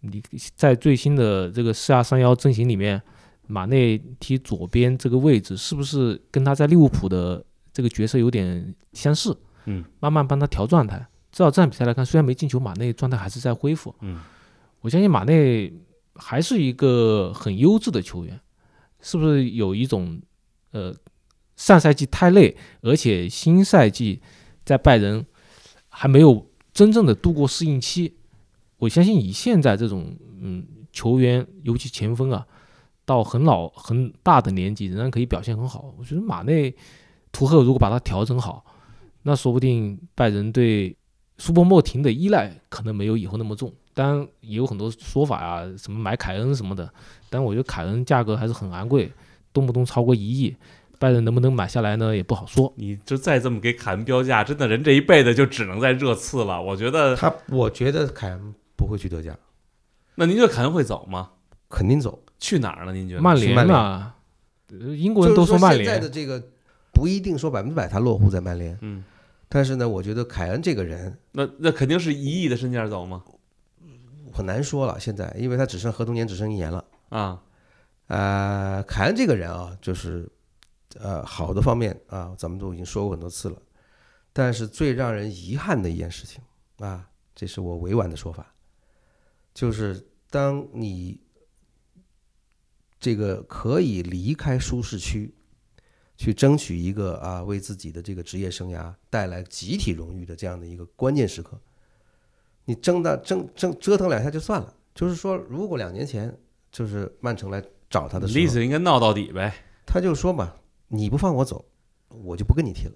[0.00, 0.22] 你
[0.54, 3.00] 在最新的这个四二三幺阵型里面，
[3.46, 9.36] 马内踢左边这个位置，是不是跟他在利物浦的这个角色有点相似？
[9.66, 11.06] 嗯，慢慢帮他调状态。
[11.32, 13.94] 至少这场比赛来看，虽然没进球，马内状态还是在恢复。
[14.00, 14.20] 嗯，
[14.80, 15.70] 我相信马内
[16.14, 18.40] 还是一个很优质的球员，
[19.02, 20.18] 是不是有一种
[20.76, 20.94] 呃
[21.56, 24.20] 上赛季太累，而且新赛季
[24.62, 25.24] 在拜仁
[25.88, 28.12] 还没有真正的度过适应期？
[28.76, 32.46] 我相信以现在这种嗯球员，尤其前锋啊，
[33.06, 35.94] 到很老很大的年纪仍然可以表现很好。
[35.98, 36.74] 我觉得马内、
[37.32, 38.62] 图赫如果把他调整好，
[39.22, 40.94] 那说不定拜仁对
[41.38, 43.72] 苏波莫廷的依赖可能没有以后那么重。
[43.94, 46.92] 当然也有很多说法啊，什么买凯恩什么的，
[47.30, 49.10] 但我觉得凯恩价格还是很昂贵，
[49.56, 50.54] 动不动超过一亿，
[50.98, 52.70] 拜仁能不能买下来呢也不好说。
[52.76, 56.60] 你就再这么给凯恩标价，真的人这一辈子就只能在热刺了。
[56.60, 59.34] 我觉得，他我觉得凯恩不会去德甲，
[60.16, 61.30] 那您觉得凯恩会走吗？
[61.70, 62.22] 肯定走。
[62.38, 62.92] 去哪儿了？
[62.92, 63.22] 您觉得？
[63.22, 64.12] 曼联呢
[64.94, 66.42] 英国人都说曼现在的联，这个
[66.92, 69.02] 不一定说百分之百他落户在曼联，嗯，
[69.48, 73.22] 但是呢，我觉得凯恩这个人那那肯定是一亿的身价走吗？
[74.32, 76.84] 很难说了，现在因为他只剩合同年只剩一年了。
[77.08, 77.40] 啊，
[78.08, 80.30] 呃，凯恩这个人啊，就是
[80.98, 83.60] 呃好的方面啊，咱们都已经说过很多次了，
[84.32, 86.40] 但是最让人遗憾的一件事情
[86.78, 88.54] 啊，这是我委婉的说法，
[89.52, 91.20] 就是当你
[93.00, 95.34] 这个可以离开舒适区，
[96.16, 101.60] 去争取一个啊为自己的这个职业生涯带来集体荣誉的这样的一个关键时刻，
[102.64, 104.74] 你争到争争折腾两下就算了。
[104.94, 106.34] 就是说，如果两年前
[106.72, 109.54] 就是曼城来找他的时候，意思应该闹到底呗。
[109.84, 110.54] 他就说嘛，
[110.88, 111.64] 你不放我走，
[112.08, 112.94] 我就不跟你踢了，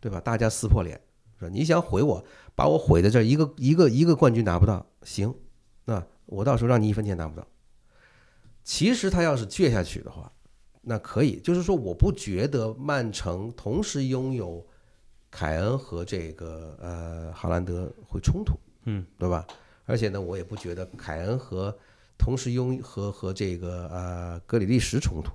[0.00, 0.20] 对吧？
[0.20, 1.00] 大家撕破脸，
[1.38, 2.24] 说你想毁我，
[2.54, 5.34] 把我毁在这儿，一个一个一个冠军拿不到，行，
[5.84, 7.46] 那我到时候让你一分钱拿不到。
[8.62, 10.32] 其实他要是倔下去的话，
[10.80, 14.66] 那可以，就是说我不觉得曼城同时拥有
[15.30, 19.46] 凯恩和这个呃哈兰德会冲突，嗯，对吧？
[19.84, 21.76] 而且呢，我也不觉得凯恩和
[22.16, 25.32] 同时拥和和这个呃格里利什冲突。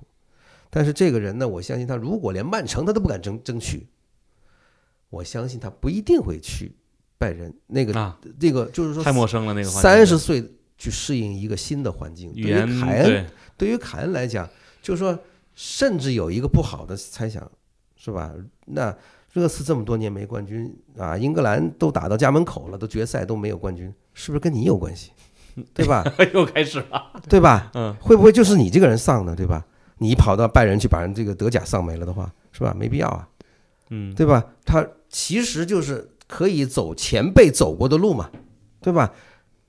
[0.68, 3.88] 但是这个人呢，我相信他如果连曼城他都不敢争争取，
[5.08, 6.72] 我相信他不一定会去
[7.18, 7.52] 拜仁。
[7.66, 10.48] 那个、啊，那个就是说太陌生了那个三十岁
[10.78, 13.26] 去适应一个新的环境，对于语言凯恩对，
[13.58, 14.48] 对于凯恩来讲，
[14.80, 15.18] 就是说，
[15.56, 17.50] 甚至有一个不好的猜想，
[17.96, 18.32] 是吧？
[18.66, 18.96] 那
[19.32, 25.10] 热刺这么多年没冠军啊，英格兰都打到家门口了，都决赛都没有冠军，是不是跟你有关系？
[25.74, 26.04] 对吧？
[26.32, 27.12] 又开始了。
[27.28, 27.70] 对吧？
[27.74, 29.64] 嗯，会不会就是你这个人丧呢，对吧？
[29.98, 32.74] 你跑到拜仁去把人这个德甲丧没了的话，是吧？
[32.76, 33.28] 没必要啊，
[33.90, 34.44] 嗯，对吧？
[34.64, 38.30] 他其实就是可以走前辈走过的路嘛，
[38.80, 39.12] 对吧？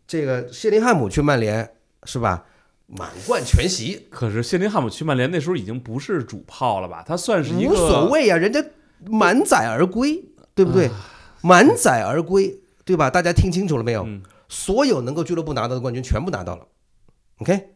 [0.08, 1.70] 这个谢林汉姆去曼联
[2.03, 2.45] 是吧？
[2.88, 7.03] 满贯全席，可是谢林汉姆去曼联那时候已经不是主炮了吧？
[7.06, 8.64] 他算是一个无所谓啊、人家
[9.06, 10.88] 满载而归，对不对？
[10.88, 10.94] 啊
[11.44, 13.10] 满载而归，对吧？
[13.10, 14.03] 大家听清楚了没有？
[14.06, 14.22] 嗯
[14.52, 16.68] 所有能够俱乐部拿到的冠军全部拿到了
[17.38, 17.69] ，OK，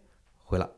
[0.44, 0.70] 回了，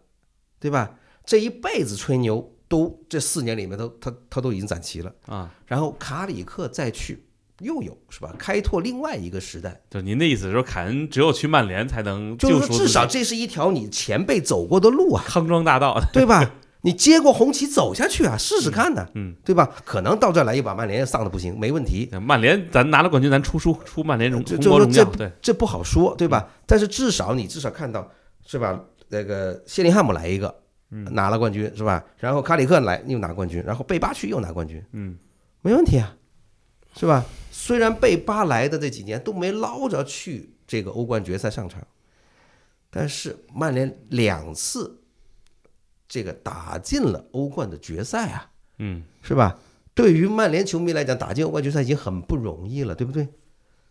[0.60, 0.95] 对吧？
[1.26, 7.26] 这一辈子吹牛都这四年里面都他他都已经攒齐了，啊，然后卡里克再去
[7.60, 8.34] 又有是吧？
[8.38, 15.99] 开拓另外一个时代，就您的意思是说，凯恩只有去曼联才能就是说至少这是一条你前辈走过的路啊，康庄大道。
[16.14, 16.53] 对吧？
[16.82, 19.70] 你接过红旗走下去啊，试试看呢、嗯，对吧？
[19.84, 24.86] 可能到这儿来一把曼联丧的不行，没问题，曼联咱拿了冠军，咱出书出曼联荣就红就说
[25.18, 26.49] 这这不好说，对吧？
[26.66, 28.10] 但是至少你至少看到
[28.45, 28.80] 是吧？
[29.10, 30.54] 那个谢林汉姆来一个，
[30.90, 32.04] 拿了冠军是吧？
[32.18, 35.18] 然后卡里克来又拿冠军，然后贝巴去又拿冠军，嗯，
[35.62, 36.16] 没问题啊，
[36.95, 37.26] 是吧？
[37.52, 41.82] 虽然贝巴来的这几年都没捞着去这个欧冠决赛上场，
[42.90, 45.02] 但是曼联两次
[46.08, 49.58] 这个打进了欧冠的决赛啊，嗯，是吧？
[49.94, 53.28] 对于曼联球迷来讲，打进欧冠决赛已经很不容易了，对不对？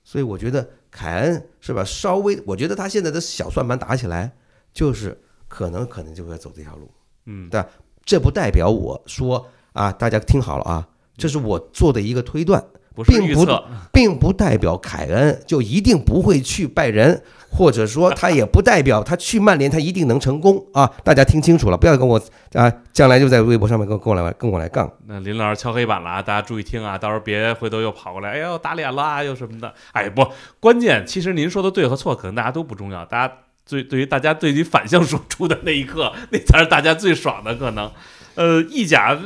[0.05, 1.82] 所以我觉得凯恩是吧？
[1.84, 4.32] 稍微，我觉得他现在的小算盘打起来，
[4.72, 6.88] 就是可能可能就会走这条路。
[7.24, 7.68] 嗯但
[8.05, 12.64] 这不代表我说啊，大家听好了啊，这是我做的一个推断，
[13.09, 13.44] 并不
[13.93, 17.20] 并不代表凯恩就一定不会去拜仁，
[17.51, 20.90] 或者说他也不代表他去曼联他一定能成功啊！
[21.02, 22.20] 大家听清楚了，不要跟我
[22.52, 24.90] 啊，将来就在微博上面跟跟我来跟我来杠。
[25.06, 29.73] 那林老师敲黑板了啊，大家注意听啊，到时候别回头又跑过来，哎呦打脸啦又什么的。
[29.93, 30.27] 哎不，
[30.60, 37.90] 关键其实您说的对和错，可能大家都不重要，大家最对于大家对于反向输出的那一刻，那才是大家最爽的可能。
[38.35, 39.18] 呃，意甲。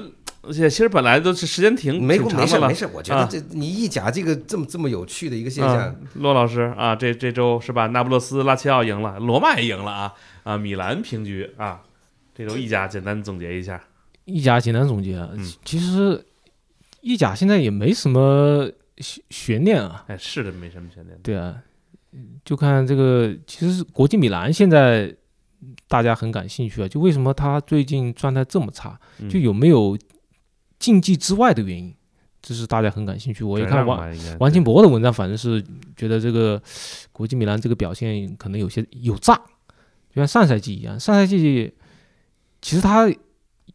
[0.43, 7.89] 而且其实本来都是时间挺没挺长的了没事没，事，我觉得啊这你意甲这个这么这么有趣的一个现象啊，，骆老师啊，这这周是吧？
[7.89, 10.13] 那不勒斯拉齐奥赢了，罗马也赢了啊
[10.45, 11.83] 啊，米兰平局啊。
[12.35, 13.83] 这周意甲简单总结一下，
[14.25, 16.25] 意甲简单总结啊，嗯其实
[17.03, 21.19] 意甲现在也没什么悬悬念啊，哎，是的，没什么悬念。
[21.23, 21.57] 对啊，
[22.43, 25.15] 就看这个，其实国际米兰现在
[25.87, 29.99] 大家很感兴趣啊，就为什么他最近状态这么差，嗯就有没有
[30.81, 31.95] 竞技之外的原因，
[32.43, 33.45] 这是大家很感兴趣。
[33.45, 36.61] 我一看王王金博的文章，反正是觉得这个
[37.13, 39.37] 国际米兰这个表现可能有些有诈，
[40.09, 40.99] 就像上赛季一样。
[40.99, 41.73] 上赛季
[42.61, 43.09] 其实他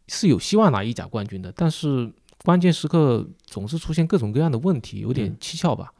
[0.08, 2.12] 是有希望拿意甲冠军的，但是
[2.44, 5.92] 关键时刻总是出现各种各样的问题，有点嗯蹊跷吧。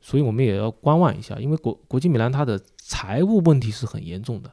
[0.00, 4.50] 所以我们也要观望一下，因为国国际米兰它的财务问题是很严重的。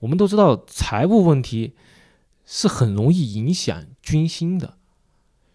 [0.00, 1.74] 我们都知道财务问题
[2.44, 4.76] 是很容易影响军心的，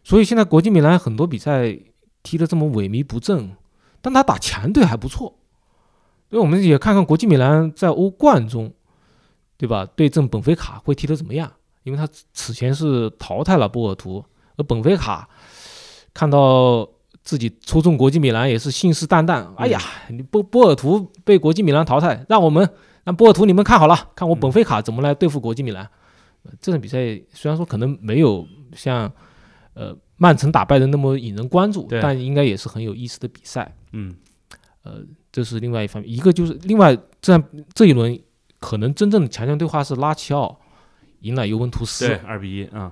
[0.03, 1.78] 所以现在国际米兰很多比赛
[2.23, 3.52] 踢得这么萎靡不振，
[4.02, 5.36] 但他打强队还不错。
[6.30, 8.72] 所以我们也看看国际米兰在欧冠中，
[9.57, 9.86] 对吧？
[9.95, 11.52] 对阵本菲卡会踢得怎么样？
[11.84, 14.23] 因为他此前是淘汰了波尔图，
[14.56, 15.28] 而本菲卡
[16.14, 16.88] 看到
[17.23, 22.69] 自己抽中国际米兰也是信誓旦旦，哎呀，你波波尔图被国际米兰淘汰，让我们
[23.03, 25.84] 让波尔图你们看好了，看我本菲卡怎么来对付国际米兰。
[26.44, 26.98] 呃这场比赛
[27.34, 29.11] 虽然说可能没有像
[29.73, 33.76] 呃曼城打败的那么引人关注，但应该也是很有意思的比赛。
[33.93, 34.15] 嗯
[34.84, 37.43] 呃这是另外一方面，一个就是另外这样
[37.73, 38.19] 这一轮
[38.60, 40.60] 可能真正的强强对话是拉齐奥
[41.19, 42.07] 赢了尤文图斯。
[42.07, 42.91] 对，二比一啊，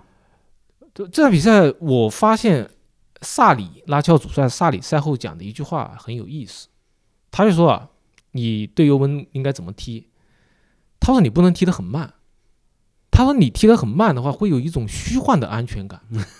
[0.94, 2.70] 这这场比赛我发现
[3.22, 6.68] 萨里拉齐奥主帅萨里赛后讲的一句话很有意思，
[7.32, 7.90] 他就说啊，
[8.32, 10.08] 你对尤文应该怎么踢？
[11.00, 12.14] 他说你不能踢得很慢，
[13.12, 16.02] 他说你踢得很慢的话，会有一种虚幻的安全感。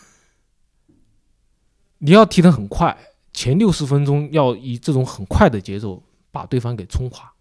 [2.00, 2.98] 你要踢得很快，
[3.32, 6.02] 前六十分钟要以这种很快的节奏
[6.32, 7.32] 把对方给冲垮。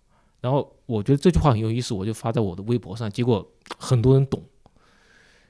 [0.41, 3.45] 然后我觉得这句话很有意思，我就发在我的微博上，结果
[3.77, 4.41] 很多人懂。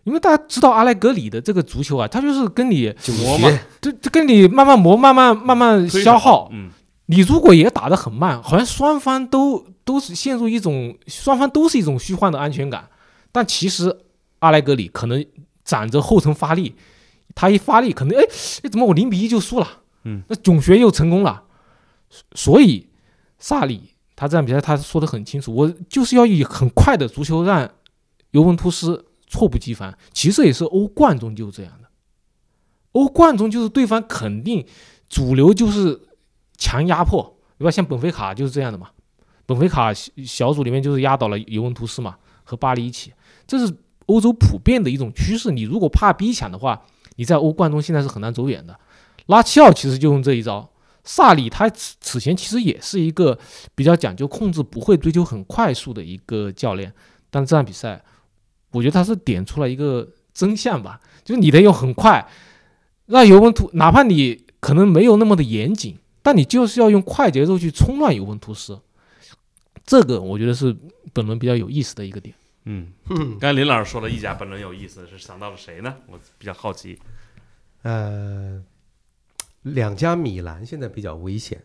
[0.05, 6.49] 因为大家知道阿莱格里的这个足球啊，他就是跟你磨嘛学就就跟你慢慢磨，慢慢慢慢消耗。
[6.51, 6.71] 嗯，
[7.07, 12.89] 你如果也打得很慢，好像双方都都是陷入一种双方都是一种虚幻的安全感。
[13.31, 13.95] 但其实
[14.39, 15.23] 阿莱格里可能
[15.63, 16.75] 攒着后程发力，
[17.39, 18.25] 他一发力可能哎
[18.65, 19.69] 哎怎么我零比一就输了？
[20.03, 21.45] 嗯，那囧学又成功了。
[22.35, 22.89] 所以
[23.39, 27.71] 萨里他这场比赛他说的很清楚，我就是要以很快的足球让
[28.33, 29.97] 尤文图斯猝不及防。
[30.13, 31.89] 其实也是欧冠中就是这样的，
[32.91, 34.67] 欧冠中就是对方肯定
[35.09, 36.09] 主流就是
[36.57, 37.71] 强压迫，对吧？
[37.71, 38.91] 像本菲卡就是这样的嘛。
[39.47, 43.13] 本菲卡小小组里面就是压倒了尤文图斯嘛，和巴黎一起，
[43.47, 43.73] 这是
[44.07, 45.53] 欧洲普遍的一种趋势。
[45.53, 46.83] 你如果怕逼抢的话，
[47.19, 48.79] 你在欧冠中现在是很难走远的。
[49.27, 50.71] 拉齐奥其实就用这一招，
[51.03, 53.39] 萨里他此此前其实也是一个
[53.75, 56.93] 比较讲究控制，不会追求很快速的一个教练，
[57.29, 58.03] 但这场比赛，
[58.71, 62.27] 我觉得他是点出了一个真相吧，就是你得用很快，
[63.07, 68.81] 让尤文图哪怕你可能没有那么的严谨，但你就是要用快节奏去冲乱尤文图斯，
[69.85, 70.75] 这个我觉得是
[71.13, 72.35] 本轮比较有意思的一个点。
[72.71, 72.93] 嗯，
[73.41, 75.97] 刚才林老师说了意甲本轮有意思，是想到了谁呢？
[76.07, 76.99] 我比较好奇。
[77.81, 78.63] 呃，
[79.63, 81.63] 两家米兰现在比较危险，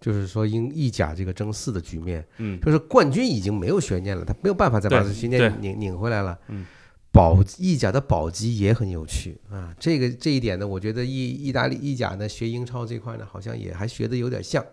[0.00, 2.58] 就是说因意甲这个争四的局面，嗯。
[2.62, 6.38] 就是冠军已经没有悬念了，他没有办法再把悬念拧拧回来了。
[6.48, 6.64] 嗯，
[7.12, 14.64] 保意甲的保级也很有趣啊，这个这一点呢，我觉得意意大利意甲呢学英超这块呢，好像也还学的有点像，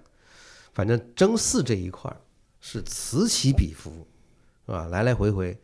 [0.73, 2.15] 反正争四这一块儿
[2.61, 4.07] 是此起彼伏，
[4.65, 4.87] 是吧？
[4.87, 5.57] 来来回回。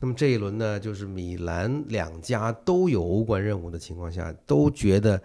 [0.00, 5.22] 那么这一轮呢，就是米兰两家都有欧冠任务的情况下，都觉得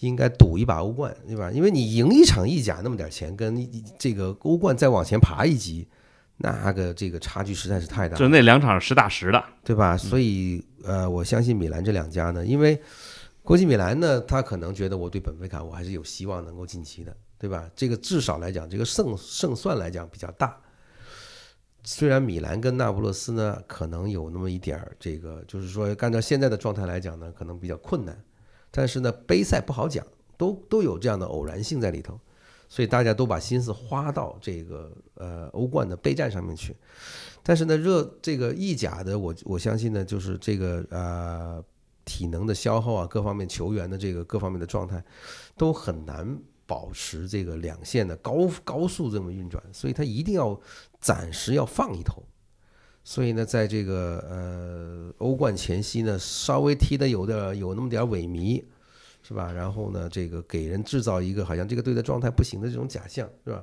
[0.00, 1.50] 应该赌一把欧冠，对吧？
[1.50, 5.88] 因为你赢一场意甲那么点钱，跟一这个欧冠再往前爬一级，
[6.36, 8.28] 那个这个差距实在是太大就。
[8.28, 9.96] 那两场实打实的，对吧？
[9.96, 12.78] 所以呃，我相信米兰这两家呢，因为
[13.42, 17.66] 国际米兰呢，他可能觉得我对本菲卡我还是有希望能够晋级的，对吧？
[17.74, 20.54] 这个至少来讲，这个胜胜算来讲比较大。
[21.84, 28.16] 虽然米兰跟那不勒斯呢可能有那么一点儿这个，就是说按照现在的状态来讲呢，可能比较困难，
[28.70, 30.06] 但是呢杯赛不好讲，
[30.36, 32.20] 都都有这样的偶然性在里头，
[32.68, 36.76] 所以大家都把心思花到这个呃欧冠的备战上面去。
[37.42, 41.64] 但是呢，热这个意甲的，我我相信呢，就是这个呃
[42.04, 45.02] 体能的消耗啊，各方面球员的这个各方面的状态，
[45.56, 46.38] 都很难
[46.72, 50.58] 保持这个两线的高高速这么运转，所以他一定要
[51.02, 52.22] 暂时要放一头。
[53.04, 58.64] 所以呢，在这个呃欧冠前夕呢，稍微踢的有点有那么点萎靡，
[59.22, 59.52] 是吧？
[59.52, 63.62] 然后呢，这个给人制造一个好像这个队的状态不行的这种假象，是吧？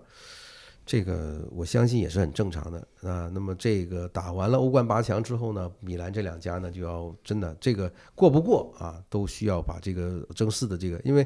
[0.85, 3.27] 这个我相信也是很正常的啊。
[3.33, 11.25] 那么这个打完了欧冠八强之后呢，米兰这两家呢就要真的这个过不过啊，都需要把这个争四的这个，因为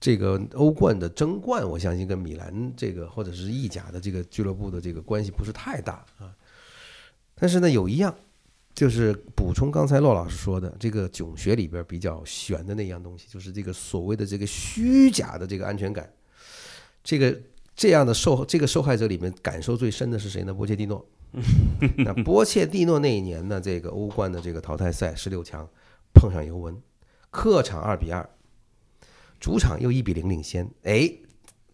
[0.00, 6.34] 这个欧冠的争冠，我相信跟米兰这个或者是意甲的这个俱乐部的这个关系不是太大啊。
[7.34, 8.14] 但是呢，有一样
[8.74, 16.12] 就是补充刚才骆老师说的这个囧学里边比较悬的那样东西，就是这个所谓的这个虚假的这个安全感，
[17.02, 17.38] 这个。
[17.80, 20.52] 这样的受这个受害者里面感受最深的是谁呢？
[20.52, 21.06] 波切蒂诺。
[21.98, 25.64] 那波切蒂诺那一年呢，这个欧冠的这个淘汰赛十六强
[26.12, 26.76] 碰上尤文，
[27.30, 28.28] 客场二比二，
[29.38, 31.10] 主场又一比零领先，哎，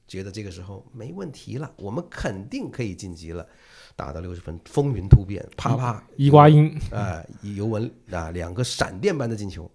[0.06, 3.46] 觉得这个时候没问题了，我们肯定可以晋级了。
[3.96, 9.70] 打到六十分，风云突变，啪啪，伊瓜因啊，尤文啊，两个闪电般的进球。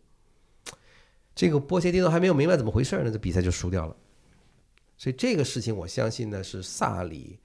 [1.34, 3.96] 这个波切蒂诺还没有明白怎么回事呢，这比赛就输掉了。
[4.98, 7.40] 所以这个事情，我相信呢是萨里，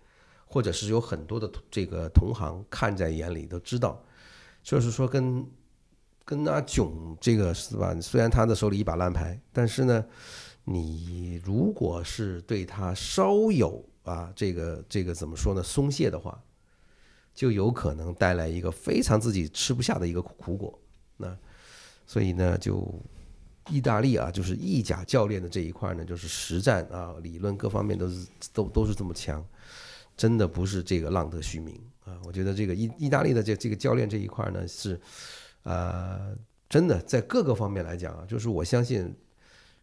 [0.46, 4.04] 或者是有很多的这个同行看在眼里，都知道，
[4.64, 5.46] 就是说跟
[6.24, 7.94] 跟阿囧这个是吧？
[8.00, 10.04] 虽然他的手里一把烂牌，但是呢，
[10.64, 16.42] 你如果是对他稍有啊这个这个怎么说呢松懈的话，
[17.34, 20.78] 就有可能带来一个非常自己吃不下的一个苦果。
[21.16, 21.36] 那
[22.06, 22.88] 所以呢就。
[23.70, 29.42] 意大利啊，就是意甲教练的这一块呢，就是实战啊，理论各方面都是都都是这么强，
[30.18, 31.74] 真的不是这个浪得虚名
[32.04, 32.20] 啊。
[32.26, 35.00] 我觉得这个意意大利的这这个教练这一块呢，是
[35.64, 36.34] 呃，
[36.68, 39.14] 真的在各个方面来讲啊，就是我相信，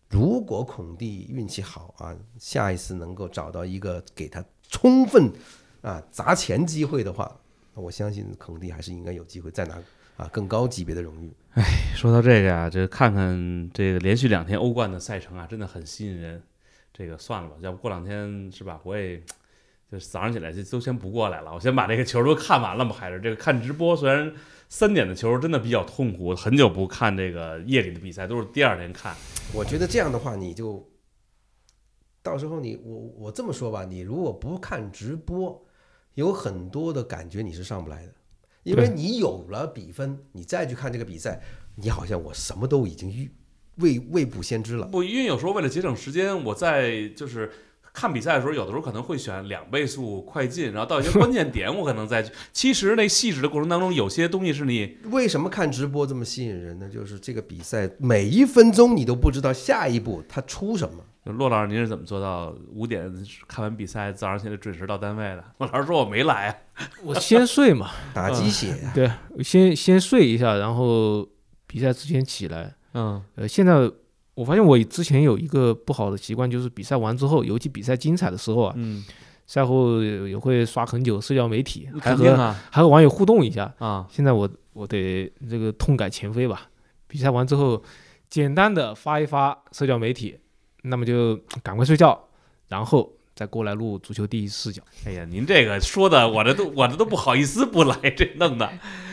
[0.10, 5.32] 如果孔蒂运气好啊，下一次能够找到一个给他充分
[5.82, 7.40] 啊砸钱机会的话，
[7.74, 9.78] 我相信孔蒂还是应该有机会再拿
[10.18, 11.32] 啊更高级别的荣誉。
[11.54, 11.64] 哎，
[11.96, 16.42] 说到这个呀，这看看这个连续两天欧冠的赛程啊，真的很吸引人。
[16.94, 18.80] 这个算了吧，要不过两天是吧？
[18.84, 19.18] 我也
[19.90, 22.94] 就是早上起来就都先不过来了，我先把这个球都看完了嘛。
[22.94, 24.32] 还是这个看直播，虽然
[24.72, 29.14] 三点的球真的比较痛苦，很久不看这个夜里的比赛，都是第二天看。
[29.54, 30.90] 我觉得这样的话，你就
[32.24, 35.62] 到时候你我我这么说吧，你如果不看直播，
[36.14, 38.14] 有很多的感觉你是上不来的。
[38.64, 41.42] 因为你有了比分，你再去看这个比赛，
[41.76, 43.30] 你好像我什么都已经预
[43.76, 44.88] 未未卜先知了。
[44.88, 47.52] 不，因为有时候为了节省时间，我在就是
[47.94, 52.32] 看比赛的时候，有的时候可能会选两倍速快进，然后到一些关键点，我可能再去。
[52.54, 56.90] 其实那细致的过程当中，有些东西是你为什么看直播这么吸引人呢？
[56.90, 61.04] 就是这个比赛每一分钟你都不知道下一步他出什么。
[61.26, 63.14] 骆老师，您是怎么做到五点
[63.48, 65.44] 看完比赛，早上起来准时到单位的？
[65.60, 66.64] 骆老师说我没来，
[67.04, 68.76] 我先睡嘛， 打鸡血。
[68.96, 69.12] 对，
[69.44, 71.28] 先先睡一下，然后
[71.68, 72.74] 比赛之前起来。
[72.94, 73.74] 嗯，呃，现在
[74.42, 79.06] 我发现我之前有一个不好的习惯，就是比赛完之后，尤其比赛精彩的时候啊，嗯，
[79.46, 82.36] 赛后也会刷很久社交媒体，还和
[82.72, 84.08] 还和网友互动一下啊。
[84.10, 86.70] 现在我我得这个痛改前非吧，
[87.08, 87.84] 比赛完之后，
[88.32, 90.36] 简单的发一发社交媒体。
[90.84, 92.20] 那么就赶快睡觉，
[92.68, 94.82] 然后再过来录足球第一视角。
[95.06, 98.68] 哎呀，您这个说的，我这都我这都不好意思不来，这弄的。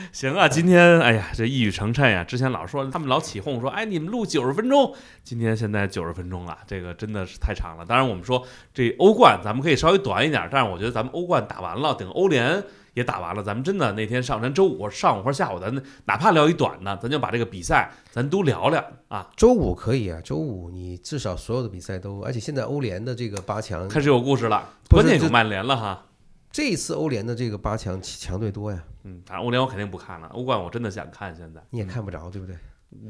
[0.13, 2.25] 行啊，今天哎呀，这一语成谶呀。
[2.25, 7.85] 之前老说他们老起哄说，哎，你们录九十分钟，今天现在九十分钟了，这个真的是太长了。
[7.85, 12.63] 当然我们说这欧冠咱们可以稍微短一点，但是我觉得咱们欧冠打完了，等欧联。
[12.95, 15.73] 也打完了，咱们真的那天上咱周五上午或者下午，咱
[16.07, 19.31] 哪怕聊一短的，咱就把这个比赛咱都聊聊啊。
[19.37, 26.07] 周五可以啊，周五你至少所有的比赛都，而且现在欧联的这个八强开始有故事了，关键有曼联了哈。
[26.51, 28.83] 这一次欧联的这个八强强队多呀。
[29.05, 32.57] 嗯，反正欧联我肯定不看了，欧冠我真的想看，现在你也看不着，对不对？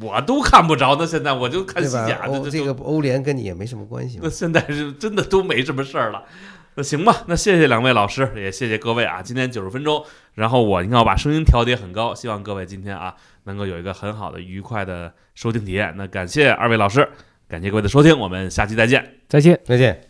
[0.00, 2.50] 我都看不着，那现在我就看西甲的。
[2.50, 4.18] 这个欧联跟你也没什么关系。
[4.20, 6.24] 那现在是真的都没什么事儿了。
[6.74, 9.22] 那行吧，那谢谢两位老师，也谢谢各位啊。
[9.22, 10.04] 今天九十分钟，
[10.34, 15.94] 然后我应该要把声音调节很高，希望各位今天啊能够有一个很好的、愉快的收听体验。
[15.96, 17.08] 那感谢二位老师，
[17.48, 20.07] 感谢各位的收听，我们下期再见，再见，再见。